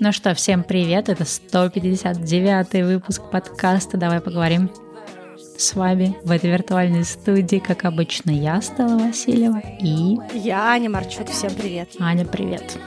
Ну 0.00 0.12
что, 0.12 0.34
всем 0.34 0.62
привет, 0.62 1.08
это 1.08 1.24
159 1.24 2.84
выпуск 2.84 3.22
подкаста 3.30 3.96
«Давай 3.96 4.20
поговорим». 4.20 4.70
С 5.58 5.74
вами 5.74 6.16
в 6.22 6.30
этой 6.30 6.50
виртуальной 6.50 7.04
студии, 7.04 7.58
как 7.58 7.84
обычно, 7.84 8.30
я, 8.30 8.60
Стелла 8.60 8.98
Васильева, 8.98 9.60
и... 9.80 10.18
Я, 10.36 10.70
Аня 10.70 10.90
Марчук, 10.90 11.28
всем 11.28 11.50
привет. 11.54 11.90
Аня, 11.98 12.24
привет. 12.24 12.78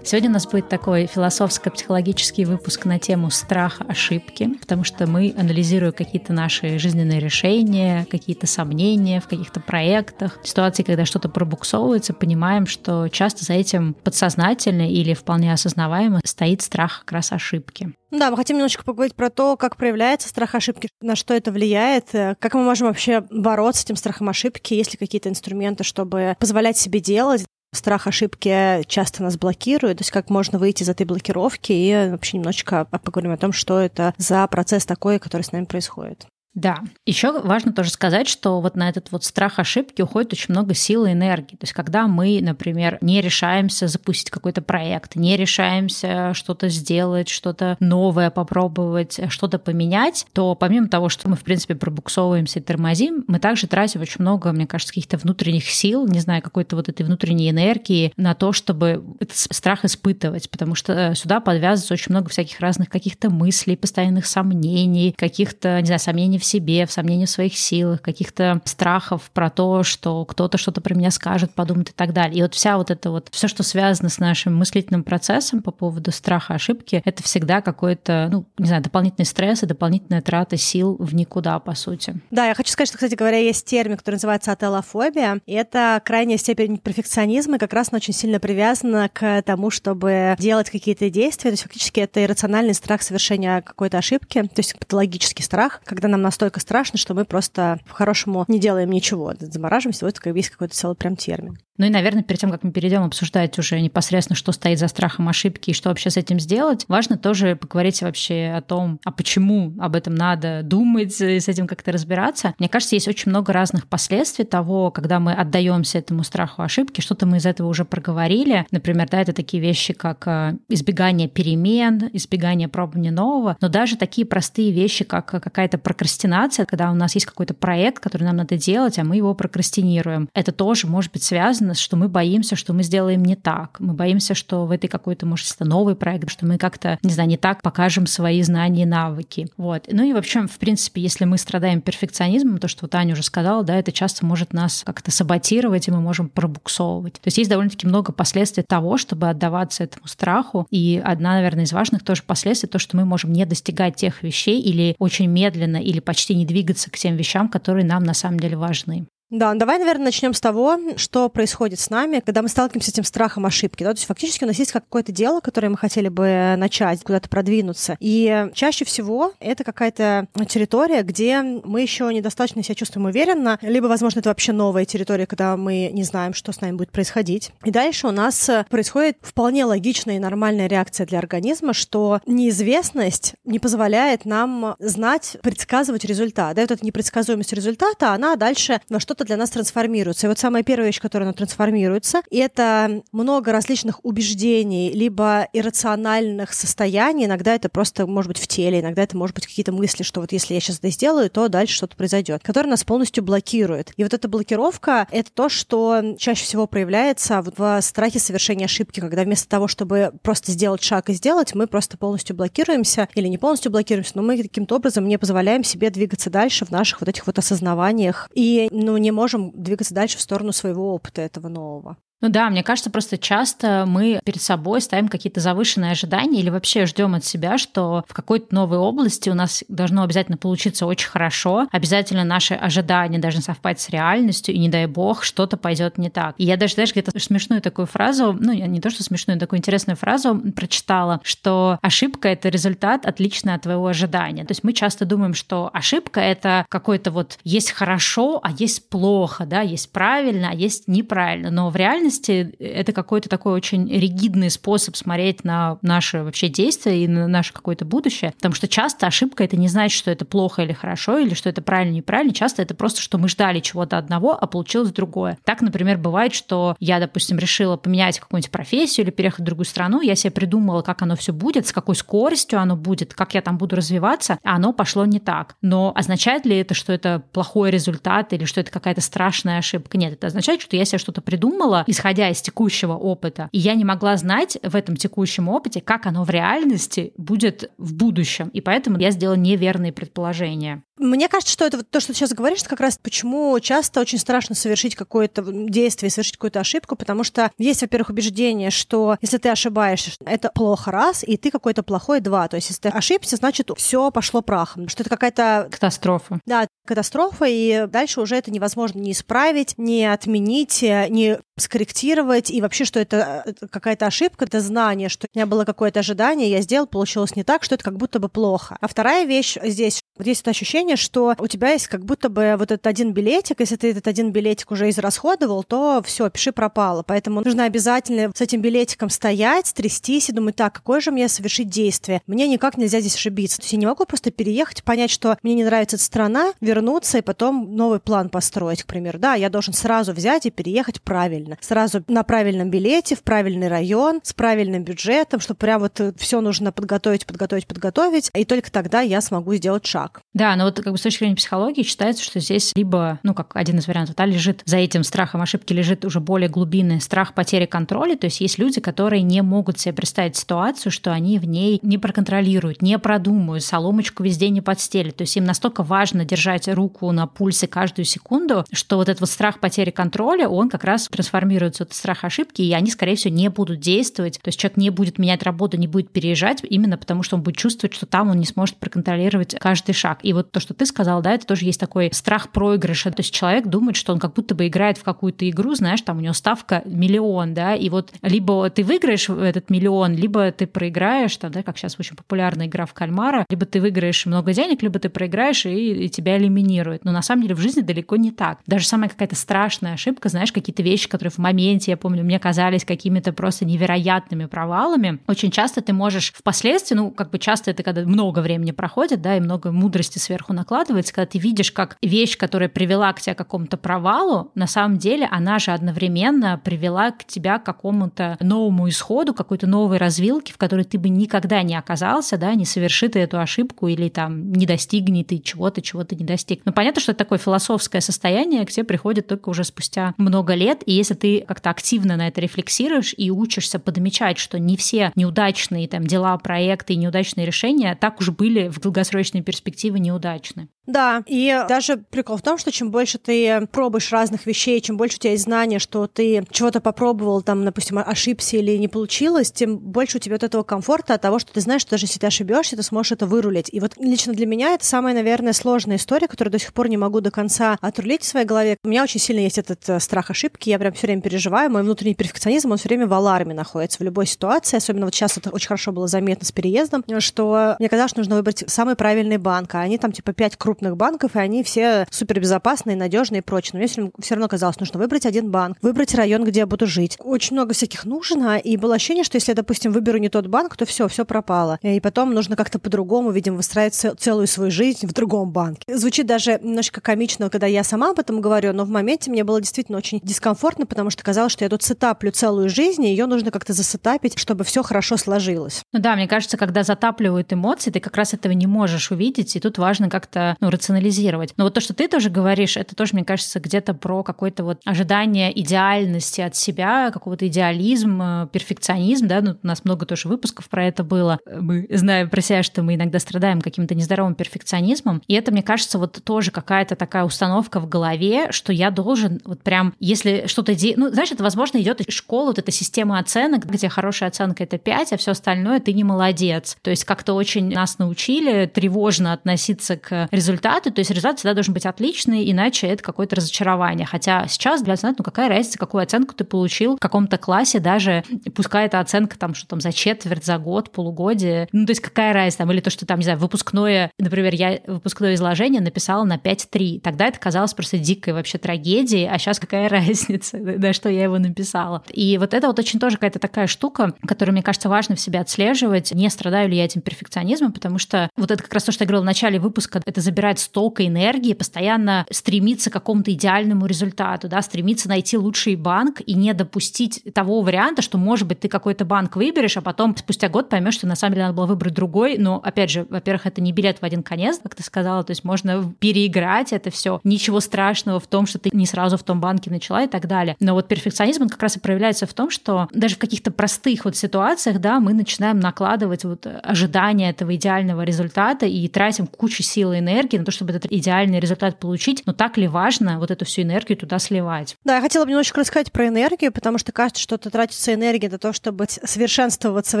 Сегодня 0.10 0.30
у 0.30 0.32
нас 0.32 0.44
будет 0.44 0.68
такой 0.68 1.06
философско-психологический 1.06 2.44
выпуск 2.44 2.84
на 2.84 2.98
тему 2.98 3.30
страха 3.30 3.84
ошибки, 3.86 4.48
потому 4.58 4.82
что 4.82 5.06
мы, 5.06 5.32
анализируя 5.38 5.92
какие-то 5.92 6.32
наши 6.32 6.80
жизненные 6.80 7.20
решения, 7.20 8.04
какие-то 8.10 8.48
сомнения 8.48 9.20
в 9.20 9.28
каких-то 9.28 9.60
проектах, 9.60 10.40
ситуации, 10.42 10.82
когда 10.82 11.04
что-то 11.04 11.28
пробуксовывается, 11.28 12.12
понимаем, 12.12 12.66
что 12.66 13.06
часто 13.06 13.44
за 13.44 13.52
этим 13.52 13.94
подсознательно 13.94 14.90
или 14.90 15.14
вполне 15.14 15.52
осознаваемо 15.52 16.20
стоит 16.24 16.60
страх 16.60 17.02
как 17.04 17.12
раз 17.12 17.30
ошибки. 17.30 17.94
Да, 18.10 18.32
мы 18.32 18.36
хотим 18.36 18.56
немножечко 18.56 18.82
поговорить 18.82 19.14
про 19.14 19.30
то, 19.30 19.56
как 19.56 19.76
проявляется 19.76 20.28
страх 20.28 20.56
ошибки, 20.56 20.88
на 21.00 21.14
что 21.14 21.34
это 21.34 21.52
влияет, 21.52 22.08
как 22.10 22.54
мы 22.54 22.64
можем 22.64 22.88
вообще 22.88 23.20
бороться 23.30 23.82
с 23.82 23.84
этим 23.84 23.94
страхом 23.94 24.28
ошибки, 24.28 24.74
есть 24.74 24.90
ли 24.90 24.98
какие-то 24.98 25.28
инструменты, 25.28 25.84
чтобы 25.84 26.34
позволять 26.40 26.76
себе 26.76 26.98
делать, 26.98 27.44
Страх 27.72 28.08
ошибки 28.08 28.82
часто 28.88 29.22
нас 29.22 29.36
блокирует, 29.36 29.98
то 29.98 30.02
есть 30.02 30.10
как 30.10 30.28
можно 30.28 30.58
выйти 30.58 30.82
из 30.82 30.88
этой 30.88 31.06
блокировки 31.06 31.70
и 31.72 32.10
вообще 32.10 32.38
немножечко 32.38 32.84
поговорим 32.86 33.32
о 33.32 33.36
том, 33.36 33.52
что 33.52 33.78
это 33.78 34.12
за 34.18 34.46
процесс 34.48 34.84
такой, 34.84 35.20
который 35.20 35.42
с 35.42 35.52
нами 35.52 35.66
происходит. 35.66 36.26
Да. 36.54 36.80
Еще 37.06 37.40
важно 37.42 37.72
тоже 37.72 37.90
сказать, 37.90 38.28
что 38.28 38.60
вот 38.60 38.74
на 38.74 38.88
этот 38.88 39.12
вот 39.12 39.22
страх 39.22 39.60
ошибки 39.60 40.02
уходит 40.02 40.32
очень 40.32 40.46
много 40.48 40.74
сил 40.74 41.06
и 41.06 41.12
энергии. 41.12 41.54
То 41.54 41.62
есть 41.62 41.72
когда 41.72 42.08
мы, 42.08 42.40
например, 42.42 42.98
не 43.00 43.20
решаемся 43.20 43.86
запустить 43.86 44.30
какой-то 44.30 44.60
проект, 44.60 45.14
не 45.14 45.36
решаемся 45.36 46.34
что-то 46.34 46.68
сделать, 46.68 47.28
что-то 47.28 47.76
новое 47.78 48.30
попробовать, 48.30 49.20
что-то 49.28 49.60
поменять, 49.60 50.26
то 50.32 50.56
помимо 50.56 50.88
того, 50.88 51.08
что 51.08 51.28
мы, 51.28 51.36
в 51.36 51.44
принципе, 51.44 51.76
пробуксовываемся 51.76 52.58
и 52.58 52.62
тормозим, 52.62 53.24
мы 53.28 53.38
также 53.38 53.68
тратим 53.68 54.00
очень 54.00 54.20
много, 54.20 54.50
мне 54.50 54.66
кажется, 54.66 54.92
каких-то 54.92 55.18
внутренних 55.18 55.70
сил, 55.70 56.06
не 56.08 56.18
знаю, 56.18 56.42
какой-то 56.42 56.74
вот 56.74 56.88
этой 56.88 57.06
внутренней 57.06 57.50
энергии 57.50 58.12
на 58.16 58.34
то, 58.34 58.52
чтобы 58.52 59.04
этот 59.20 59.36
страх 59.36 59.84
испытывать, 59.84 60.50
потому 60.50 60.74
что 60.74 60.92
э, 60.92 61.14
сюда 61.14 61.40
подвязывается 61.40 61.94
очень 61.94 62.10
много 62.10 62.28
всяких 62.28 62.58
разных 62.58 62.88
каких-то 62.88 63.30
мыслей, 63.30 63.76
постоянных 63.76 64.26
сомнений, 64.26 65.14
каких-то, 65.16 65.80
не 65.80 65.86
знаю, 65.86 66.00
сомнений 66.00 66.39
в 66.40 66.44
себе, 66.44 66.86
в 66.86 66.92
сомнении 66.92 67.26
в 67.26 67.30
своих 67.30 67.56
силах, 67.56 68.02
каких-то 68.02 68.60
страхов 68.64 69.30
про 69.32 69.50
то, 69.50 69.82
что 69.82 70.24
кто-то 70.24 70.58
что-то 70.58 70.80
про 70.80 70.94
меня 70.94 71.10
скажет, 71.10 71.54
подумает 71.54 71.90
и 71.90 71.92
так 71.92 72.12
далее. 72.12 72.38
И 72.38 72.42
вот 72.42 72.54
вся 72.54 72.76
вот 72.76 72.90
это 72.90 73.10
вот, 73.10 73.28
все, 73.30 73.48
что 73.48 73.62
связано 73.62 74.08
с 74.08 74.18
нашим 74.18 74.56
мыслительным 74.56 75.04
процессом 75.04 75.62
по 75.62 75.70
поводу 75.70 76.10
страха 76.12 76.54
ошибки, 76.54 77.02
это 77.04 77.22
всегда 77.22 77.60
какой-то, 77.60 78.28
ну, 78.30 78.46
не 78.58 78.66
знаю, 78.66 78.82
дополнительный 78.82 79.26
стресс 79.26 79.62
и 79.62 79.66
дополнительная 79.66 80.22
трата 80.22 80.56
сил 80.56 80.96
в 80.98 81.14
никуда, 81.14 81.58
по 81.58 81.74
сути. 81.74 82.20
Да, 82.30 82.46
я 82.46 82.54
хочу 82.54 82.72
сказать, 82.72 82.88
что, 82.88 82.98
кстати 82.98 83.14
говоря, 83.14 83.38
есть 83.38 83.66
термин, 83.66 83.96
который 83.96 84.16
называется 84.16 84.52
ателофобия, 84.52 85.40
и 85.46 85.52
это 85.52 86.00
крайняя 86.04 86.38
степень 86.38 86.78
перфекционизма, 86.78 87.58
как 87.58 87.72
раз 87.72 87.88
она 87.90 87.96
очень 87.96 88.14
сильно 88.14 88.40
привязана 88.40 89.08
к 89.12 89.42
тому, 89.42 89.70
чтобы 89.70 90.36
делать 90.38 90.70
какие-то 90.70 91.10
действия, 91.10 91.50
то 91.50 91.54
есть 91.54 91.62
фактически 91.62 92.00
это 92.00 92.22
иррациональный 92.24 92.74
страх 92.74 93.02
совершения 93.02 93.60
какой-то 93.62 93.98
ошибки, 93.98 94.42
то 94.42 94.58
есть 94.58 94.78
патологический 94.78 95.44
страх, 95.44 95.80
когда 95.84 96.08
нам 96.08 96.22
настолько 96.30 96.60
страшно, 96.60 96.96
что 96.96 97.12
мы 97.12 97.24
просто 97.24 97.80
по-хорошему 97.88 98.44
не 98.46 98.60
делаем 98.60 98.90
ничего, 98.90 99.34
замораживаемся, 99.38 100.06
вот 100.06 100.20
как 100.20 100.36
есть 100.36 100.50
какой-то 100.50 100.74
целый 100.74 100.94
прям 100.94 101.16
термин. 101.16 101.58
Ну 101.80 101.86
и, 101.86 101.88
наверное, 101.88 102.22
перед 102.22 102.38
тем, 102.38 102.50
как 102.50 102.62
мы 102.62 102.72
перейдем 102.72 103.04
обсуждать 103.04 103.58
уже 103.58 103.80
непосредственно, 103.80 104.36
что 104.36 104.52
стоит 104.52 104.78
за 104.78 104.86
страхом 104.86 105.30
ошибки 105.30 105.70
и 105.70 105.72
что 105.72 105.88
вообще 105.88 106.10
с 106.10 106.18
этим 106.18 106.38
сделать, 106.38 106.84
важно 106.88 107.16
тоже 107.16 107.56
поговорить 107.56 108.02
вообще 108.02 108.52
о 108.54 108.60
том, 108.60 109.00
а 109.02 109.10
почему 109.10 109.72
об 109.80 109.96
этом 109.96 110.14
надо 110.14 110.60
думать, 110.62 111.14
с 111.14 111.48
этим 111.48 111.66
как-то 111.66 111.90
разбираться. 111.90 112.52
Мне 112.58 112.68
кажется, 112.68 112.96
есть 112.96 113.08
очень 113.08 113.30
много 113.30 113.54
разных 113.54 113.88
последствий 113.88 114.44
того, 114.44 114.90
когда 114.90 115.20
мы 115.20 115.32
отдаемся 115.32 115.96
этому 115.96 116.22
страху 116.22 116.60
ошибки, 116.60 117.00
что-то 117.00 117.24
мы 117.24 117.38
из 117.38 117.46
этого 117.46 117.68
уже 117.68 117.86
проговорили. 117.86 118.66
Например, 118.70 119.08
да, 119.10 119.22
это 119.22 119.32
такие 119.32 119.62
вещи, 119.62 119.94
как 119.94 120.26
э, 120.26 120.58
избегание 120.68 121.28
перемен, 121.28 122.10
избегание 122.12 122.68
пробования 122.68 123.10
нового, 123.10 123.56
но 123.58 123.70
даже 123.70 123.96
такие 123.96 124.26
простые 124.26 124.70
вещи, 124.70 125.04
как 125.04 125.24
какая-то 125.24 125.78
прокрастинация, 125.78 126.19
когда 126.66 126.90
у 126.90 126.94
нас 126.94 127.14
есть 127.14 127.26
какой-то 127.26 127.54
проект, 127.54 128.02
который 128.02 128.24
нам 128.24 128.36
надо 128.36 128.56
делать, 128.56 128.98
а 128.98 129.04
мы 129.04 129.16
его 129.16 129.34
прокрастинируем. 129.34 130.28
Это 130.34 130.52
тоже 130.52 130.86
может 130.86 131.12
быть 131.12 131.22
связано 131.22 131.40
связано, 131.40 131.74
что 131.74 131.96
мы 131.96 132.08
боимся, 132.08 132.56
что 132.56 132.72
мы 132.72 132.82
сделаем 132.82 133.24
не 133.24 133.36
так. 133.36 133.76
Мы 133.80 133.94
боимся, 133.94 134.34
что 134.34 134.66
в 134.66 134.70
этой 134.70 134.88
какой-то, 134.88 135.26
может, 135.26 135.54
это 135.54 135.64
новый 135.64 135.94
проект, 135.94 136.30
что 136.30 136.46
мы 136.46 136.58
как-то, 136.58 136.98
не 137.02 137.12
знаю, 137.12 137.28
не 137.28 137.36
так 137.36 137.62
покажем 137.62 138.06
свои 138.06 138.42
знания 138.42 138.82
и 138.82 138.86
навыки. 138.86 139.48
Вот. 139.56 139.88
Ну 139.90 140.04
и 140.04 140.12
вообще, 140.12 140.46
в 140.46 140.58
принципе, 140.58 141.00
если 141.00 141.24
мы 141.24 141.38
страдаем 141.38 141.80
перфекционизмом, 141.80 142.58
то, 142.58 142.68
что 142.68 142.84
вот 142.84 142.94
Аня 142.94 143.14
уже 143.14 143.22
сказала, 143.22 143.64
да, 143.64 143.76
это 143.76 143.92
часто 143.92 144.24
может 144.26 144.52
нас 144.52 144.82
как-то 144.84 145.10
саботировать, 145.10 145.88
и 145.88 145.90
мы 145.90 146.00
можем 146.00 146.28
пробуксовывать. 146.28 147.14
То 147.14 147.26
есть 147.26 147.38
есть 147.38 147.50
довольно-таки 147.50 147.86
много 147.86 148.12
последствий 148.12 148.62
того, 148.62 148.96
чтобы 148.98 149.28
отдаваться 149.28 149.84
этому 149.84 150.06
страху. 150.06 150.66
И 150.70 151.00
одна, 151.04 151.34
наверное, 151.34 151.64
из 151.64 151.72
важных 151.72 152.04
тоже 152.04 152.22
последствий, 152.22 152.68
то, 152.68 152.78
что 152.78 152.96
мы 152.96 153.04
можем 153.04 153.32
не 153.32 153.44
достигать 153.44 153.96
тех 153.96 154.22
вещей 154.22 154.60
или 154.60 154.94
очень 154.98 155.26
медленно, 155.26 155.78
или 155.78 156.00
почти 156.10 156.34
не 156.34 156.44
двигаться 156.44 156.90
к 156.90 156.98
тем 156.98 157.14
вещам, 157.14 157.48
которые 157.48 157.84
нам 157.84 158.02
на 158.02 158.14
самом 158.14 158.40
деле 158.40 158.56
важны. 158.56 159.06
Да, 159.30 159.54
давай, 159.54 159.78
наверное, 159.78 160.06
начнем 160.06 160.34
с 160.34 160.40
того, 160.40 160.78
что 160.96 161.28
происходит 161.28 161.78
с 161.78 161.88
нами, 161.88 162.20
когда 162.24 162.42
мы 162.42 162.48
сталкиваемся 162.48 162.90
с 162.90 162.94
этим 162.94 163.04
страхом 163.04 163.46
ошибки. 163.46 163.84
Да? 163.84 163.92
То 163.92 163.98
есть 163.98 164.08
фактически 164.08 164.42
у 164.42 164.46
нас 164.48 164.58
есть 164.58 164.72
какое-то 164.72 165.12
дело, 165.12 165.40
которое 165.40 165.68
мы 165.68 165.76
хотели 165.76 166.08
бы 166.08 166.54
начать, 166.58 167.02
куда-то 167.04 167.28
продвинуться. 167.28 167.96
И 168.00 168.48
чаще 168.54 168.84
всего 168.84 169.32
это 169.38 169.62
какая-то 169.62 170.26
территория, 170.48 171.02
где 171.02 171.42
мы 171.42 171.80
еще 171.80 172.12
недостаточно 172.12 172.64
себя 172.64 172.74
чувствуем 172.74 173.06
уверенно, 173.06 173.58
либо, 173.62 173.86
возможно, 173.86 174.18
это 174.18 174.30
вообще 174.30 174.52
новая 174.52 174.84
территория, 174.84 175.26
когда 175.26 175.56
мы 175.56 175.90
не 175.92 176.02
знаем, 176.02 176.34
что 176.34 176.50
с 176.50 176.60
нами 176.60 176.76
будет 176.76 176.90
происходить. 176.90 177.52
И 177.64 177.70
дальше 177.70 178.08
у 178.08 178.10
нас 178.10 178.50
происходит 178.68 179.18
вполне 179.22 179.64
логичная 179.64 180.16
и 180.16 180.18
нормальная 180.18 180.66
реакция 180.66 181.06
для 181.06 181.20
организма, 181.20 181.72
что 181.72 182.20
неизвестность 182.26 183.34
не 183.44 183.60
позволяет 183.60 184.24
нам 184.24 184.74
знать, 184.80 185.36
предсказывать 185.42 186.04
результат. 186.04 186.56
Да, 186.56 186.62
вот 186.62 186.72
эта 186.72 186.84
непредсказуемость 186.84 187.52
результата, 187.52 188.12
она 188.12 188.34
дальше 188.34 188.80
во 188.88 188.98
что-то 188.98 189.19
что-то 189.20 189.26
для 189.26 189.36
нас 189.36 189.50
трансформируется. 189.50 190.26
И 190.26 190.28
вот 190.28 190.38
самая 190.38 190.62
первая 190.62 190.86
вещь, 190.86 191.00
которая 191.00 191.28
она 191.28 191.34
трансформируется, 191.34 192.22
это 192.30 193.02
много 193.12 193.52
различных 193.52 194.02
убеждений, 194.02 194.92
либо 194.92 195.46
иррациональных 195.52 196.54
состояний. 196.54 197.26
Иногда 197.26 197.54
это 197.54 197.68
просто 197.68 198.06
может 198.06 198.28
быть 198.28 198.38
в 198.38 198.46
теле, 198.46 198.80
иногда 198.80 199.02
это 199.02 199.18
может 199.18 199.34
быть 199.34 199.46
какие-то 199.46 199.72
мысли, 199.72 200.04
что 200.04 200.22
вот 200.22 200.32
если 200.32 200.54
я 200.54 200.60
сейчас 200.60 200.78
это 200.78 200.88
сделаю, 200.88 201.28
то 201.28 201.48
дальше 201.48 201.74
что-то 201.74 201.96
произойдет, 201.96 202.42
которые 202.42 202.70
нас 202.70 202.82
полностью 202.82 203.22
блокирует. 203.22 203.92
И 203.98 204.04
вот 204.04 204.14
эта 204.14 204.26
блокировка— 204.26 205.06
это 205.10 205.30
то, 205.30 205.50
что 205.50 206.14
чаще 206.16 206.44
всего 206.44 206.66
проявляется 206.66 207.44
в 207.56 207.82
страхе 207.82 208.20
совершения 208.20 208.64
ошибки, 208.64 209.00
когда 209.00 209.24
вместо 209.24 209.50
того, 209.50 209.68
чтобы 209.68 210.12
просто 210.22 210.52
сделать 210.52 210.82
шаг 210.82 211.10
и 211.10 211.12
сделать, 211.12 211.54
мы 211.54 211.66
просто 211.66 211.98
полностью 211.98 212.34
блокируемся 212.34 213.06
или 213.14 213.28
не 213.28 213.36
полностью 213.36 213.70
блокируемся, 213.70 214.12
но 214.14 214.22
мы 214.22 214.40
каким-то 214.40 214.76
образом 214.76 215.06
не 215.06 215.18
позволяем 215.18 215.62
себе 215.62 215.90
двигаться 215.90 216.30
дальше 216.30 216.64
в 216.64 216.70
наших 216.70 217.00
вот 217.00 217.10
этих 217.10 217.26
вот 217.26 217.38
осознаваниях 217.38 218.30
и 218.34 218.68
ну, 218.70 218.96
не 218.96 219.09
не 219.10 219.12
можем 219.12 219.50
двигаться 219.60 219.92
дальше 219.92 220.18
в 220.18 220.20
сторону 220.20 220.52
своего 220.52 220.94
опыта 220.94 221.20
этого 221.20 221.48
нового. 221.48 221.96
Ну 222.20 222.28
да, 222.28 222.50
мне 222.50 222.62
кажется, 222.62 222.90
просто 222.90 223.16
часто 223.16 223.84
мы 223.86 224.20
перед 224.24 224.42
собой 224.42 224.82
ставим 224.82 225.08
какие-то 225.08 225.40
завышенные 225.40 225.92
ожидания 225.92 226.40
или 226.40 226.50
вообще 226.50 226.84
ждем 226.84 227.14
от 227.14 227.24
себя, 227.24 227.56
что 227.56 228.04
в 228.06 228.12
какой-то 228.12 228.54
новой 228.54 228.76
области 228.76 229.30
у 229.30 229.34
нас 229.34 229.64
должно 229.68 230.02
обязательно 230.02 230.36
получиться 230.36 230.84
очень 230.84 231.08
хорошо, 231.08 231.66
обязательно 231.72 232.24
наши 232.24 232.54
ожидания 232.54 233.18
должны 233.18 233.40
совпасть 233.40 233.80
с 233.80 233.88
реальностью, 233.88 234.54
и 234.54 234.58
не 234.58 234.68
дай 234.68 234.84
бог, 234.86 235.24
что-то 235.24 235.56
пойдет 235.56 235.96
не 235.96 236.10
так. 236.10 236.34
И 236.36 236.44
я 236.44 236.58
даже, 236.58 236.74
знаешь, 236.74 236.92
где-то 236.92 237.18
смешную 237.18 237.62
такую 237.62 237.86
фразу, 237.86 238.36
ну, 238.38 238.52
не 238.52 238.80
то, 238.80 238.90
что 238.90 239.02
смешную, 239.02 239.40
такую 239.40 239.58
интересную 239.58 239.96
фразу 239.96 240.34
прочитала, 240.54 241.20
что 241.22 241.78
ошибка— 241.80 242.28
это 242.30 242.50
результат 242.50 243.06
отличный 243.06 243.54
от 243.54 243.62
твоего 243.62 243.86
ожидания. 243.86 244.44
То 244.44 244.52
есть 244.52 244.62
мы 244.62 244.74
часто 244.74 245.06
думаем, 245.06 245.32
что 245.32 245.70
ошибка— 245.72 246.20
это 246.22 246.66
какой-то 246.68 247.10
вот 247.12 247.38
есть 247.44 247.72
хорошо, 247.72 248.40
а 248.42 248.50
есть 248.50 248.90
плохо, 248.90 249.46
да, 249.46 249.62
есть 249.62 249.90
правильно, 249.90 250.50
а 250.50 250.54
есть 250.54 250.86
неправильно. 250.86 251.50
Но 251.50 251.70
в 251.70 251.76
реальности 251.76 252.09
реальности 252.10 252.54
это 252.58 252.92
какой-то 252.92 253.28
такой 253.28 253.52
очень 253.52 253.88
ригидный 253.88 254.50
способ 254.50 254.96
смотреть 254.96 255.44
на 255.44 255.78
наши 255.82 256.22
вообще 256.22 256.48
действия 256.48 257.04
и 257.04 257.08
на 257.08 257.28
наше 257.28 257.52
какое-то 257.52 257.84
будущее, 257.84 258.32
потому 258.36 258.54
что 258.54 258.68
часто 258.68 259.06
ошибка 259.06 259.44
это 259.44 259.56
не 259.56 259.68
значит, 259.68 259.96
что 259.96 260.10
это 260.10 260.24
плохо 260.24 260.62
или 260.62 260.72
хорошо, 260.72 261.18
или 261.18 261.34
что 261.34 261.48
это 261.48 261.62
правильно 261.62 261.90
или 261.90 261.98
неправильно, 261.98 262.34
часто 262.34 262.62
это 262.62 262.74
просто, 262.74 263.00
что 263.00 263.18
мы 263.18 263.28
ждали 263.28 263.60
чего-то 263.60 263.98
одного, 263.98 264.36
а 264.40 264.46
получилось 264.46 264.92
другое. 264.92 265.38
Так, 265.44 265.60
например, 265.60 265.98
бывает, 265.98 266.34
что 266.34 266.76
я, 266.80 266.98
допустим, 267.00 267.38
решила 267.38 267.76
поменять 267.76 268.18
какую-нибудь 268.18 268.50
профессию 268.50 269.04
или 269.06 269.12
переехать 269.12 269.40
в 269.40 269.44
другую 269.44 269.66
страну, 269.66 270.00
я 270.00 270.14
себе 270.14 270.30
придумала, 270.30 270.82
как 270.82 271.02
оно 271.02 271.16
все 271.16 271.32
будет, 271.32 271.66
с 271.66 271.72
какой 271.72 271.94
скоростью 271.94 272.60
оно 272.60 272.76
будет, 272.76 273.14
как 273.14 273.34
я 273.34 273.42
там 273.42 273.58
буду 273.58 273.76
развиваться, 273.76 274.38
а 274.42 274.56
оно 274.56 274.72
пошло 274.72 275.04
не 275.04 275.20
так. 275.20 275.56
Но 275.62 275.92
означает 275.94 276.46
ли 276.46 276.56
это, 276.56 276.74
что 276.74 276.92
это 276.92 277.22
плохой 277.32 277.70
результат 277.70 278.32
или 278.32 278.44
что 278.44 278.60
это 278.60 278.70
какая-то 278.70 279.00
страшная 279.00 279.58
ошибка? 279.58 279.98
Нет, 279.98 280.12
это 280.14 280.26
означает, 280.26 280.60
что 280.60 280.76
я 280.76 280.84
себе 280.84 280.98
что-то 280.98 281.20
придумала, 281.20 281.84
из 281.86 281.99
исходя 282.00 282.30
из 282.30 282.40
текущего 282.40 282.94
опыта. 282.94 283.50
И 283.52 283.58
я 283.58 283.74
не 283.74 283.84
могла 283.84 284.16
знать 284.16 284.56
в 284.62 284.74
этом 284.74 284.96
текущем 284.96 285.48
опыте, 285.48 285.82
как 285.82 286.06
оно 286.06 286.24
в 286.24 286.30
реальности 286.30 287.12
будет 287.18 287.70
в 287.76 287.94
будущем. 287.94 288.48
И 288.48 288.62
поэтому 288.62 288.98
я 288.98 289.10
сделала 289.10 289.36
неверные 289.36 289.92
предположения. 289.92 290.82
Мне 291.00 291.28
кажется, 291.28 291.52
что 291.52 291.64
это 291.64 291.78
вот 291.78 291.90
то, 291.90 291.98
что 291.98 292.12
ты 292.12 292.18
сейчас 292.18 292.34
говоришь, 292.34 292.62
как 292.62 292.78
раз 292.78 292.98
почему 293.02 293.58
часто 293.58 294.00
очень 294.00 294.18
страшно 294.18 294.54
совершить 294.54 294.94
какое-то 294.94 295.42
действие, 295.42 296.10
совершить 296.10 296.36
какую-то 296.36 296.60
ошибку, 296.60 296.94
потому 296.94 297.24
что 297.24 297.50
есть, 297.56 297.80
во-первых, 297.80 298.10
убеждение, 298.10 298.70
что 298.70 299.16
если 299.22 299.38
ты 299.38 299.48
ошибаешься, 299.48 300.12
это 300.26 300.50
плохо 300.54 300.90
раз, 300.90 301.24
и 301.26 301.38
ты 301.38 301.50
какой-то 301.50 301.82
плохой 301.82 302.20
два. 302.20 302.48
То 302.48 302.56
есть 302.56 302.68
если 302.68 302.82
ты 302.82 302.88
ошибся, 302.90 303.36
значит, 303.36 303.70
все 303.78 304.10
пошло 304.10 304.42
прахом. 304.42 304.88
Что 304.88 305.02
это 305.02 305.08
какая-то... 305.10 305.68
Катастрофа. 305.70 306.38
Да, 306.44 306.66
катастрофа, 306.86 307.46
и 307.48 307.86
дальше 307.86 308.20
уже 308.20 308.36
это 308.36 308.50
невозможно 308.50 308.98
не 308.98 309.12
исправить, 309.12 309.74
не 309.78 310.04
отменить, 310.04 310.82
не 310.82 311.38
скорректировать, 311.56 312.50
и 312.50 312.60
вообще, 312.60 312.84
что 312.84 313.00
это 313.00 313.54
какая-то 313.70 314.06
ошибка, 314.06 314.44
это 314.44 314.60
знание, 314.60 315.08
что 315.08 315.26
у 315.32 315.38
меня 315.38 315.46
было 315.46 315.64
какое-то 315.64 316.00
ожидание, 316.00 316.50
я 316.50 316.60
сделал, 316.62 316.86
получилось 316.86 317.36
не 317.36 317.44
так, 317.44 317.62
что 317.62 317.74
это 317.74 317.84
как 317.84 317.96
будто 317.96 318.18
бы 318.18 318.28
плохо. 318.28 318.76
А 318.80 318.88
вторая 318.88 319.24
вещь 319.24 319.56
здесь, 319.62 320.02
вот 320.16 320.26
есть 320.26 320.40
это 320.40 320.50
ощущение, 320.50 320.89
что 320.96 321.34
у 321.38 321.46
тебя 321.46 321.70
есть 321.70 321.88
как 321.88 322.04
будто 322.04 322.28
бы 322.28 322.56
вот 322.58 322.70
этот 322.70 322.86
один 322.86 323.12
билетик, 323.12 323.60
если 323.60 323.76
ты 323.76 323.90
этот 323.90 324.08
один 324.08 324.32
билетик 324.32 324.70
уже 324.70 324.88
израсходовал, 324.90 325.64
то 325.64 326.02
все, 326.04 326.28
пиши 326.30 326.52
пропало. 326.52 327.02
Поэтому 327.06 327.40
нужно 327.42 327.64
обязательно 327.64 328.30
с 328.34 328.40
этим 328.40 328.60
билетиком 328.60 329.10
стоять, 329.10 329.72
трястись 329.74 330.28
и 330.28 330.32
думать, 330.32 330.56
так, 330.56 330.74
какое 330.74 331.00
же 331.00 331.10
мне 331.10 331.28
совершить 331.28 331.68
действие? 331.68 332.22
Мне 332.26 332.48
никак 332.48 332.76
нельзя 332.76 333.00
здесь 333.00 333.14
ошибиться. 333.14 333.58
То 333.58 333.64
есть 333.64 333.72
я 333.72 333.78
не 333.78 333.86
могу 333.86 334.04
просто 334.04 334.30
переехать, 334.30 334.84
понять, 334.84 335.10
что 335.10 335.36
мне 335.42 335.54
не 335.54 335.64
нравится 335.64 335.96
эта 335.96 336.04
страна, 336.04 336.52
вернуться 336.60 337.18
и 337.18 337.22
потом 337.22 337.74
новый 337.76 338.00
план 338.00 338.28
построить, 338.28 338.82
к 338.82 338.86
примеру. 338.86 339.18
Да, 339.18 339.34
я 339.34 339.50
должен 339.50 339.74
сразу 339.74 340.12
взять 340.12 340.46
и 340.46 340.50
переехать 340.50 341.00
правильно. 341.00 341.56
Сразу 341.60 342.02
на 342.08 342.22
правильном 342.22 342.70
билете, 342.70 343.16
в 343.16 343.22
правильный 343.22 343.68
район, 343.68 344.20
с 344.22 344.32
правильным 344.32 344.84
бюджетом, 344.84 345.40
чтобы 345.40 345.58
прям 345.58 345.80
вот 345.80 346.00
все 346.16 346.40
нужно 346.40 346.72
подготовить, 346.72 347.26
подготовить, 347.26 347.66
подготовить, 347.66 348.30
и 348.34 348.44
только 348.44 348.70
тогда 348.70 349.00
я 349.00 349.20
смогу 349.20 349.54
сделать 349.54 349.86
шаг. 349.86 350.20
Да, 350.34 350.56
но 350.56 350.64
вот 350.64 350.79
как 350.82 350.92
бы 350.92 350.98
с 350.98 351.02
точки 351.02 351.20
зрения 351.20 351.36
психологии 351.36 351.82
считается, 351.82 352.22
что 352.22 352.40
здесь 352.40 352.72
либо, 352.74 353.18
ну, 353.22 353.34
как 353.34 353.56
один 353.56 353.78
из 353.78 353.86
вариантов, 353.86 354.16
да, 354.16 354.26
лежит 354.26 354.62
за 354.64 354.78
этим 354.78 355.04
страхом 355.04 355.42
ошибки, 355.42 355.72
лежит 355.72 356.04
уже 356.04 356.20
более 356.20 356.48
глубинный 356.48 357.00
страх 357.00 357.34
потери 357.34 357.66
контроля, 357.66 358.16
то 358.16 358.26
есть 358.26 358.40
есть 358.40 358.58
люди, 358.58 358.80
которые 358.80 359.22
не 359.22 359.42
могут 359.42 359.78
себе 359.78 359.94
представить 359.94 360.36
ситуацию, 360.36 360.92
что 360.92 361.12
они 361.12 361.38
в 361.38 361.44
ней 361.44 361.78
не 361.82 361.98
проконтролируют, 361.98 362.82
не 362.82 362.98
продумают, 362.98 363.64
соломочку 363.64 364.22
везде 364.22 364.48
не 364.48 364.60
подстелят, 364.60 365.16
то 365.16 365.22
есть 365.22 365.36
им 365.36 365.44
настолько 365.44 365.82
важно 365.82 366.24
держать 366.24 366.68
руку 366.68 367.10
на 367.12 367.26
пульсе 367.26 367.66
каждую 367.66 368.04
секунду, 368.04 368.64
что 368.72 368.96
вот 368.96 369.08
этот 369.08 369.20
вот 369.20 369.30
страх 369.30 369.60
потери 369.60 369.90
контроля, 369.90 370.48
он 370.48 370.68
как 370.68 370.84
раз 370.84 371.08
трансформируется 371.08 371.86
в 371.86 371.94
страх 371.94 372.24
ошибки, 372.24 372.62
и 372.62 372.72
они, 372.72 372.90
скорее 372.90 373.16
всего, 373.16 373.34
не 373.34 373.48
будут 373.48 373.80
действовать, 373.80 374.38
то 374.42 374.48
есть 374.48 374.58
человек 374.58 374.76
не 374.76 374.90
будет 374.90 375.18
менять 375.18 375.42
работу, 375.42 375.76
не 375.76 375.88
будет 375.88 376.10
переезжать, 376.10 376.60
именно 376.68 376.96
потому 376.98 377.22
что 377.22 377.36
он 377.36 377.42
будет 377.42 377.56
чувствовать, 377.56 377.94
что 377.94 378.06
там 378.06 378.30
он 378.30 378.38
не 378.38 378.46
сможет 378.46 378.76
проконтролировать 378.76 379.56
каждый 379.58 379.92
шаг. 379.92 380.20
И 380.22 380.32
вот 380.32 380.52
то, 380.52 380.60
что 380.60 380.69
ты 380.74 380.86
сказал, 380.86 381.22
да, 381.22 381.32
это 381.34 381.46
тоже 381.46 381.64
есть 381.64 381.80
такой 381.80 382.10
страх 382.12 382.50
проигрыша. 382.52 383.10
То 383.10 383.20
есть 383.20 383.34
человек 383.34 383.66
думает, 383.66 383.96
что 383.96 384.12
он 384.12 384.18
как 384.18 384.34
будто 384.34 384.54
бы 384.54 384.66
играет 384.66 384.98
в 384.98 385.04
какую-то 385.04 385.48
игру, 385.48 385.74
знаешь, 385.74 386.00
там 386.02 386.18
у 386.18 386.20
него 386.20 386.34
ставка 386.34 386.82
миллион, 386.84 387.54
да, 387.54 387.74
и 387.74 387.88
вот 387.88 388.12
либо 388.22 388.68
ты 388.70 388.84
выиграешь 388.84 389.28
этот 389.28 389.70
миллион, 389.70 390.14
либо 390.14 390.50
ты 390.52 390.66
проиграешь, 390.66 391.36
там, 391.36 391.50
да, 391.50 391.62
как 391.62 391.78
сейчас 391.78 391.96
очень 391.98 392.16
популярная 392.16 392.66
игра 392.66 392.86
в 392.86 392.94
кальмара, 392.94 393.44
либо 393.48 393.66
ты 393.66 393.80
выиграешь 393.80 394.26
много 394.26 394.52
денег, 394.52 394.82
либо 394.82 394.98
ты 394.98 395.08
проиграешь 395.08 395.66
и, 395.66 396.04
и 396.04 396.08
тебя 396.08 396.38
элиминируют. 396.38 397.04
Но 397.04 397.12
на 397.12 397.22
самом 397.22 397.42
деле 397.42 397.54
в 397.54 397.60
жизни 397.60 397.80
далеко 397.80 398.16
не 398.16 398.30
так. 398.30 398.60
Даже 398.66 398.86
самая 398.86 399.08
какая-то 399.08 399.36
страшная 399.36 399.94
ошибка, 399.94 400.28
знаешь, 400.28 400.52
какие-то 400.52 400.82
вещи, 400.82 401.08
которые 401.08 401.30
в 401.30 401.38
моменте, 401.38 401.90
я 401.90 401.96
помню, 401.96 402.24
мне 402.24 402.38
казались 402.38 402.84
какими-то 402.84 403.32
просто 403.32 403.64
невероятными 403.64 404.46
провалами, 404.46 405.20
очень 405.26 405.50
часто 405.50 405.80
ты 405.80 405.92
можешь 405.92 406.32
впоследствии, 406.32 406.94
ну, 406.94 407.10
как 407.10 407.30
бы 407.30 407.38
часто 407.38 407.70
это 407.70 407.82
когда 407.82 408.02
много 408.02 408.40
времени 408.40 408.70
проходит, 408.70 409.22
да, 409.22 409.36
и 409.36 409.40
много 409.40 409.72
мудрости 409.72 410.18
сверху 410.18 410.52
накладывается, 410.60 411.14
когда 411.14 411.26
ты 411.26 411.38
видишь, 411.38 411.72
как 411.72 411.96
вещь, 412.02 412.36
которая 412.36 412.68
привела 412.68 413.12
к 413.12 413.20
тебе 413.20 413.34
к 413.34 413.38
какому-то 413.38 413.76
провалу, 413.76 414.50
на 414.54 414.66
самом 414.66 414.98
деле 414.98 415.26
она 415.30 415.58
же 415.58 415.70
одновременно 415.70 416.60
привела 416.62 417.10
к 417.12 417.24
тебя 417.24 417.58
к 417.58 417.64
какому-то 417.64 418.36
новому 418.40 418.88
исходу, 418.88 419.32
какой-то 419.34 419.66
новой 419.66 419.96
развилке, 419.96 420.52
в 420.52 420.58
которой 420.58 420.84
ты 420.84 420.98
бы 420.98 421.08
никогда 421.08 421.62
не 421.62 421.74
оказался, 421.74 422.36
да, 422.36 422.54
не 422.54 422.66
соверши 422.66 423.08
ты 423.08 423.20
эту 423.20 423.40
ошибку 423.40 423.88
или 423.88 424.08
там 424.08 424.52
не 424.52 424.66
достигни 424.66 425.22
ты 425.22 425.38
чего-то, 425.38 425.80
чего 425.80 426.04
ты 426.04 426.14
не 426.14 426.24
достиг. 426.24 426.60
Но 426.64 426.72
понятно, 426.72 427.00
что 427.00 427.12
это 427.12 427.20
такое 427.20 427.38
философское 427.38 428.00
состояние 428.00 428.66
к 428.66 428.70
тебе 428.70 428.84
приходит 428.84 429.26
только 429.26 429.48
уже 429.48 429.64
спустя 429.64 430.14
много 430.18 430.54
лет, 430.54 430.82
и 430.84 430.92
если 430.92 431.14
ты 431.14 431.40
как-то 431.46 431.70
активно 431.70 432.16
на 432.16 432.28
это 432.28 432.40
рефлексируешь 432.40 433.14
и 433.16 433.30
учишься 433.30 433.78
подмечать, 433.78 434.38
что 434.38 434.58
не 434.58 434.76
все 434.76 435.12
неудачные 435.14 435.88
там 435.88 436.06
дела, 436.06 436.36
проекты 436.36 436.92
и 436.92 436.96
неудачные 436.96 437.46
решения 437.46 437.96
так 437.98 438.20
уж 438.20 438.30
были 438.30 438.68
в 438.68 438.78
долгосрочной 438.80 439.42
перспективе 439.42 439.98
неудачны. 440.40 440.68
Да, 440.90 441.22
и 441.26 441.64
даже 441.68 441.98
прикол 441.98 442.36
в 442.36 442.42
том, 442.42 442.58
что 442.58 442.72
чем 442.72 442.90
больше 442.90 443.18
ты 443.18 443.66
пробуешь 443.68 444.10
разных 444.10 444.46
вещей, 444.46 444.80
чем 444.80 444.96
больше 444.96 445.16
у 445.16 445.20
тебя 445.20 445.32
есть 445.32 445.44
знания, 445.44 445.78
что 445.78 446.06
ты 446.06 446.44
чего-то 446.50 446.80
попробовал, 446.80 447.42
там, 447.42 447.64
допустим, 447.64 447.98
ошибся 447.98 448.56
или 448.56 448.76
не 448.76 448.88
получилось, 448.88 449.52
тем 449.52 449.78
больше 449.78 450.16
у 450.16 450.20
тебя 450.20 450.36
от 450.36 450.42
этого 450.42 450.62
комфорта, 450.62 451.14
от 451.14 451.22
того, 451.22 451.38
что 451.38 451.52
ты 451.52 451.60
знаешь, 451.60 451.82
что 451.82 451.92
даже 451.92 452.06
если 452.06 452.18
ты 452.18 452.26
ошибешься, 452.26 452.76
ты 452.76 452.82
сможешь 452.82 453.12
это 453.12 453.26
вырулить. 453.26 453.68
И 453.72 453.78
вот 453.78 453.92
лично 453.98 454.32
для 454.32 454.46
меня 454.46 454.74
это 454.74 454.84
самая, 454.84 455.14
наверное, 455.14 455.52
сложная 455.52 455.96
история, 455.96 456.26
которую 456.26 456.52
до 456.52 456.58
сих 456.58 456.72
пор 456.72 456.88
не 456.88 456.96
могу 456.96 457.20
до 457.20 457.30
конца 457.30 457.78
отрулить 457.80 458.22
в 458.22 458.26
своей 458.26 458.46
голове. 458.46 458.76
У 458.82 458.88
меня 458.88 459.04
очень 459.04 459.20
сильно 459.20 459.40
есть 459.40 459.58
этот 459.58 459.88
э, 459.88 460.00
страх 460.00 460.30
ошибки, 460.30 460.70
я 460.70 460.78
прям 460.78 460.92
все 460.92 461.06
время 461.06 461.22
переживаю, 461.22 461.70
мой 461.70 461.82
внутренний 461.82 462.14
перфекционизм, 462.14 462.72
он 462.72 462.78
все 462.78 462.88
время 462.88 463.06
в 463.06 463.12
аларме 463.12 463.54
находится 463.54 463.98
в 463.98 464.02
любой 464.02 464.26
ситуации, 464.26 464.76
особенно 464.76 465.06
вот 465.06 465.14
сейчас 465.14 465.36
это 465.36 465.50
очень 465.50 465.68
хорошо 465.68 465.92
было 465.92 466.08
заметно 466.08 466.44
с 466.46 466.52
переездом, 466.52 467.04
что 467.20 467.76
мне 467.78 467.88
казалось, 467.88 468.10
что 468.10 468.20
нужно 468.20 468.36
выбрать 468.36 468.64
самый 468.66 468.96
правильный 468.96 469.36
банк, 469.36 469.74
а 469.74 469.80
они 469.80 469.98
там 469.98 470.12
типа 470.12 470.32
пять 470.32 470.56
крупных 470.56 470.79
крупных 470.80 470.96
банков, 470.96 471.36
и 471.36 471.38
они 471.38 471.62
все 471.62 472.06
супербезопасные, 472.10 472.96
надежные 472.96 473.40
и 473.40 473.42
прочие. 473.42 473.72
Но 473.74 473.78
мне 473.78 473.88
все, 473.88 474.10
все 474.18 474.34
равно 474.34 474.48
казалось, 474.48 474.80
нужно 474.80 474.98
выбрать 474.98 475.26
один 475.26 475.50
банк, 475.50 475.76
выбрать 475.82 476.14
район, 476.14 476.44
где 476.44 476.60
я 476.60 476.66
буду 476.66 476.86
жить. 476.86 477.16
Очень 477.20 477.56
много 477.56 477.74
всяких 477.74 478.04
нужно, 478.04 478.56
и 478.56 478.76
было 478.76 478.94
ощущение, 478.94 479.24
что 479.24 479.36
если 479.36 479.52
я, 479.52 479.54
допустим, 479.54 479.92
выберу 479.92 480.18
не 480.18 480.28
тот 480.28 480.46
банк, 480.46 480.76
то 480.76 480.86
все, 480.86 481.06
все 481.08 481.24
пропало. 481.24 481.78
И 481.82 482.00
потом 482.00 482.32
нужно 482.32 482.56
как-то 482.56 482.78
по-другому, 482.78 483.30
видимо, 483.30 483.56
выстраивать 483.56 483.94
целую 484.18 484.46
свою 484.46 484.70
жизнь 484.70 485.06
в 485.06 485.12
другом 485.12 485.50
банке. 485.50 485.82
Звучит 485.94 486.26
даже 486.26 486.58
немножко 486.62 487.00
комично, 487.00 487.50
когда 487.50 487.66
я 487.66 487.84
сама 487.84 488.10
об 488.10 488.18
этом 488.18 488.40
говорю, 488.40 488.72
но 488.72 488.84
в 488.84 488.88
моменте 488.88 489.30
мне 489.30 489.44
было 489.44 489.60
действительно 489.60 489.98
очень 489.98 490.20
дискомфортно, 490.22 490.86
потому 490.86 491.10
что 491.10 491.22
казалось, 491.22 491.52
что 491.52 491.64
я 491.64 491.68
тут 491.68 491.82
сетаплю 491.82 492.30
целую 492.30 492.68
жизнь, 492.68 493.04
и 493.04 493.10
ее 493.10 493.26
нужно 493.26 493.50
как-то 493.50 493.72
засетапить, 493.72 494.38
чтобы 494.38 494.64
все 494.64 494.82
хорошо 494.82 495.16
сложилось. 495.16 495.82
Ну 495.92 496.00
да, 496.00 496.16
мне 496.16 496.26
кажется, 496.26 496.56
когда 496.56 496.82
затапливают 496.82 497.52
эмоции, 497.52 497.90
ты 497.90 498.00
как 498.00 498.16
раз 498.16 498.34
этого 498.34 498.52
не 498.52 498.66
можешь 498.66 499.10
увидеть, 499.10 499.56
и 499.56 499.60
тут 499.60 499.78
важно 499.78 500.08
как-то 500.08 500.56
ну, 500.60 500.70
рационализировать. 500.70 501.54
Но 501.56 501.64
вот 501.64 501.74
то, 501.74 501.80
что 501.80 501.94
ты 501.94 502.08
тоже 502.08 502.30
говоришь, 502.30 502.76
это 502.76 502.94
тоже, 502.94 503.14
мне 503.14 503.24
кажется, 503.24 503.60
где-то 503.60 503.94
про 503.94 504.22
какое-то 504.22 504.64
вот 504.64 504.80
ожидание 504.84 505.58
идеальности 505.58 506.40
от 506.40 506.56
себя, 506.56 507.10
какого-то 507.10 507.46
идеализм, 507.46 508.48
перфекционизм, 508.52 509.26
да, 509.26 509.40
ну, 509.40 509.56
у 509.62 509.66
нас 509.66 509.84
много 509.84 510.06
тоже 510.06 510.28
выпусков 510.28 510.68
про 510.68 510.86
это 510.86 511.04
было. 511.04 511.38
Мы 511.46 511.86
знаем 511.90 512.28
про 512.28 512.40
себя, 512.40 512.62
что 512.62 512.82
мы 512.82 512.94
иногда 512.94 513.18
страдаем 513.18 513.60
каким-то 513.60 513.94
нездоровым 513.94 514.34
перфекционизмом, 514.34 515.22
и 515.26 515.34
это, 515.34 515.52
мне 515.52 515.62
кажется, 515.62 515.98
вот 515.98 516.20
тоже 516.24 516.50
какая-то 516.50 516.96
такая 516.96 517.24
установка 517.24 517.80
в 517.80 517.88
голове, 517.88 518.52
что 518.52 518.72
я 518.72 518.90
должен 518.90 519.40
вот 519.44 519.62
прям, 519.62 519.94
если 519.98 520.46
что-то 520.46 520.74
делать, 520.74 520.98
ну, 520.98 521.08
знаешь, 521.10 521.32
это, 521.32 521.42
возможно, 521.42 521.78
идет 521.78 522.00
из 522.00 522.12
школы, 522.14 522.48
вот 522.48 522.58
эта 522.58 522.70
система 522.70 523.18
оценок, 523.18 523.66
где 523.66 523.88
хорошая 523.88 524.28
оценка— 524.28 524.62
это 524.64 524.78
5, 524.78 525.12
а 525.12 525.16
все 525.16 525.32
остальное 525.32 525.80
ты 525.80 525.92
не 525.92 526.04
молодец. 526.04 526.76
То 526.82 526.90
есть 526.90 527.04
как-то 527.04 527.34
очень 527.34 527.72
нас 527.72 527.98
научили 527.98 528.66
тревожно 528.66 529.32
относиться 529.32 529.96
к 529.96 530.28
результатам 530.30 530.49
результаты, 530.50 530.90
то 530.90 531.00
есть 531.00 531.10
результат 531.10 531.38
всегда 531.38 531.54
должен 531.54 531.74
быть 531.74 531.86
отличный, 531.86 532.50
иначе 532.50 532.86
это 532.86 533.02
какое-то 533.02 533.36
разочарование. 533.36 534.06
Хотя 534.06 534.46
сейчас 534.48 534.82
для 534.82 534.96
знать, 534.96 535.16
ну 535.18 535.24
какая 535.24 535.48
разница, 535.48 535.78
какую 535.78 536.02
оценку 536.02 536.34
ты 536.34 536.44
получил 536.44 536.96
в 536.96 537.00
каком-то 537.00 537.38
классе, 537.38 537.80
даже 537.80 538.24
пускай 538.54 538.86
эта 538.86 539.00
оценка 539.00 539.38
там, 539.38 539.54
что 539.54 539.66
там 539.66 539.80
за 539.80 539.92
четверть, 539.92 540.44
за 540.44 540.58
год, 540.58 540.90
полугодие. 540.90 541.68
Ну, 541.72 541.86
то 541.86 541.90
есть 541.90 542.00
какая 542.00 542.32
разница, 542.32 542.58
там, 542.58 542.72
или 542.72 542.80
то, 542.80 542.90
что 542.90 543.06
там, 543.06 543.18
не 543.18 543.24
знаю, 543.24 543.38
выпускное, 543.38 544.10
например, 544.18 544.54
я 544.54 544.80
выпускное 544.86 545.34
изложение 545.34 545.80
написала 545.80 546.24
на 546.24 546.36
5-3. 546.36 547.00
Тогда 547.00 547.26
это 547.26 547.38
казалось 547.38 547.74
просто 547.74 547.98
дикой 547.98 548.34
вообще 548.34 548.58
трагедией, 548.58 549.26
а 549.26 549.38
сейчас 549.38 549.58
какая 549.58 549.88
разница, 549.88 550.58
на 550.58 550.92
что 550.92 551.08
я 551.08 551.24
его 551.24 551.38
написала. 551.38 552.02
И 552.10 552.38
вот 552.38 552.54
это 552.54 552.66
вот 552.66 552.78
очень 552.78 553.00
тоже 553.00 553.16
какая-то 553.16 553.38
такая 553.38 553.66
штука, 553.66 554.14
которую, 554.26 554.52
мне 554.52 554.62
кажется, 554.62 554.88
важно 554.88 555.16
в 555.16 555.20
себе 555.20 555.40
отслеживать, 555.40 556.12
не 556.12 556.28
страдаю 556.28 556.68
ли 556.68 556.76
я 556.76 556.84
этим 556.84 557.00
перфекционизмом, 557.00 557.72
потому 557.72 557.98
что 557.98 558.28
вот 558.36 558.50
это 558.50 558.62
как 558.62 558.72
раз 558.74 558.84
то, 558.84 558.92
что 558.92 559.04
я 559.04 559.06
говорила 559.06 559.22
в 559.22 559.26
начале 559.26 559.58
выпуска, 559.58 560.02
это 560.04 560.20
забирает 560.20 560.39
забирает 560.40 560.58
столько 560.58 561.06
энергии, 561.06 561.52
постоянно 561.52 562.24
стремится 562.30 562.88
к 562.88 562.94
какому-то 562.94 563.30
идеальному 563.32 563.84
результату, 563.84 564.48
да, 564.48 564.62
стремится 564.62 565.06
найти 565.06 565.36
лучший 565.36 565.76
банк 565.76 566.22
и 566.24 566.32
не 566.32 566.54
допустить 566.54 567.22
того 567.34 567.60
варианта, 567.60 568.00
что, 568.00 568.16
может 568.16 568.48
быть, 568.48 568.60
ты 568.60 568.68
какой-то 568.68 569.04
банк 569.04 569.36
выберешь, 569.36 569.76
а 569.76 569.82
потом 569.82 570.16
спустя 570.16 570.48
год 570.48 570.70
поймешь, 570.70 570.94
что 570.94 571.06
на 571.06 571.14
самом 571.14 571.34
деле 571.34 571.46
надо 571.46 571.56
было 571.56 571.66
выбрать 571.66 571.92
другой. 571.92 572.38
Но, 572.38 572.56
опять 572.64 572.88
же, 572.88 573.06
во-первых, 573.10 573.46
это 573.46 573.60
не 573.60 573.72
билет 573.72 573.98
в 573.98 574.02
один 574.02 574.22
конец, 574.22 574.60
как 574.62 574.74
ты 574.74 574.82
сказала, 574.82 575.22
то 575.24 575.32
есть 575.32 575.44
можно 575.44 575.92
переиграть 575.98 576.72
это 576.72 576.90
все. 576.90 577.20
Ничего 577.22 577.60
страшного 577.60 578.18
в 578.18 578.26
том, 578.26 578.46
что 578.46 578.58
ты 578.58 578.70
не 578.72 578.86
сразу 578.86 579.18
в 579.18 579.22
том 579.22 579.42
банке 579.42 579.70
начала 579.70 580.04
и 580.04 580.08
так 580.08 580.26
далее. 580.26 580.56
Но 580.58 580.72
вот 580.72 580.88
перфекционизм, 580.88 581.42
он 581.42 581.48
как 581.50 581.60
раз 581.60 581.76
и 581.76 581.80
проявляется 581.80 582.26
в 582.26 582.32
том, 582.32 582.48
что 582.48 582.88
даже 582.94 583.16
в 583.16 583.18
каких-то 583.18 583.50
простых 583.50 584.06
вот 584.06 584.16
ситуациях, 584.16 584.80
да, 584.80 585.00
мы 585.00 585.12
начинаем 585.12 585.60
накладывать 585.60 586.24
вот 586.24 586.46
ожидания 586.62 587.28
этого 587.28 587.54
идеального 587.56 588.02
результата 588.02 588.64
и 588.64 588.88
тратим 588.88 589.26
кучу 589.26 589.62
сил 589.62 589.92
и 589.92 589.98
энергии 589.98 590.29
на 590.38 590.44
то, 590.44 590.50
чтобы 590.50 590.72
этот 590.72 590.90
идеальный 590.90 591.40
результат 591.40 591.78
получить. 591.78 592.22
Но 592.26 592.32
так 592.32 592.56
ли 592.56 592.68
важно 592.68 593.18
вот 593.18 593.30
эту 593.30 593.44
всю 593.44 593.62
энергию 593.62 593.96
туда 593.96 594.18
сливать? 594.18 594.76
Да, 594.84 594.96
я 594.96 595.00
хотела 595.00 595.24
бы 595.24 595.30
немножечко 595.30 595.60
рассказать 595.60 595.92
про 595.92 596.08
энергию, 596.08 596.52
потому 596.52 596.78
что 596.78 596.92
кажется, 596.92 597.22
что 597.22 597.36
это 597.36 597.50
тратится 597.50 597.94
энергия 597.94 598.28
для 598.28 598.38
того, 598.38 598.52
чтобы 598.52 598.86
совершенствоваться 598.88 599.96
в 599.96 600.00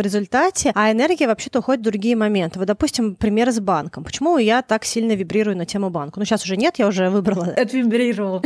результате, 0.00 0.72
а 0.74 0.90
энергия 0.90 1.26
вообще-то 1.26 1.60
уходит 1.60 1.80
в 1.80 1.84
другие 1.84 2.16
моменты. 2.16 2.58
Вот, 2.58 2.66
допустим, 2.66 3.14
пример 3.14 3.50
с 3.50 3.60
банком. 3.60 4.04
Почему 4.04 4.38
я 4.38 4.62
так 4.62 4.84
сильно 4.84 5.12
вибрирую 5.12 5.56
на 5.56 5.66
тему 5.66 5.90
банка? 5.90 6.18
Ну, 6.18 6.24
сейчас 6.24 6.44
уже 6.44 6.56
нет, 6.56 6.78
я 6.78 6.86
уже 6.86 7.10
выбрала. 7.10 7.46
Отвибрировала. 7.56 8.42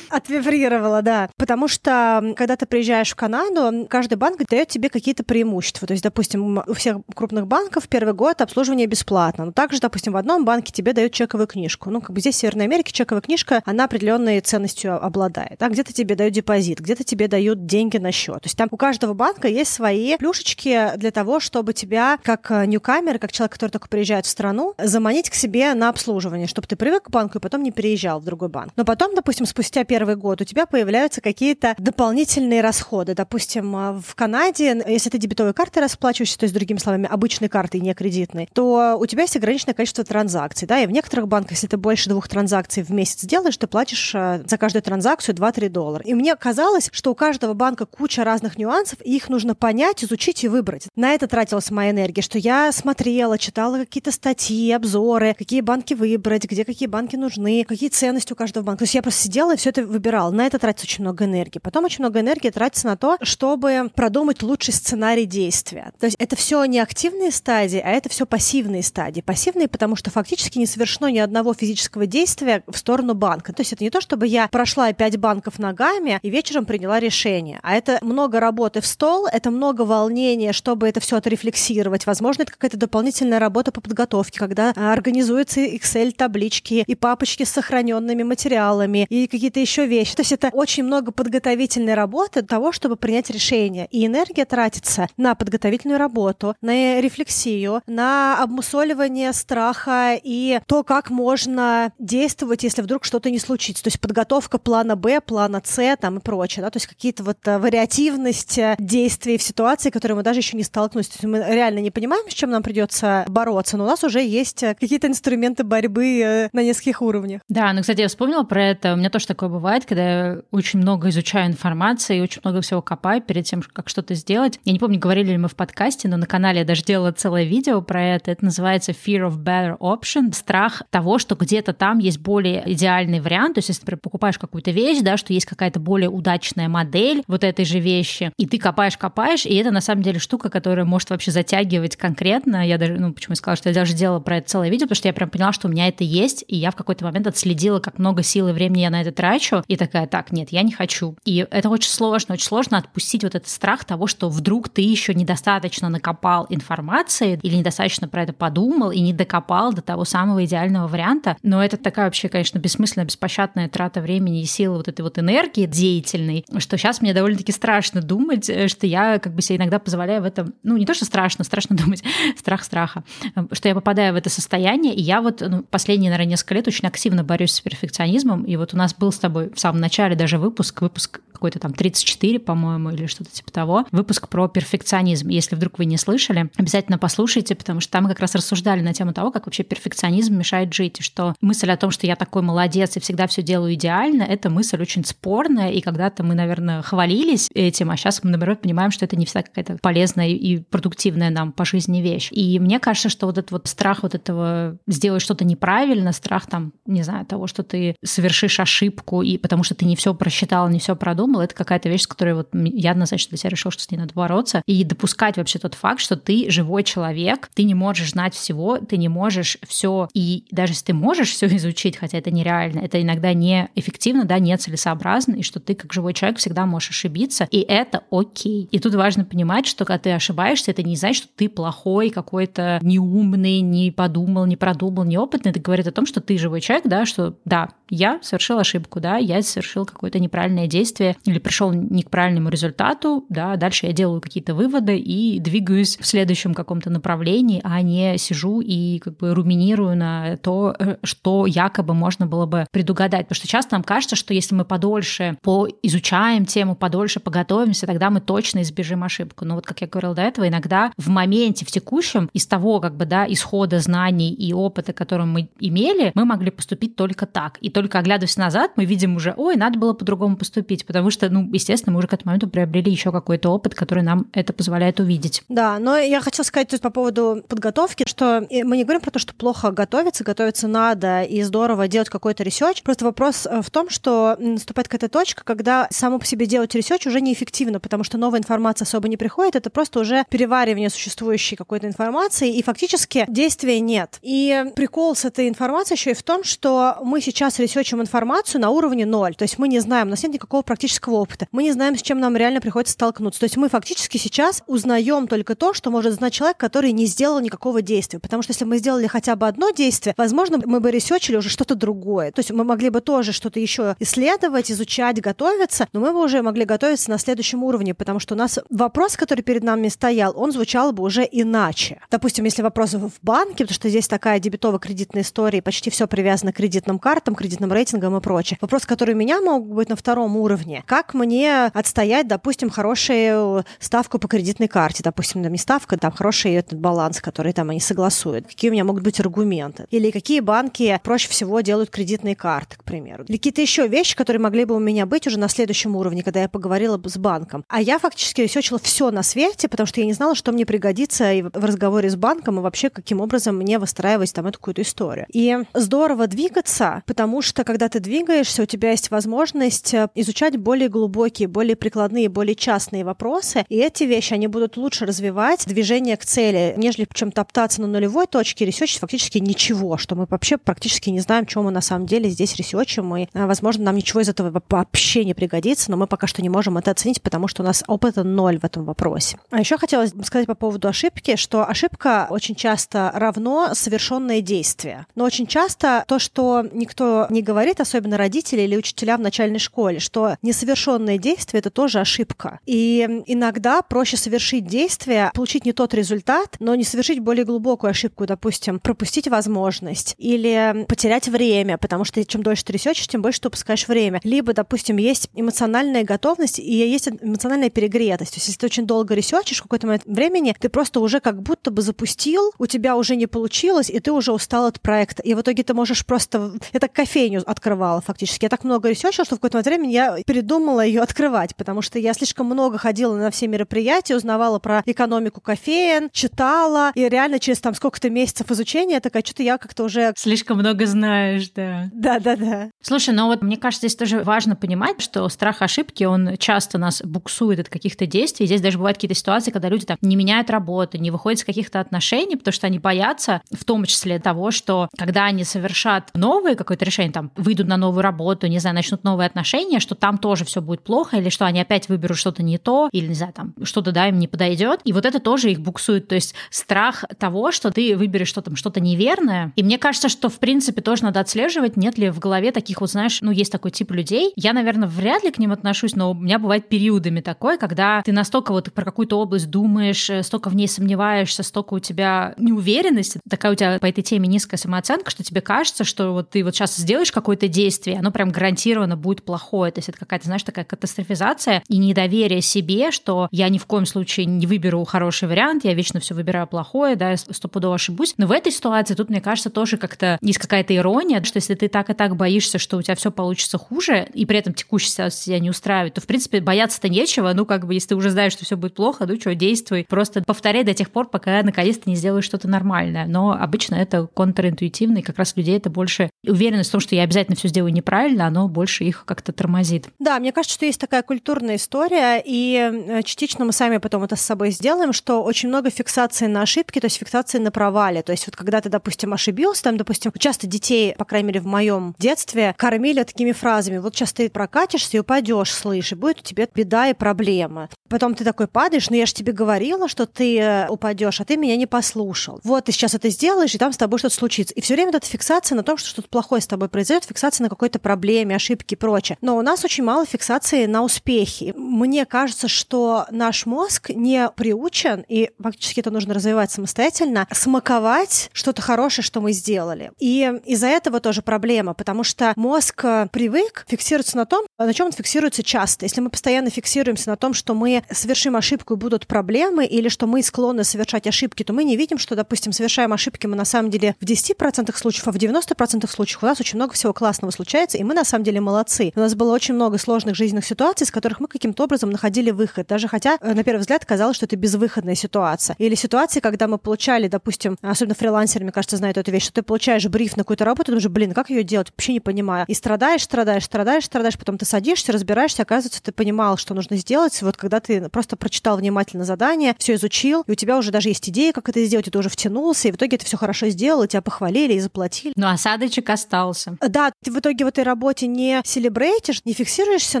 Отвибрировала, 0.10 1.02
да. 1.02 1.30
Потому 1.36 1.68
что, 1.68 2.34
когда 2.36 2.56
ты 2.56 2.66
приезжаешь 2.66 3.10
в 3.10 3.16
Канаду, 3.16 3.86
каждый 3.88 4.14
банк 4.14 4.38
дает 4.48 4.68
тебе 4.68 4.88
какие-то 4.88 5.24
преимущества. 5.24 5.86
То 5.86 5.92
есть, 5.92 6.04
допустим, 6.04 6.62
у 6.66 6.74
всех 6.74 6.98
крупных 7.14 7.46
банков 7.46 7.88
первый 7.88 8.14
год 8.14 8.40
обслуживание 8.40 8.86
бесплатно. 8.86 9.46
Но 9.46 9.52
также, 9.52 9.80
допустим, 9.80 10.12
в 10.12 10.16
одном 10.16 10.44
банке 10.44 10.72
тебе 10.72 10.92
дают 10.92 11.12
чековую 11.38 11.46
книжку. 11.46 11.90
Ну, 11.90 12.00
как 12.00 12.12
бы 12.12 12.20
здесь, 12.20 12.36
в 12.36 12.38
Северной 12.38 12.64
Америке, 12.64 12.92
чековая 12.92 13.22
книжка, 13.22 13.62
она 13.64 13.84
определенной 13.84 14.40
ценностью 14.40 15.02
обладает. 15.04 15.62
А 15.62 15.68
где-то 15.68 15.92
тебе 15.92 16.14
дают 16.14 16.34
депозит, 16.34 16.80
где-то 16.80 17.04
тебе 17.04 17.28
дают 17.28 17.66
деньги 17.66 17.96
на 17.98 18.12
счет. 18.12 18.42
То 18.42 18.46
есть 18.46 18.56
там 18.56 18.68
у 18.70 18.76
каждого 18.76 19.14
банка 19.14 19.48
есть 19.48 19.72
свои 19.72 20.16
плюшечки 20.16 20.96
для 20.96 21.10
того, 21.10 21.40
чтобы 21.40 21.72
тебя, 21.72 22.18
как 22.22 22.50
ньюкамер, 22.50 23.18
как 23.18 23.32
человек, 23.32 23.52
который 23.52 23.70
только 23.70 23.88
приезжает 23.88 24.26
в 24.26 24.28
страну, 24.28 24.74
заманить 24.78 25.30
к 25.30 25.34
себе 25.34 25.74
на 25.74 25.88
обслуживание, 25.88 26.46
чтобы 26.46 26.66
ты 26.66 26.76
привык 26.76 27.04
к 27.04 27.10
банку 27.10 27.38
и 27.38 27.40
потом 27.40 27.62
не 27.62 27.70
переезжал 27.70 28.20
в 28.20 28.24
другой 28.24 28.48
банк. 28.48 28.72
Но 28.76 28.84
потом, 28.84 29.14
допустим, 29.14 29.46
спустя 29.46 29.84
первый 29.84 30.16
год 30.16 30.40
у 30.40 30.44
тебя 30.44 30.66
появляются 30.66 31.20
какие-то 31.20 31.74
дополнительные 31.78 32.60
расходы. 32.60 33.14
Допустим, 33.14 34.00
в 34.00 34.14
Канаде, 34.14 34.82
если 34.86 35.10
ты 35.10 35.18
дебетовой 35.18 35.54
картой 35.54 35.82
расплачиваешься, 35.82 36.38
то 36.38 36.44
есть, 36.44 36.54
другими 36.54 36.78
словами, 36.78 37.08
обычной 37.10 37.48
картой, 37.48 37.80
не 37.80 37.94
кредитной, 37.94 38.48
то 38.52 38.96
у 38.98 39.06
тебя 39.06 39.22
есть 39.22 39.36
ограниченное 39.36 39.74
количество 39.74 40.04
транзакций. 40.04 40.66
Да? 40.66 40.80
И 40.80 40.86
в 40.86 40.90
некоторых 40.90 41.27
банках, 41.28 41.52
если 41.52 41.66
ты 41.66 41.76
больше 41.76 42.08
двух 42.08 42.28
транзакций 42.28 42.82
в 42.82 42.90
месяц 42.90 43.24
делаешь, 43.24 43.56
ты 43.56 43.66
платишь 43.66 44.12
э, 44.14 44.42
за 44.46 44.58
каждую 44.58 44.82
транзакцию 44.82 45.34
2-3 45.34 45.68
доллара. 45.68 46.02
И 46.04 46.14
мне 46.14 46.34
казалось, 46.36 46.90
что 46.92 47.10
у 47.10 47.14
каждого 47.14 47.54
банка 47.54 47.86
куча 47.86 48.24
разных 48.24 48.58
нюансов, 48.58 48.98
и 49.04 49.16
их 49.16 49.28
нужно 49.28 49.54
понять, 49.54 50.04
изучить 50.04 50.44
и 50.44 50.48
выбрать. 50.48 50.88
На 50.96 51.12
это 51.12 51.26
тратилась 51.26 51.70
моя 51.70 51.90
энергия, 51.90 52.22
что 52.22 52.38
я 52.38 52.72
смотрела, 52.72 53.38
читала 53.38 53.78
какие-то 53.78 54.12
статьи, 54.12 54.72
обзоры, 54.72 55.34
какие 55.36 55.60
банки 55.60 55.94
выбрать, 55.94 56.44
где 56.44 56.64
какие 56.64 56.88
банки 56.88 57.16
нужны, 57.16 57.64
какие 57.64 57.88
ценности 57.88 58.32
у 58.32 58.36
каждого 58.36 58.64
банка. 58.64 58.80
То 58.80 58.84
есть 58.84 58.94
я 58.94 59.02
просто 59.02 59.22
сидела 59.22 59.54
и 59.54 59.56
все 59.56 59.70
это 59.70 59.84
выбирала. 59.84 60.30
На 60.30 60.46
это 60.46 60.58
тратится 60.58 60.86
очень 60.86 61.04
много 61.04 61.24
энергии. 61.24 61.58
Потом 61.58 61.84
очень 61.84 62.02
много 62.02 62.20
энергии 62.20 62.50
тратится 62.50 62.86
на 62.86 62.96
то, 62.96 63.18
чтобы 63.22 63.90
продумать 63.94 64.42
лучший 64.42 64.74
сценарий 64.74 65.26
действия. 65.26 65.92
То 65.98 66.06
есть 66.06 66.16
это 66.18 66.36
все 66.36 66.64
не 66.64 66.80
активные 66.80 67.30
стадии, 67.30 67.82
а 67.84 67.90
это 67.90 68.08
все 68.08 68.26
пассивные 68.26 68.82
стадии. 68.82 69.20
Пассивные, 69.20 69.68
потому 69.68 69.96
что 69.96 70.10
фактически 70.10 70.58
не 70.58 70.66
совершено 70.66 71.10
ни 71.10 71.17
одного 71.18 71.54
физического 71.54 72.06
действия 72.06 72.62
в 72.66 72.76
сторону 72.76 73.14
банка. 73.14 73.52
То 73.52 73.60
есть 73.60 73.72
это 73.72 73.84
не 73.84 73.90
то, 73.90 74.00
чтобы 74.00 74.26
я 74.26 74.48
прошла 74.48 74.92
пять 74.92 75.16
банков 75.16 75.58
ногами 75.58 76.18
и 76.22 76.30
вечером 76.30 76.64
приняла 76.64 77.00
решение, 77.00 77.60
а 77.62 77.74
это 77.74 77.98
много 78.02 78.40
работы 78.40 78.80
в 78.80 78.86
стол, 78.86 79.26
это 79.26 79.50
много 79.50 79.82
волнения, 79.82 80.52
чтобы 80.52 80.88
это 80.88 81.00
все 81.00 81.16
отрефлексировать. 81.16 82.06
Возможно, 82.06 82.42
это 82.42 82.52
какая-то 82.52 82.76
дополнительная 82.76 83.38
работа 83.38 83.72
по 83.72 83.80
подготовке, 83.80 84.38
когда 84.38 84.72
а, 84.76 84.92
организуются 84.92 85.60
Excel-таблички 85.60 86.84
и 86.86 86.94
папочки 86.94 87.44
с 87.44 87.50
сохраненными 87.50 88.22
материалами 88.22 89.06
и 89.08 89.26
какие-то 89.26 89.60
еще 89.60 89.86
вещи. 89.86 90.14
То 90.14 90.22
есть 90.22 90.32
это 90.32 90.50
очень 90.52 90.84
много 90.84 91.12
подготовительной 91.12 91.94
работы 91.94 92.40
для 92.40 92.48
того, 92.48 92.72
чтобы 92.72 92.96
принять 92.96 93.30
решение. 93.30 93.88
И 93.90 94.06
энергия 94.06 94.44
тратится 94.44 95.08
на 95.16 95.34
подготовительную 95.34 95.98
работу, 95.98 96.54
на 96.60 97.00
рефлексию, 97.00 97.82
на 97.86 98.42
обмусоливание 98.42 99.32
страха 99.32 100.18
и 100.22 100.60
то, 100.66 100.82
как 100.82 101.07
можно 101.10 101.92
действовать, 101.98 102.62
если 102.62 102.82
вдруг 102.82 103.04
что-то 103.04 103.30
не 103.30 103.38
случится. 103.38 103.82
То 103.82 103.88
есть 103.88 104.00
подготовка 104.00 104.58
плана 104.58 104.96
Б, 104.96 105.20
плана 105.20 105.60
С 105.64 105.96
там 105.96 106.18
и 106.18 106.20
прочее. 106.20 106.64
Да? 106.64 106.70
То 106.70 106.76
есть 106.76 106.86
какие-то 106.86 107.22
вот 107.22 107.38
э, 107.46 107.58
вариативность 107.58 108.58
э, 108.58 108.76
действий 108.78 109.38
в 109.38 109.42
ситуации, 109.42 109.90
которые 109.90 110.16
мы 110.16 110.22
даже 110.22 110.40
еще 110.40 110.56
не 110.56 110.62
столкнулись. 110.62 111.08
То 111.08 111.14
есть 111.14 111.24
мы 111.24 111.38
реально 111.54 111.80
не 111.80 111.90
понимаем, 111.90 112.28
с 112.28 112.34
чем 112.34 112.50
нам 112.50 112.62
придется 112.62 113.24
бороться, 113.28 113.76
но 113.76 113.84
у 113.84 113.86
нас 113.86 114.02
уже 114.04 114.20
есть 114.20 114.62
э, 114.62 114.74
какие-то 114.78 115.06
инструменты 115.06 115.64
борьбы 115.64 116.48
на 116.52 116.62
нескольких 116.62 117.02
уровнях. 117.02 117.42
Да, 117.48 117.72
ну, 117.72 117.80
кстати, 117.80 118.00
я 118.00 118.08
вспомнила 118.08 118.42
про 118.42 118.64
это. 118.64 118.94
У 118.94 118.96
меня 118.96 119.10
тоже 119.10 119.26
такое 119.26 119.48
бывает, 119.48 119.84
когда 119.84 120.02
я 120.02 120.38
очень 120.50 120.78
много 120.80 121.08
изучаю 121.08 121.46
информации 121.46 122.18
и 122.18 122.20
очень 122.20 122.40
много 122.44 122.60
всего 122.60 122.82
копаю 122.82 123.22
перед 123.22 123.44
тем, 123.44 123.62
как 123.62 123.88
что-то 123.88 124.14
сделать. 124.14 124.60
Я 124.64 124.72
не 124.72 124.78
помню, 124.78 124.98
говорили 124.98 125.32
ли 125.32 125.38
мы 125.38 125.48
в 125.48 125.56
подкасте, 125.56 126.08
но 126.08 126.16
на 126.16 126.26
канале 126.26 126.60
я 126.60 126.64
даже 126.64 126.82
делала 126.82 127.12
целое 127.12 127.44
видео 127.44 127.80
про 127.82 128.02
это. 128.02 128.30
Это 128.30 128.44
называется 128.44 128.92
Fear 128.92 129.28
of 129.28 129.42
Better 129.42 129.76
Option. 129.78 130.32
Страх 130.32 130.82
того, 130.90 131.18
что 131.18 131.34
где-то 131.34 131.72
там 131.72 131.98
есть 131.98 132.18
более 132.18 132.62
идеальный 132.72 133.20
вариант. 133.20 133.54
То 133.54 133.58
есть, 133.58 133.68
если 133.68 133.84
ты 133.84 133.96
покупаешь 133.96 134.38
какую-то 134.38 134.70
вещь, 134.70 135.00
да, 135.02 135.16
что 135.16 135.32
есть 135.32 135.46
какая-то 135.46 135.80
более 135.80 136.08
удачная 136.08 136.68
модель 136.68 137.22
вот 137.26 137.44
этой 137.44 137.64
же 137.64 137.78
вещи, 137.78 138.32
и 138.38 138.46
ты 138.46 138.58
копаешь-копаешь, 138.58 139.46
и 139.46 139.54
это 139.54 139.70
на 139.70 139.80
самом 139.80 140.02
деле 140.02 140.18
штука, 140.18 140.50
которая 140.50 140.84
может 140.84 141.10
вообще 141.10 141.30
затягивать 141.30 141.96
конкретно. 141.96 142.66
Я 142.66 142.78
даже, 142.78 142.94
ну, 142.94 143.12
почему 143.12 143.32
я 143.32 143.36
сказала, 143.36 143.56
что 143.56 143.68
я 143.68 143.74
даже 143.74 143.94
делала 143.94 144.20
про 144.20 144.38
это 144.38 144.48
целое 144.48 144.70
видео, 144.70 144.86
потому 144.86 144.96
что 144.96 145.08
я 145.08 145.14
прям 145.14 145.30
поняла, 145.30 145.52
что 145.52 145.68
у 145.68 145.70
меня 145.70 145.88
это 145.88 146.04
есть, 146.04 146.44
и 146.48 146.56
я 146.56 146.70
в 146.70 146.76
какой-то 146.76 147.04
момент 147.04 147.26
отследила, 147.26 147.80
как 147.80 147.98
много 147.98 148.22
сил 148.22 148.48
и 148.48 148.52
времени 148.52 148.80
я 148.80 148.90
на 148.90 149.02
это 149.02 149.12
трачу, 149.12 149.62
и 149.66 149.76
такая, 149.76 150.06
так, 150.06 150.32
нет, 150.32 150.48
я 150.50 150.62
не 150.62 150.72
хочу. 150.72 151.16
И 151.24 151.46
это 151.50 151.68
очень 151.68 151.90
сложно, 151.90 152.34
очень 152.34 152.46
сложно 152.46 152.78
отпустить 152.78 153.24
вот 153.24 153.34
этот 153.34 153.48
страх 153.48 153.84
того, 153.84 154.06
что 154.06 154.28
вдруг 154.28 154.68
ты 154.68 154.82
еще 154.82 155.14
недостаточно 155.14 155.88
накопал 155.88 156.46
информации 156.48 157.38
или 157.42 157.56
недостаточно 157.56 158.08
про 158.08 158.22
это 158.22 158.32
подумал 158.32 158.90
и 158.90 159.00
не 159.00 159.12
докопал 159.12 159.72
до 159.72 159.82
того 159.82 160.04
самого 160.04 160.44
идеального 160.44 160.77
варианта. 160.86 161.36
Но 161.42 161.64
это 161.64 161.76
такая 161.76 162.06
вообще, 162.06 162.28
конечно, 162.28 162.58
бессмысленная, 162.58 163.06
беспощадная 163.06 163.68
трата 163.68 164.00
времени 164.00 164.42
и 164.42 164.44
силы 164.44 164.76
вот 164.76 164.88
этой 164.88 165.02
вот 165.02 165.18
энергии 165.18 165.66
деятельной, 165.66 166.44
что 166.58 166.76
сейчас 166.76 167.00
мне 167.00 167.14
довольно-таки 167.14 167.52
страшно 167.52 168.02
думать, 168.02 168.48
э, 168.48 168.68
что 168.68 168.86
я 168.86 169.18
как 169.18 169.34
бы 169.34 169.42
себе 169.42 169.56
иногда 169.56 169.78
позволяю 169.78 170.22
в 170.22 170.24
этом, 170.24 170.54
ну 170.62 170.76
не 170.76 170.86
то, 170.86 170.94
что 170.94 171.04
страшно, 171.04 171.44
страшно 171.44 171.76
думать, 171.84 172.02
страх 172.36 172.64
страха, 172.64 173.04
э, 173.34 173.46
что 173.52 173.68
я 173.68 173.74
попадаю 173.74 174.14
в 174.14 174.16
это 174.16 174.30
состояние, 174.30 174.94
и 174.94 175.02
я 175.02 175.20
вот 175.20 175.40
ну, 175.40 175.62
последние, 175.62 176.10
наверное, 176.10 176.30
несколько 176.30 176.54
лет 176.54 176.68
очень 176.68 176.86
активно 176.86 177.24
борюсь 177.24 177.52
с 177.52 177.60
перфекционизмом, 177.60 178.44
и 178.44 178.56
вот 178.56 178.74
у 178.74 178.76
нас 178.76 178.94
был 178.94 179.12
с 179.12 179.18
тобой 179.18 179.50
в 179.50 179.60
самом 179.60 179.80
начале 179.80 180.14
даже 180.14 180.38
выпуск, 180.38 180.80
выпуск 180.80 181.20
какой-то 181.38 181.60
там 181.60 181.72
34, 181.72 182.40
по-моему, 182.40 182.90
или 182.90 183.06
что-то 183.06 183.30
типа 183.30 183.52
того, 183.52 183.86
выпуск 183.92 184.28
про 184.28 184.48
перфекционизм. 184.48 185.28
Если 185.28 185.54
вдруг 185.54 185.78
вы 185.78 185.84
не 185.84 185.96
слышали, 185.96 186.50
обязательно 186.56 186.98
послушайте, 186.98 187.54
потому 187.54 187.80
что 187.80 187.92
там 187.92 188.08
как 188.08 188.18
раз 188.18 188.34
рассуждали 188.34 188.80
на 188.80 188.92
тему 188.92 189.14
того, 189.14 189.30
как 189.30 189.46
вообще 189.46 189.62
перфекционизм 189.62 190.34
мешает 190.34 190.67
жить, 190.74 191.00
и 191.00 191.02
что 191.02 191.34
мысль 191.40 191.70
о 191.70 191.76
том, 191.76 191.90
что 191.90 192.06
я 192.06 192.16
такой 192.16 192.42
молодец 192.42 192.96
и 192.96 193.00
всегда 193.00 193.26
все 193.26 193.42
делаю 193.42 193.74
идеально, 193.74 194.22
это 194.22 194.50
мысль 194.50 194.80
очень 194.80 195.04
спорная, 195.04 195.70
и 195.70 195.80
когда-то 195.80 196.22
мы, 196.22 196.34
наверное, 196.34 196.82
хвалились 196.82 197.48
этим, 197.54 197.90
а 197.90 197.96
сейчас 197.96 198.22
мы, 198.22 198.30
наоборот, 198.30 198.62
понимаем, 198.62 198.90
что 198.90 199.04
это 199.04 199.16
не 199.16 199.26
всегда 199.26 199.42
какая-то 199.42 199.78
полезная 199.80 200.28
и 200.28 200.58
продуктивная 200.58 201.30
нам 201.30 201.52
по 201.52 201.64
жизни 201.64 202.00
вещь. 202.00 202.28
И 202.32 202.58
мне 202.58 202.78
кажется, 202.78 203.08
что 203.08 203.26
вот 203.26 203.38
этот 203.38 203.50
вот 203.50 203.68
страх 203.68 204.02
вот 204.02 204.14
этого 204.14 204.78
сделать 204.86 205.22
что-то 205.22 205.44
неправильно, 205.44 206.12
страх 206.12 206.46
там, 206.46 206.72
не 206.86 207.02
знаю, 207.02 207.26
того, 207.26 207.46
что 207.46 207.62
ты 207.62 207.96
совершишь 208.04 208.60
ошибку, 208.60 209.22
и 209.22 209.38
потому 209.38 209.62
что 209.62 209.74
ты 209.74 209.84
не 209.84 209.96
все 209.96 210.14
просчитал, 210.14 210.68
не 210.68 210.78
все 210.78 210.96
продумал, 210.96 211.40
это 211.40 211.54
какая-то 211.54 211.88
вещь, 211.88 212.02
с 212.02 212.06
которой 212.06 212.34
вот 212.34 212.48
я 212.52 212.92
однозначно 212.92 213.30
для 213.30 213.38
себя 213.38 213.50
решил, 213.50 213.70
что 213.70 213.82
с 213.82 213.90
ней 213.90 213.98
надо 213.98 214.14
бороться, 214.14 214.62
и 214.66 214.84
допускать 214.84 215.36
вообще 215.36 215.58
тот 215.58 215.74
факт, 215.74 216.00
что 216.00 216.16
ты 216.16 216.50
живой 216.50 216.84
человек, 216.84 217.48
ты 217.54 217.64
не 217.64 217.74
можешь 217.74 218.10
знать 218.10 218.34
всего, 218.34 218.78
ты 218.78 218.96
не 218.96 219.08
можешь 219.08 219.58
все, 219.66 220.08
и 220.14 220.44
даже 220.58 220.72
если 220.72 220.86
ты 220.86 220.92
можешь 220.92 221.30
все 221.30 221.46
изучить, 221.46 221.96
хотя 221.96 222.18
это 222.18 222.32
нереально, 222.32 222.80
это 222.80 223.00
иногда 223.00 223.32
неэффективно, 223.32 224.24
да, 224.24 224.40
нецелесообразно, 224.40 225.36
и 225.36 225.42
что 225.42 225.60
ты 225.60 225.76
как 225.76 225.92
живой 225.92 226.14
человек 226.14 226.38
всегда 226.38 226.66
можешь 226.66 226.90
ошибиться, 226.90 227.46
и 227.52 227.60
это 227.60 228.02
окей. 228.10 228.68
И 228.72 228.80
тут 228.80 228.94
важно 228.94 229.24
понимать, 229.24 229.66
что 229.66 229.84
когда 229.84 229.98
ты 230.00 230.10
ошибаешься, 230.10 230.72
это 230.72 230.82
не 230.82 230.96
значит, 230.96 231.24
что 231.24 231.32
ты 231.36 231.48
плохой, 231.48 232.10
какой-то 232.10 232.80
неумный, 232.82 233.60
не 233.60 233.92
подумал, 233.92 234.46
не 234.46 234.56
продумал, 234.56 235.04
неопытный. 235.04 235.52
Это 235.52 235.60
говорит 235.60 235.86
о 235.86 235.92
том, 235.92 236.06
что 236.06 236.20
ты 236.20 236.36
живой 236.38 236.60
человек, 236.60 236.88
да, 236.88 237.06
что 237.06 237.36
да, 237.44 237.68
я 237.90 238.18
совершил 238.22 238.58
ошибку, 238.58 239.00
да, 239.00 239.16
я 239.16 239.42
совершил 239.42 239.86
какое-то 239.86 240.18
неправильное 240.18 240.66
действие 240.66 241.16
или 241.24 241.38
пришел 241.38 241.72
не 241.72 242.02
к 242.02 242.10
правильному 242.10 242.48
результату, 242.48 243.24
да, 243.28 243.56
дальше 243.56 243.86
я 243.86 243.92
делаю 243.92 244.20
какие-то 244.20 244.54
выводы 244.54 244.98
и 244.98 245.38
двигаюсь 245.40 245.98
в 245.98 246.06
следующем 246.06 246.54
каком-то 246.54 246.90
направлении, 246.90 247.60
а 247.64 247.80
не 247.82 248.18
сижу 248.18 248.60
и 248.60 248.98
как 248.98 249.16
бы 249.16 249.34
руминирую 249.34 249.96
на 249.96 250.36
то, 250.36 250.74
э, 250.78 250.96
что 251.02 251.46
якобы 251.46 251.94
можно 251.94 252.26
было 252.26 252.46
бы 252.46 252.66
предугадать. 252.70 253.28
Потому 253.28 253.36
что 253.36 253.48
часто 253.48 253.74
нам 253.74 253.82
кажется, 253.82 254.16
что 254.16 254.34
если 254.34 254.54
мы 254.54 254.64
подольше 254.64 255.38
поизучаем 255.42 256.46
тему, 256.46 256.74
подольше 256.74 257.20
поготовимся, 257.20 257.86
тогда 257.86 258.10
мы 258.10 258.20
точно 258.20 258.62
избежим 258.62 259.04
ошибку. 259.04 259.44
Но 259.44 259.54
вот, 259.54 259.66
как 259.66 259.80
я 259.80 259.86
говорила 259.86 260.14
до 260.14 260.22
этого, 260.22 260.48
иногда 260.48 260.92
в 260.96 261.08
моменте, 261.08 261.64
в 261.64 261.70
текущем, 261.70 262.28
из 262.32 262.46
того, 262.46 262.80
как 262.80 262.96
бы, 262.96 263.04
да, 263.06 263.26
исхода 263.28 263.80
знаний 263.80 264.32
и 264.32 264.52
опыта, 264.52 264.92
который 264.92 265.26
мы 265.26 265.48
имели, 265.60 266.12
мы 266.14 266.24
могли 266.24 266.50
поступить 266.50 266.96
только 266.96 267.26
так. 267.26 267.58
И 267.60 267.70
только 267.78 268.00
оглядываясь 268.00 268.36
назад, 268.36 268.72
мы 268.74 268.84
видим 268.84 269.14
уже, 269.14 269.34
ой, 269.36 269.54
надо 269.56 269.78
было 269.78 269.92
по-другому 269.92 270.36
поступить, 270.36 270.84
потому 270.84 271.10
что, 271.10 271.28
ну, 271.30 271.48
естественно, 271.52 271.92
мы 271.92 271.98
уже 271.98 272.08
к 272.08 272.12
этому 272.12 272.30
моменту 272.30 272.48
приобрели 272.48 272.90
еще 272.90 273.12
какой-то 273.12 273.50
опыт, 273.50 273.74
который 273.74 274.02
нам 274.02 274.26
это 274.32 274.52
позволяет 274.52 274.98
увидеть. 274.98 275.42
Да, 275.48 275.78
но 275.78 275.96
я 275.96 276.20
хотела 276.20 276.44
сказать 276.44 276.68
тут 276.68 276.80
по 276.80 276.90
поводу 276.90 277.44
подготовки, 277.46 278.04
что 278.08 278.46
мы 278.50 278.76
не 278.76 278.82
говорим 278.82 279.00
про 279.00 279.12
то, 279.12 279.20
что 279.20 279.32
плохо 279.32 279.70
готовиться, 279.70 280.24
готовиться 280.24 280.66
надо 280.66 281.22
и 281.22 281.40
здорово 281.42 281.86
делать 281.86 282.08
какой-то 282.08 282.42
research. 282.42 282.82
Просто 282.82 283.04
вопрос 283.04 283.46
э, 283.46 283.62
в 283.62 283.70
том, 283.70 283.90
что 283.90 284.36
наступает 284.38 284.88
какая-то 284.88 285.08
точка, 285.08 285.44
когда 285.44 285.86
само 285.90 286.18
по 286.18 286.26
себе 286.26 286.46
делать 286.46 286.74
research 286.74 287.06
уже 287.06 287.20
неэффективно, 287.20 287.78
потому 287.78 288.02
что 288.02 288.18
новая 288.18 288.40
информация 288.40 288.86
особо 288.86 289.06
не 289.08 289.16
приходит, 289.16 289.54
это 289.54 289.70
просто 289.70 290.00
уже 290.00 290.24
переваривание 290.28 290.90
существующей 290.90 291.54
какой-то 291.54 291.86
информации, 291.86 292.56
и 292.56 292.62
фактически 292.62 293.24
действия 293.28 293.78
нет. 293.78 294.18
И 294.22 294.64
прикол 294.74 295.14
с 295.14 295.24
этой 295.24 295.48
информацией 295.48 295.96
еще 295.96 296.10
и 296.10 296.14
в 296.14 296.22
том, 296.24 296.42
что 296.42 296.96
мы 297.02 297.20
сейчас 297.20 297.60
research 297.68 297.94
им 297.94 298.00
информацию 298.00 298.60
на 298.60 298.70
уровне 298.70 299.06
ноль, 299.06 299.34
то 299.34 299.42
есть 299.42 299.58
мы 299.58 299.68
не 299.68 299.80
знаем, 299.80 300.08
у 300.08 300.10
нас 300.10 300.22
нет 300.22 300.32
никакого 300.32 300.62
практического 300.62 301.16
опыта, 301.16 301.46
мы 301.52 301.62
не 301.62 301.72
знаем, 301.72 301.96
с 301.96 302.02
чем 302.02 302.18
нам 302.18 302.36
реально 302.36 302.60
приходится 302.60 302.94
столкнуться. 302.94 303.40
То 303.40 303.44
есть 303.44 303.56
мы 303.56 303.68
фактически 303.68 304.16
сейчас 304.16 304.62
узнаем 304.66 305.28
только 305.28 305.54
то, 305.54 305.74
что 305.74 305.90
может 305.90 306.14
знать 306.14 306.32
человек, 306.32 306.56
который 306.56 306.92
не 306.92 307.06
сделал 307.06 307.40
никакого 307.40 307.82
действия. 307.82 308.18
Потому 308.18 308.42
что 308.42 308.52
если 308.52 308.64
мы 308.64 308.78
сделали 308.78 309.06
хотя 309.06 309.36
бы 309.36 309.46
одно 309.46 309.70
действие, 309.70 310.14
возможно, 310.16 310.58
мы 310.64 310.80
бы 310.80 310.90
research 310.90 311.23
или 311.23 311.36
уже 311.36 311.48
что-то 311.48 311.74
другое. 311.74 312.32
То 312.32 312.40
есть 312.40 312.50
мы 312.50 312.64
могли 312.64 312.90
бы 312.90 313.00
тоже 313.00 313.32
что-то 313.32 313.60
еще 313.60 313.96
исследовать, 313.98 314.70
изучать, 314.70 315.20
готовиться, 315.20 315.88
но 315.92 316.00
мы 316.00 316.12
бы 316.12 316.24
уже 316.24 316.42
могли 316.42 316.64
готовиться 316.64 317.10
на 317.10 317.18
следующем 317.18 317.62
уровне, 317.62 317.94
потому 317.94 318.18
что 318.18 318.34
у 318.34 318.38
нас 318.38 318.58
вопрос, 318.70 319.16
который 319.16 319.42
перед 319.42 319.62
нами 319.62 319.88
стоял, 319.88 320.32
он 320.36 320.52
звучал 320.52 320.92
бы 320.92 321.02
уже 321.02 321.28
иначе. 321.30 322.00
Допустим, 322.10 322.44
если 322.44 322.62
вопрос 322.62 322.94
в 322.94 323.12
банке, 323.22 323.64
потому 323.64 323.74
что 323.74 323.88
здесь 323.88 324.08
такая 324.08 324.40
дебетово-кредитная 324.40 325.22
история, 325.22 325.60
почти 325.60 325.90
все 325.90 326.06
привязано 326.06 326.52
к 326.52 326.56
кредитным 326.56 326.98
картам, 326.98 327.34
кредитным 327.34 327.57
рейтингам 327.60 328.16
и 328.16 328.20
прочее. 328.20 328.58
Вопрос, 328.60 328.86
который 328.86 329.14
у 329.14 329.18
меня 329.18 329.40
мог 329.40 329.66
быть 329.66 329.88
на 329.88 329.96
втором 329.96 330.36
уровне. 330.36 330.82
Как 330.86 331.14
мне 331.14 331.66
отстоять, 331.66 332.28
допустим, 332.28 332.70
хорошую 332.70 333.64
ставку 333.78 334.18
по 334.18 334.28
кредитной 334.28 334.68
карте, 334.68 335.02
допустим, 335.02 335.42
там 335.42 335.52
не 335.52 335.58
ставка, 335.58 335.96
там 335.98 336.12
хороший 336.12 336.54
этот 336.54 336.78
баланс, 336.78 337.20
который 337.20 337.52
там 337.52 337.70
они 337.70 337.80
согласуют. 337.80 338.46
Какие 338.46 338.70
у 338.70 338.72
меня 338.72 338.84
могут 338.84 339.02
быть 339.02 339.20
аргументы? 339.20 339.86
Или 339.90 340.10
какие 340.10 340.40
банки 340.40 341.00
проще 341.02 341.28
всего 341.28 341.60
делают 341.60 341.90
кредитные 341.90 342.36
карты, 342.36 342.76
к 342.76 342.84
примеру. 342.84 343.24
Или 343.28 343.36
какие-то 343.36 343.60
еще 343.60 343.88
вещи, 343.88 344.16
которые 344.16 344.40
могли 344.40 344.64
бы 344.64 344.74
у 344.74 344.78
меня 344.78 345.06
быть 345.06 345.26
уже 345.26 345.38
на 345.38 345.48
следующем 345.48 345.96
уровне, 345.96 346.22
когда 346.22 346.42
я 346.42 346.48
поговорила 346.48 347.00
с 347.04 347.16
банком. 347.16 347.64
А 347.68 347.80
я 347.80 347.98
фактически 347.98 348.42
ресечила 348.42 348.78
все 348.78 349.10
на 349.10 349.22
свете, 349.22 349.68
потому 349.68 349.86
что 349.86 350.00
я 350.00 350.06
не 350.06 350.12
знала, 350.12 350.34
что 350.34 350.52
мне 350.52 350.66
пригодится 350.66 351.32
в 351.52 351.64
разговоре 351.64 352.10
с 352.10 352.16
банком, 352.16 352.58
и 352.58 352.62
вообще 352.62 352.90
каким 352.90 353.20
образом 353.20 353.56
мне 353.56 353.78
выстраивать 353.78 354.32
там 354.32 354.46
эту 354.46 354.58
какую-то 354.58 354.82
историю. 354.82 355.26
И 355.32 355.56
здорово 355.74 356.26
двигаться, 356.26 357.02
потому 357.06 357.42
что 357.42 357.47
когда 357.52 357.88
ты 357.88 358.00
двигаешься, 358.00 358.62
у 358.62 358.66
тебя 358.66 358.90
есть 358.90 359.10
возможность 359.10 359.94
э, 359.94 360.08
изучать 360.14 360.56
более 360.56 360.88
глубокие, 360.88 361.48
более 361.48 361.76
прикладные, 361.76 362.28
более 362.28 362.54
частные 362.54 363.04
вопросы, 363.04 363.64
и 363.68 363.76
эти 363.76 364.04
вещи, 364.04 364.34
они 364.34 364.46
будут 364.46 364.76
лучше 364.76 365.06
развивать 365.06 365.66
движение 365.66 366.16
к 366.16 366.24
цели, 366.24 366.74
нежели 366.76 367.06
чем 367.12 367.32
топтаться 367.32 367.80
на 367.80 367.86
нулевой 367.86 368.26
точке, 368.26 368.64
ресерчить 368.64 369.00
фактически 369.00 369.38
ничего, 369.38 369.96
что 369.96 370.14
мы 370.14 370.26
вообще 370.26 370.56
практически 370.56 371.10
не 371.10 371.20
знаем, 371.20 371.46
чем 371.46 371.64
мы 371.64 371.70
на 371.70 371.80
самом 371.80 372.06
деле 372.06 372.28
здесь 372.30 372.56
ресерчим, 372.56 373.16
и, 373.16 373.28
а, 373.32 373.46
возможно, 373.46 373.84
нам 373.84 373.96
ничего 373.96 374.20
из 374.20 374.28
этого 374.28 374.62
вообще 374.68 375.24
не 375.24 375.34
пригодится, 375.34 375.90
но 375.90 375.96
мы 375.96 376.06
пока 376.06 376.26
что 376.26 376.42
не 376.42 376.48
можем 376.48 376.78
это 376.78 376.90
оценить, 376.90 377.22
потому 377.22 377.48
что 377.48 377.62
у 377.62 377.66
нас 377.66 377.84
опыта 377.86 378.24
ноль 378.24 378.58
в 378.58 378.64
этом 378.64 378.84
вопросе. 378.84 379.38
А 379.50 379.60
еще 379.60 379.78
хотелось 379.78 380.12
сказать 380.24 380.46
по 380.46 380.54
поводу 380.54 380.88
ошибки, 380.88 381.36
что 381.36 381.66
ошибка 381.66 382.26
очень 382.30 382.54
часто 382.54 383.10
равно 383.14 383.70
совершенное 383.74 384.40
действие. 384.40 385.06
Но 385.14 385.24
очень 385.24 385.46
часто 385.46 386.04
то, 386.06 386.18
что 386.18 386.66
никто 386.72 387.26
не 387.30 387.37
говорит, 387.42 387.80
особенно 387.80 388.16
родители 388.16 388.62
или 388.62 388.76
учителя 388.76 389.16
в 389.16 389.20
начальной 389.20 389.58
школе, 389.58 389.98
что 389.98 390.36
несовершенное 390.42 391.18
действие— 391.18 391.58
это 391.60 391.70
тоже 391.70 392.00
ошибка. 392.00 392.60
И 392.66 393.22
иногда 393.26 393.82
проще 393.82 394.16
совершить 394.16 394.66
действие, 394.66 395.30
получить 395.34 395.64
не 395.64 395.72
тот 395.72 395.94
результат, 395.94 396.56
но 396.58 396.74
не 396.74 396.84
совершить 396.84 397.20
более 397.20 397.44
глубокую 397.44 397.90
ошибку, 397.90 398.26
допустим, 398.26 398.78
пропустить 398.80 399.28
возможность 399.28 400.14
или 400.18 400.84
потерять 400.88 401.28
время, 401.28 401.78
потому 401.78 402.04
что 402.04 402.24
чем 402.24 402.42
дольше 402.42 402.64
ты 402.64 402.72
ресечешь, 402.72 403.08
тем 403.08 403.22
больше 403.22 403.40
ты 403.40 403.48
упускаешь 403.48 403.88
время. 403.88 404.20
Либо, 404.24 404.52
допустим, 404.52 404.96
есть 404.96 405.30
эмоциональная 405.34 406.04
готовность 406.04 406.58
и 406.58 406.72
есть 406.72 407.08
эмоциональная 407.08 407.70
перегретость. 407.70 408.32
То 408.32 408.36
есть 408.36 408.48
если 408.48 408.60
ты 408.60 408.66
очень 408.66 408.86
долго 408.86 409.14
ресечешь, 409.14 409.58
в 409.58 409.62
какой-то 409.62 409.86
момент 409.86 410.02
времени 410.06 410.54
ты 410.58 410.68
просто 410.68 411.00
уже 411.00 411.20
как 411.20 411.42
будто 411.42 411.70
бы 411.70 411.82
запустил, 411.82 412.52
у 412.58 412.66
тебя 412.66 412.96
уже 412.96 413.16
не 413.16 413.26
получилось, 413.26 413.90
и 413.90 414.00
ты 414.00 414.12
уже 414.12 414.32
устал 414.32 414.66
от 414.66 414.80
проекта. 414.80 415.22
И 415.22 415.34
в 415.34 415.40
итоге 415.40 415.62
ты 415.62 415.74
можешь 415.74 416.04
просто... 416.04 416.52
Я 416.72 416.80
так 416.80 416.92
кофейню 417.18 417.42
открывала 417.44 418.00
фактически. 418.00 418.44
Я 418.44 418.48
так 418.48 418.62
много 418.62 418.88
ресечила, 418.88 419.24
что 419.24 419.34
в 419.34 419.38
какой-то 419.38 419.56
момент 419.56 419.66
времени 419.66 419.92
я 419.92 420.18
передумала 420.24 420.84
ее 420.84 421.00
открывать, 421.00 421.56
потому 421.56 421.82
что 421.82 421.98
я 421.98 422.14
слишком 422.14 422.46
много 422.46 422.78
ходила 422.78 423.16
на 423.16 423.30
все 423.30 423.48
мероприятия, 423.48 424.14
узнавала 424.14 424.60
про 424.60 424.82
экономику 424.86 425.40
кофеен, 425.40 426.10
читала, 426.12 426.92
и 426.94 427.08
реально 427.08 427.40
через 427.40 427.60
там 427.60 427.74
сколько-то 427.74 428.08
месяцев 428.08 428.50
изучения 428.52 429.00
такая, 429.00 429.24
что-то 429.24 429.42
я 429.42 429.58
как-то 429.58 429.84
уже... 429.84 430.12
Слишком 430.16 430.58
много 430.58 430.86
знаешь, 430.86 431.50
да. 431.54 431.90
Да-да-да. 431.92 432.70
Слушай, 432.80 433.14
ну 433.14 433.26
вот 433.26 433.42
мне 433.42 433.56
кажется, 433.56 433.88
здесь 433.88 433.96
тоже 433.96 434.22
важно 434.22 434.54
понимать, 434.54 435.02
что 435.02 435.28
страх 435.28 435.62
ошибки, 435.62 436.04
он 436.04 436.36
часто 436.36 436.78
нас 436.78 437.02
буксует 437.02 437.58
от 437.58 437.68
каких-то 437.68 438.06
действий. 438.06 438.46
Здесь 438.46 438.60
даже 438.60 438.78
бывают 438.78 438.96
какие-то 438.96 439.16
ситуации, 439.16 439.50
когда 439.50 439.68
люди 439.68 439.86
там 439.86 439.96
не 440.00 440.14
меняют 440.14 440.50
работу, 440.50 440.98
не 440.98 441.10
выходят 441.10 441.40
с 441.40 441.44
каких-то 441.44 441.80
отношений, 441.80 442.36
потому 442.36 442.52
что 442.52 442.68
они 442.68 442.78
боятся, 442.78 443.42
в 443.50 443.64
том 443.64 443.84
числе 443.86 444.20
того, 444.20 444.52
что 444.52 444.88
когда 444.96 445.24
они 445.24 445.42
совершат 445.42 446.10
новое 446.14 446.54
какое-то 446.54 446.84
решение, 446.84 447.07
там, 447.12 447.30
выйдут 447.36 447.66
на 447.66 447.76
новую 447.76 448.02
работу, 448.02 448.46
не 448.46 448.58
знаю, 448.58 448.74
начнут 448.74 449.04
новые 449.04 449.26
отношения, 449.26 449.80
что 449.80 449.94
там 449.94 450.18
тоже 450.18 450.44
все 450.44 450.60
будет 450.60 450.82
плохо, 450.82 451.18
или 451.18 451.28
что 451.28 451.46
они 451.46 451.60
опять 451.60 451.88
выберут 451.88 452.18
что-то 452.18 452.42
не 452.42 452.58
то, 452.58 452.88
или, 452.92 453.06
не 453.06 453.14
знаю, 453.14 453.32
там, 453.32 453.54
что-то, 453.62 453.92
да, 453.92 454.08
им 454.08 454.18
не 454.18 454.28
подойдет. 454.28 454.80
И 454.84 454.92
вот 454.92 455.06
это 455.06 455.20
тоже 455.20 455.50
их 455.50 455.60
буксует. 455.60 456.08
То 456.08 456.14
есть 456.14 456.34
страх 456.50 457.04
того, 457.18 457.52
что 457.52 457.70
ты 457.70 457.96
выберешь 457.96 458.28
что-то, 458.28 458.54
что-то 458.56 458.80
неверное. 458.80 459.52
И 459.56 459.62
мне 459.62 459.78
кажется, 459.78 460.08
что, 460.08 460.28
в 460.28 460.38
принципе, 460.38 460.80
тоже 460.80 461.04
надо 461.04 461.20
отслеживать, 461.20 461.76
нет 461.76 461.98
ли 461.98 462.10
в 462.10 462.18
голове 462.18 462.52
таких 462.52 462.80
вот, 462.80 462.90
знаешь, 462.90 463.20
ну, 463.20 463.30
есть 463.30 463.52
такой 463.52 463.70
тип 463.70 463.90
людей. 463.92 464.32
Я, 464.36 464.52
наверное, 464.52 464.88
вряд 464.88 465.24
ли 465.24 465.30
к 465.30 465.38
ним 465.38 465.52
отношусь, 465.52 465.94
но 465.94 466.10
у 466.10 466.14
меня 466.14 466.38
бывает 466.38 466.68
периодами 466.68 467.20
такое, 467.20 467.58
когда 467.58 468.02
ты 468.02 468.12
настолько 468.12 468.52
вот 468.52 468.72
про 468.72 468.84
какую-то 468.84 469.18
область 469.18 469.50
думаешь, 469.50 470.10
э, 470.10 470.22
столько 470.22 470.50
в 470.50 470.56
ней 470.56 470.68
сомневаешься, 470.68 471.42
столько 471.42 471.74
у 471.74 471.78
тебя 471.78 472.34
неуверенности, 472.38 473.20
такая 473.28 473.52
у 473.52 473.54
тебя 473.54 473.78
по 473.78 473.86
этой 473.86 474.02
теме 474.02 474.28
низкая 474.28 474.58
самооценка, 474.58 475.10
что 475.10 475.22
тебе 475.22 475.40
кажется, 475.40 475.84
что 475.84 476.12
вот 476.12 476.30
ты 476.30 476.44
вот 476.44 476.54
сейчас 476.54 476.76
сделаешь 476.76 476.97
какое-то 477.10 477.48
действие, 477.48 477.98
оно 477.98 478.10
прям 478.10 478.30
гарантированно 478.30 478.96
будет 478.96 479.22
плохое. 479.22 479.72
То 479.72 479.78
есть 479.78 479.88
это 479.88 479.98
какая-то, 479.98 480.26
знаешь, 480.26 480.42
такая 480.42 480.64
катастрофизация 480.64 481.62
и 481.68 481.78
недоверие 481.78 482.42
себе, 482.42 482.90
что 482.90 483.28
я 483.30 483.48
ни 483.48 483.58
в 483.58 483.66
коем 483.66 483.86
случае 483.86 484.26
не 484.26 484.46
выберу 484.46 484.84
хороший 484.84 485.28
вариант, 485.28 485.64
я 485.64 485.74
вечно 485.74 486.00
все 486.00 486.14
выбираю 486.14 486.46
плохое, 486.46 486.96
да, 486.96 487.16
стопудово 487.16 487.76
ошибусь. 487.76 488.14
Но 488.16 488.26
в 488.26 488.32
этой 488.32 488.52
ситуации 488.52 488.94
тут, 488.94 489.08
мне 489.08 489.20
кажется, 489.20 489.50
тоже 489.50 489.76
как-то 489.76 490.18
есть 490.20 490.38
какая-то 490.38 490.74
ирония, 490.74 491.22
что 491.22 491.38
если 491.38 491.54
ты 491.54 491.68
так 491.68 491.90
и 491.90 491.94
так 491.94 492.16
боишься, 492.16 492.58
что 492.58 492.76
у 492.76 492.82
тебя 492.82 492.94
все 492.94 493.10
получится 493.10 493.58
хуже, 493.58 494.08
и 494.14 494.26
при 494.26 494.38
этом 494.38 494.54
текущая 494.54 494.90
ситуация 494.90 495.24
тебя 495.26 495.38
не 495.38 495.50
устраивает, 495.50 495.94
то, 495.94 496.00
в 496.00 496.06
принципе, 496.06 496.40
бояться-то 496.40 496.88
нечего. 496.88 497.32
Ну, 497.34 497.46
как 497.46 497.66
бы, 497.66 497.74
если 497.74 497.88
ты 497.88 497.96
уже 497.96 498.10
знаешь, 498.10 498.32
что 498.32 498.44
все 498.44 498.56
будет 498.56 498.74
плохо, 498.74 499.06
ну 499.06 499.18
что, 499.18 499.34
действуй. 499.34 499.86
Просто 499.88 500.22
повторяй 500.22 500.64
до 500.64 500.74
тех 500.74 500.90
пор, 500.90 501.08
пока 501.08 501.42
наконец-то 501.42 501.88
не 501.88 501.96
сделаешь 501.96 502.24
что-то 502.24 502.48
нормальное. 502.48 503.06
Но 503.06 503.32
обычно 503.32 503.74
это 503.76 504.06
контринтуитивно, 504.06 504.98
и 504.98 505.02
как 505.02 505.18
раз 505.18 505.36
людей 505.36 505.56
это 505.56 505.70
больше 505.70 506.10
уверенность 506.26 506.70
в 506.70 506.72
том, 506.72 506.80
что 506.80 506.87
я 506.94 507.02
обязательно 507.02 507.36
все 507.36 507.48
сделаю 507.48 507.72
неправильно, 507.72 508.26
оно 508.26 508.48
больше 508.48 508.84
их 508.84 509.04
как-то 509.04 509.32
тормозит. 509.32 509.88
Да, 509.98 510.18
мне 510.18 510.32
кажется, 510.32 510.54
что 510.54 510.66
есть 510.66 510.80
такая 510.80 511.02
культурная 511.02 511.56
история, 511.56 512.22
и 512.24 512.70
э, 512.88 513.02
частично 513.02 513.44
мы 513.44 513.52
сами 513.52 513.78
потом 513.78 514.04
это 514.04 514.16
с 514.16 514.20
собой 514.20 514.50
сделаем, 514.50 514.92
что 514.92 515.22
очень 515.22 515.48
много 515.48 515.70
фиксации 515.70 516.26
на 516.26 516.42
ошибки, 516.42 516.80
то 516.80 516.86
есть 516.86 516.98
фиксации 516.98 517.38
на 517.38 517.50
провале. 517.50 518.02
То 518.02 518.12
есть 518.12 518.26
вот 518.26 518.36
когда 518.36 518.60
ты, 518.60 518.68
допустим, 518.68 519.12
ошибился, 519.12 519.64
там, 519.64 519.76
допустим, 519.76 520.12
часто 520.18 520.46
детей, 520.46 520.94
по 520.96 521.04
крайней 521.04 521.28
мере, 521.28 521.40
в 521.40 521.46
моем 521.46 521.94
детстве, 521.98 522.54
кормили 522.56 523.02
такими 523.02 523.32
фразами. 523.32 523.78
Вот 523.78 523.94
сейчас 523.94 524.12
ты 524.12 524.30
прокатишься 524.30 524.96
и 524.96 525.00
упадешь, 525.00 525.52
слышь, 525.52 525.92
и 525.92 525.94
будет 525.94 526.20
у 526.20 526.22
тебя 526.22 526.46
беда 526.54 526.88
и 526.88 526.94
проблема. 526.94 527.68
Потом 527.88 528.14
ты 528.14 528.24
такой 528.24 528.48
падаешь, 528.48 528.90
но 528.90 528.96
я 528.96 529.06
же 529.06 529.14
тебе 529.14 529.32
говорила, 529.32 529.88
что 529.88 530.06
ты 530.06 530.38
э, 530.38 530.68
упадешь, 530.68 531.20
а 531.20 531.24
ты 531.24 531.36
меня 531.36 531.56
не 531.56 531.66
послушал. 531.66 532.40
Вот 532.44 532.66
ты 532.66 532.72
сейчас 532.72 532.94
это 532.94 533.08
сделаешь, 533.08 533.54
и 533.54 533.58
там 533.58 533.72
с 533.72 533.76
тобой 533.76 533.98
что-то 533.98 534.14
случится. 534.14 534.54
И 534.54 534.60
все 534.60 534.74
время 534.74 534.92
вот 534.92 534.96
эта 534.96 535.06
фиксация 535.06 535.56
на 535.56 535.62
том, 535.62 535.78
что 535.78 535.88
что-то 535.88 536.08
плохое 536.08 536.42
с 536.42 536.46
тобой 536.46 536.68
произойдет, 536.78 537.06
фиксация 537.08 537.42
на 537.42 537.48
какой-то 537.48 537.80
проблеме, 537.80 538.36
ошибке 538.36 538.76
и 538.76 538.78
прочее. 538.78 539.18
Но 539.20 539.36
у 539.36 539.42
нас 539.42 539.64
очень 539.64 539.82
мало 539.82 540.06
фиксации 540.06 540.66
на 540.66 540.84
успехи. 540.84 541.52
Мне 541.56 542.06
кажется, 542.06 542.46
что 542.46 543.04
наш 543.10 543.46
мозг 543.46 543.90
не 543.90 544.30
приучен, 544.36 545.04
и 545.08 545.30
фактически 545.42 545.80
это 545.80 545.90
нужно 545.90 546.14
развивать 546.14 546.52
самостоятельно, 546.52 547.26
смаковать 547.32 548.30
что-то 548.32 548.62
хорошее, 548.62 549.04
что 549.04 549.20
мы 549.20 549.32
сделали. 549.32 549.90
И 549.98 550.32
из-за 550.46 550.68
этого 550.68 551.00
тоже 551.00 551.20
проблема, 551.20 551.74
потому 551.74 552.04
что 552.04 552.32
мозг 552.36 552.84
э, 552.84 553.08
привык 553.10 553.64
фиксироваться 553.68 554.16
на 554.16 554.24
том, 554.24 554.46
на 554.56 554.72
чем 554.72 554.86
он 554.86 554.92
фиксируется 554.92 555.42
часто. 555.42 555.84
Если 555.84 556.00
мы 556.00 556.10
постоянно 556.10 556.50
фиксируемся 556.50 557.10
на 557.10 557.16
том, 557.16 557.34
что 557.34 557.54
мы 557.54 557.82
совершим 557.90 558.36
ошибку 558.36 558.74
и 558.74 558.76
будут 558.76 559.08
проблемы, 559.08 559.66
или 559.66 559.88
что 559.88 560.06
мы 560.06 560.22
склонны 560.22 560.62
совершать 560.62 561.08
ошибки, 561.08 561.42
то 561.42 561.52
мы 561.52 561.64
не 561.64 561.76
видим, 561.76 561.98
что, 561.98 562.14
допустим, 562.14 562.52
совершаем 562.52 562.92
ошибки 562.92 563.26
мы 563.26 563.34
на 563.34 563.44
самом 563.44 563.72
деле 563.72 563.96
в 564.00 564.04
10% 564.04 564.76
случаев, 564.76 565.08
а 565.08 565.10
в 565.10 565.16
90% 565.16 565.88
случаев 565.88 566.22
у 566.22 566.26
нас 566.26 566.38
очень 566.38 566.56
много 566.56 566.67
всего 566.74 566.92
классного 566.92 567.30
случается, 567.30 567.78
и 567.78 567.84
мы 567.84 567.94
на 567.94 568.04
самом 568.04 568.24
деле 568.24 568.40
молодцы. 568.40 568.92
У 568.94 569.00
нас 569.00 569.14
было 569.14 569.32
очень 569.32 569.54
много 569.54 569.78
сложных 569.78 570.14
жизненных 570.14 570.44
ситуаций, 570.44 570.84
из 570.84 570.90
которых 570.90 571.20
мы 571.20 571.28
каким-то 571.28 571.64
образом 571.64 571.90
находили 571.90 572.30
выход, 572.30 572.66
даже 572.66 572.88
хотя 572.88 573.18
э, 573.20 573.34
на 573.34 573.44
первый 573.44 573.60
взгляд 573.60 573.84
казалось, 573.84 574.16
что 574.16 574.26
это 574.26 574.36
безвыходная 574.36 574.94
ситуация. 574.94 575.56
Или 575.58 575.74
ситуации, 575.74 576.20
когда 576.20 576.46
мы 576.46 576.58
получали, 576.58 577.08
допустим, 577.08 577.56
особенно 577.62 577.94
фрилансеры, 577.94 578.44
мне 578.44 578.52
кажется, 578.52 578.76
знают 578.76 578.98
эту 578.98 579.10
вещь, 579.10 579.24
что 579.24 579.32
ты 579.32 579.42
получаешь 579.42 579.86
бриф 579.86 580.16
на 580.16 580.24
какую-то 580.24 580.44
работу, 580.44 580.72
думаешь, 580.72 580.88
блин, 580.88 581.12
как 581.12 581.30
ее 581.30 581.42
делать, 581.42 581.70
вообще 581.70 581.92
не 581.92 582.00
понимаю. 582.00 582.44
И 582.48 582.54
страдаешь, 582.54 583.02
страдаешь, 583.02 583.44
страдаешь, 583.44 583.84
страдаешь, 583.84 584.18
потом 584.18 584.38
ты 584.38 584.44
садишься, 584.44 584.92
разбираешься, 584.92 585.42
оказывается, 585.42 585.82
ты 585.82 585.92
понимал, 585.92 586.36
что 586.36 586.54
нужно 586.54 586.76
сделать, 586.76 587.20
вот 587.22 587.36
когда 587.36 587.60
ты 587.60 587.88
просто 587.88 588.16
прочитал 588.16 588.56
внимательно 588.56 589.04
задание, 589.04 589.54
все 589.58 589.74
изучил, 589.74 590.22
и 590.26 590.32
у 590.32 590.34
тебя 590.34 590.58
уже 590.58 590.70
даже 590.70 590.88
есть 590.88 591.08
идея, 591.08 591.32
как 591.32 591.48
это 591.48 591.64
сделать, 591.64 591.88
и 591.88 591.90
ты 591.90 591.98
уже 591.98 592.08
втянулся, 592.08 592.68
и 592.68 592.72
в 592.72 592.76
итоге 592.76 592.96
это 592.96 593.06
все 593.06 593.16
хорошо 593.16 593.48
сделал, 593.48 593.82
и 593.82 593.88
тебя 593.88 594.02
похвалили 594.02 594.54
и 594.54 594.60
заплатили. 594.60 595.12
Ну, 595.16 595.28
осадочек 595.28 595.88
остался. 595.90 596.56
Да, 596.60 596.92
ты 597.02 597.10
в 597.10 597.18
итоге 597.18 597.44
в 597.44 597.48
этой 597.48 597.64
работе 597.64 598.06
не 598.06 598.40
селебрейтишь, 598.44 599.24
не 599.24 599.32
фиксируешься 599.32 600.00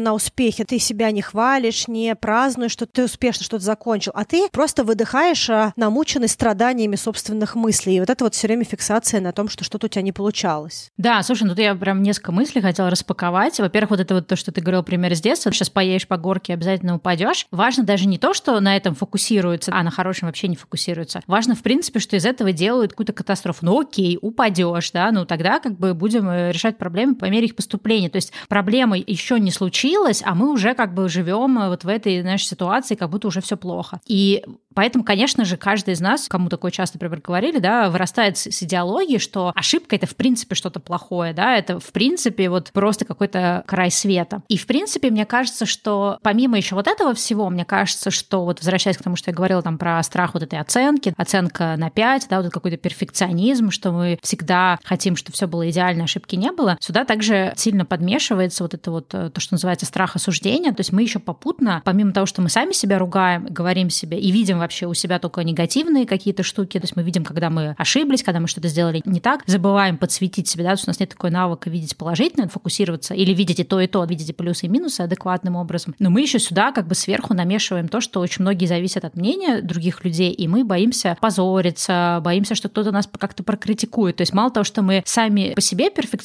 на 0.00 0.14
успехе, 0.14 0.64
ты 0.64 0.78
себя 0.78 1.10
не 1.10 1.22
хвалишь, 1.22 1.88
не 1.88 2.14
празднуешь, 2.14 2.72
что 2.72 2.86
ты 2.86 3.04
успешно 3.04 3.44
что-то 3.44 3.64
закончил, 3.64 4.12
а 4.14 4.24
ты 4.24 4.48
просто 4.50 4.84
выдыхаешь, 4.84 5.48
а, 5.50 5.72
намученный 5.76 6.28
страданиями 6.28 6.96
собственных 6.96 7.54
мыслей. 7.54 7.96
И 7.96 8.00
вот 8.00 8.10
это 8.10 8.24
вот 8.24 8.34
все 8.34 8.46
время 8.46 8.64
фиксация 8.64 9.20
на 9.20 9.32
том, 9.32 9.48
что 9.48 9.64
что-то 9.64 9.86
у 9.86 9.88
тебя 9.88 10.02
не 10.02 10.12
получалось. 10.12 10.90
Да, 10.96 11.22
слушай, 11.22 11.44
ну 11.44 11.50
тут 11.50 11.58
я 11.58 11.74
прям 11.74 12.02
несколько 12.02 12.32
мыслей 12.32 12.60
хотела 12.60 12.90
распаковать. 12.90 13.58
Во-первых, 13.58 13.90
вот 13.90 14.00
это 14.00 14.14
вот 14.14 14.26
то, 14.26 14.36
что 14.36 14.52
ты 14.52 14.60
говорил, 14.60 14.82
пример 14.82 15.12
из 15.12 15.20
детства. 15.20 15.52
Сейчас 15.52 15.70
поедешь 15.70 16.06
по 16.06 16.16
горке, 16.16 16.54
обязательно 16.54 16.96
упадешь. 16.96 17.46
Важно 17.50 17.84
даже 17.84 18.06
не 18.06 18.18
то, 18.18 18.34
что 18.34 18.58
на 18.60 18.76
этом 18.76 18.94
фокусируется, 18.94 19.72
а 19.74 19.82
на 19.82 19.90
хорошем 19.90 20.28
вообще 20.28 20.48
не 20.48 20.56
фокусируется. 20.56 21.20
Важно, 21.26 21.54
в 21.54 21.62
принципе, 21.62 22.00
что 22.00 22.16
из 22.16 22.24
этого 22.24 22.52
делают 22.52 22.92
какую-то 22.92 23.12
катастрофу. 23.12 23.64
Ну 23.64 23.80
окей, 23.80 24.18
упадешь, 24.20 24.90
да, 24.90 25.10
ну 25.12 25.24
тогда 25.24 25.60
как 25.60 25.78
бы 25.78 25.94
будем 25.94 26.28
э, 26.28 26.47
решать 26.50 26.78
проблемы 26.78 27.14
по 27.14 27.26
мере 27.26 27.46
их 27.46 27.56
поступления. 27.56 28.10
То 28.10 28.16
есть 28.16 28.32
проблема 28.48 28.96
еще 28.98 29.38
не 29.40 29.50
случилась, 29.50 30.22
а 30.24 30.34
мы 30.34 30.50
уже 30.52 30.74
как 30.74 30.94
бы 30.94 31.08
живем 31.08 31.58
э, 31.58 31.68
вот 31.68 31.84
в 31.84 31.88
этой, 31.88 32.20
знаешь, 32.20 32.46
ситуации, 32.46 32.94
как 32.94 33.10
будто 33.10 33.28
уже 33.28 33.40
все 33.40 33.56
плохо. 33.56 34.00
И 34.06 34.44
Поэтому, 34.78 35.02
конечно 35.02 35.44
же, 35.44 35.56
каждый 35.56 35.94
из 35.94 36.00
нас, 36.00 36.28
кому 36.28 36.48
такое 36.48 36.70
часто, 36.70 36.98
например, 36.98 37.20
говорили, 37.20 37.58
да, 37.58 37.90
вырастает 37.90 38.38
с, 38.38 38.48
с 38.48 38.62
идеологией, 38.62 39.18
что 39.18 39.50
ошибка— 39.56 39.96
это 39.96 40.06
в 40.06 40.14
принципе 40.14 40.54
что-то 40.54 40.78
плохое, 40.78 41.32
да, 41.32 41.56
это 41.56 41.80
в 41.80 41.90
принципе 41.90 42.48
вот 42.48 42.70
просто 42.72 43.04
какой-то 43.04 43.64
край 43.66 43.90
света. 43.90 44.42
И 44.46 44.56
в 44.56 44.66
принципе, 44.66 45.10
мне 45.10 45.26
кажется, 45.26 45.66
что 45.66 46.20
помимо 46.22 46.56
еще 46.56 46.76
вот 46.76 46.86
этого 46.86 47.12
всего, 47.14 47.50
мне 47.50 47.64
кажется, 47.64 48.12
что 48.12 48.44
вот 48.44 48.60
возвращаясь 48.60 48.96
к 48.96 49.02
тому, 49.02 49.16
что 49.16 49.32
я 49.32 49.34
говорила 49.34 49.62
там 49.62 49.78
про 49.78 50.00
страх 50.04 50.34
вот 50.34 50.44
этой 50.44 50.60
оценки, 50.60 51.12
оценка 51.16 51.74
на 51.76 51.90
5, 51.90 52.28
да, 52.30 52.40
вот 52.40 52.52
какой-то 52.52 52.76
перфекционизм, 52.76 53.72
что 53.72 53.90
мы 53.90 54.20
всегда 54.22 54.78
хотим, 54.84 55.16
чтобы 55.16 55.34
все 55.34 55.48
было 55.48 55.68
идеально, 55.68 56.04
ошибки 56.04 56.36
не 56.38 56.52
было, 56.52 56.76
сюда 56.80 57.04
также 57.04 57.52
сильно 57.56 57.84
подмешивается 57.84 58.64
вот 58.64 58.74
это 58.74 58.90
вот 58.90 59.12
э, 59.12 59.30
то, 59.30 59.40
что 59.40 59.54
называется 59.54 59.86
страх 59.86 60.16
осуждения, 60.16 60.72
то 60.72 60.80
есть 60.80 60.92
мы 60.92 61.02
еще 61.02 61.18
попутно, 61.18 61.82
помимо 61.84 62.12
того, 62.12 62.26
что 62.26 62.42
мы 62.42 62.48
сами 62.48 62.72
себя 62.72 62.98
ругаем, 62.98 63.46
говорим 63.46 63.90
себе 63.90 64.18
и 64.18 64.30
видим 64.30 64.58
вообще 64.58 64.86
у 64.86 64.94
себя 64.94 65.18
только 65.18 65.42
негативные 65.44 66.06
какие-то 66.06 66.42
штуки. 66.42 66.78
То 66.78 66.84
есть 66.84 66.96
мы 66.96 67.02
видим, 67.02 67.24
когда 67.24 67.50
мы 67.50 67.74
ошиблись, 67.78 68.22
когда 68.22 68.40
мы 68.40 68.48
что-то 68.48 68.68
сделали 68.68 69.02
не 69.04 69.20
так. 69.20 69.42
Забываем 69.46 69.96
подсветить 69.96 70.48
себя, 70.48 70.64
да, 70.64 70.70
то 70.70 70.74
есть 70.74 70.88
у 70.88 70.90
нас 70.90 71.00
нет 71.00 71.10
такой 71.10 71.30
навыка 71.30 71.70
видеть 71.70 71.96
положительно, 71.96 72.48
фокусироваться 72.48 73.14
или 73.14 73.32
видеть 73.32 73.60
и 73.60 73.64
то, 73.64 73.80
и 73.80 73.86
то, 73.86 74.04
видеть 74.04 74.30
и 74.30 74.32
плюсы, 74.32 74.66
и 74.66 74.68
минусы 74.68 75.02
адекватным 75.02 75.56
образом. 75.56 75.94
Но 75.98 76.10
мы 76.10 76.20
еще 76.20 76.38
сюда 76.38 76.72
как 76.72 76.86
бы 76.86 76.94
сверху 76.94 77.34
намешиваем 77.34 77.88
то, 77.88 78.00
что 78.00 78.20
очень 78.20 78.42
многие 78.42 78.66
зависят 78.66 79.04
от 79.04 79.16
мнения 79.16 79.62
других 79.62 80.04
людей, 80.04 80.32
и 80.32 80.48
мы 80.48 80.64
боимся 80.64 81.16
позориться, 81.20 82.20
боимся, 82.22 82.54
что 82.54 82.68
кто-то 82.68 82.92
нас 82.92 83.08
как-то 83.18 83.42
прокритикует. 83.42 84.16
То 84.16 84.22
есть 84.22 84.32
мало 84.32 84.50
того, 84.50 84.64
что 84.64 84.82
мы 84.82 85.02
сами 85.06 85.52
по 85.54 85.60
себе 85.60 85.90
перфекционисты, 85.90 86.17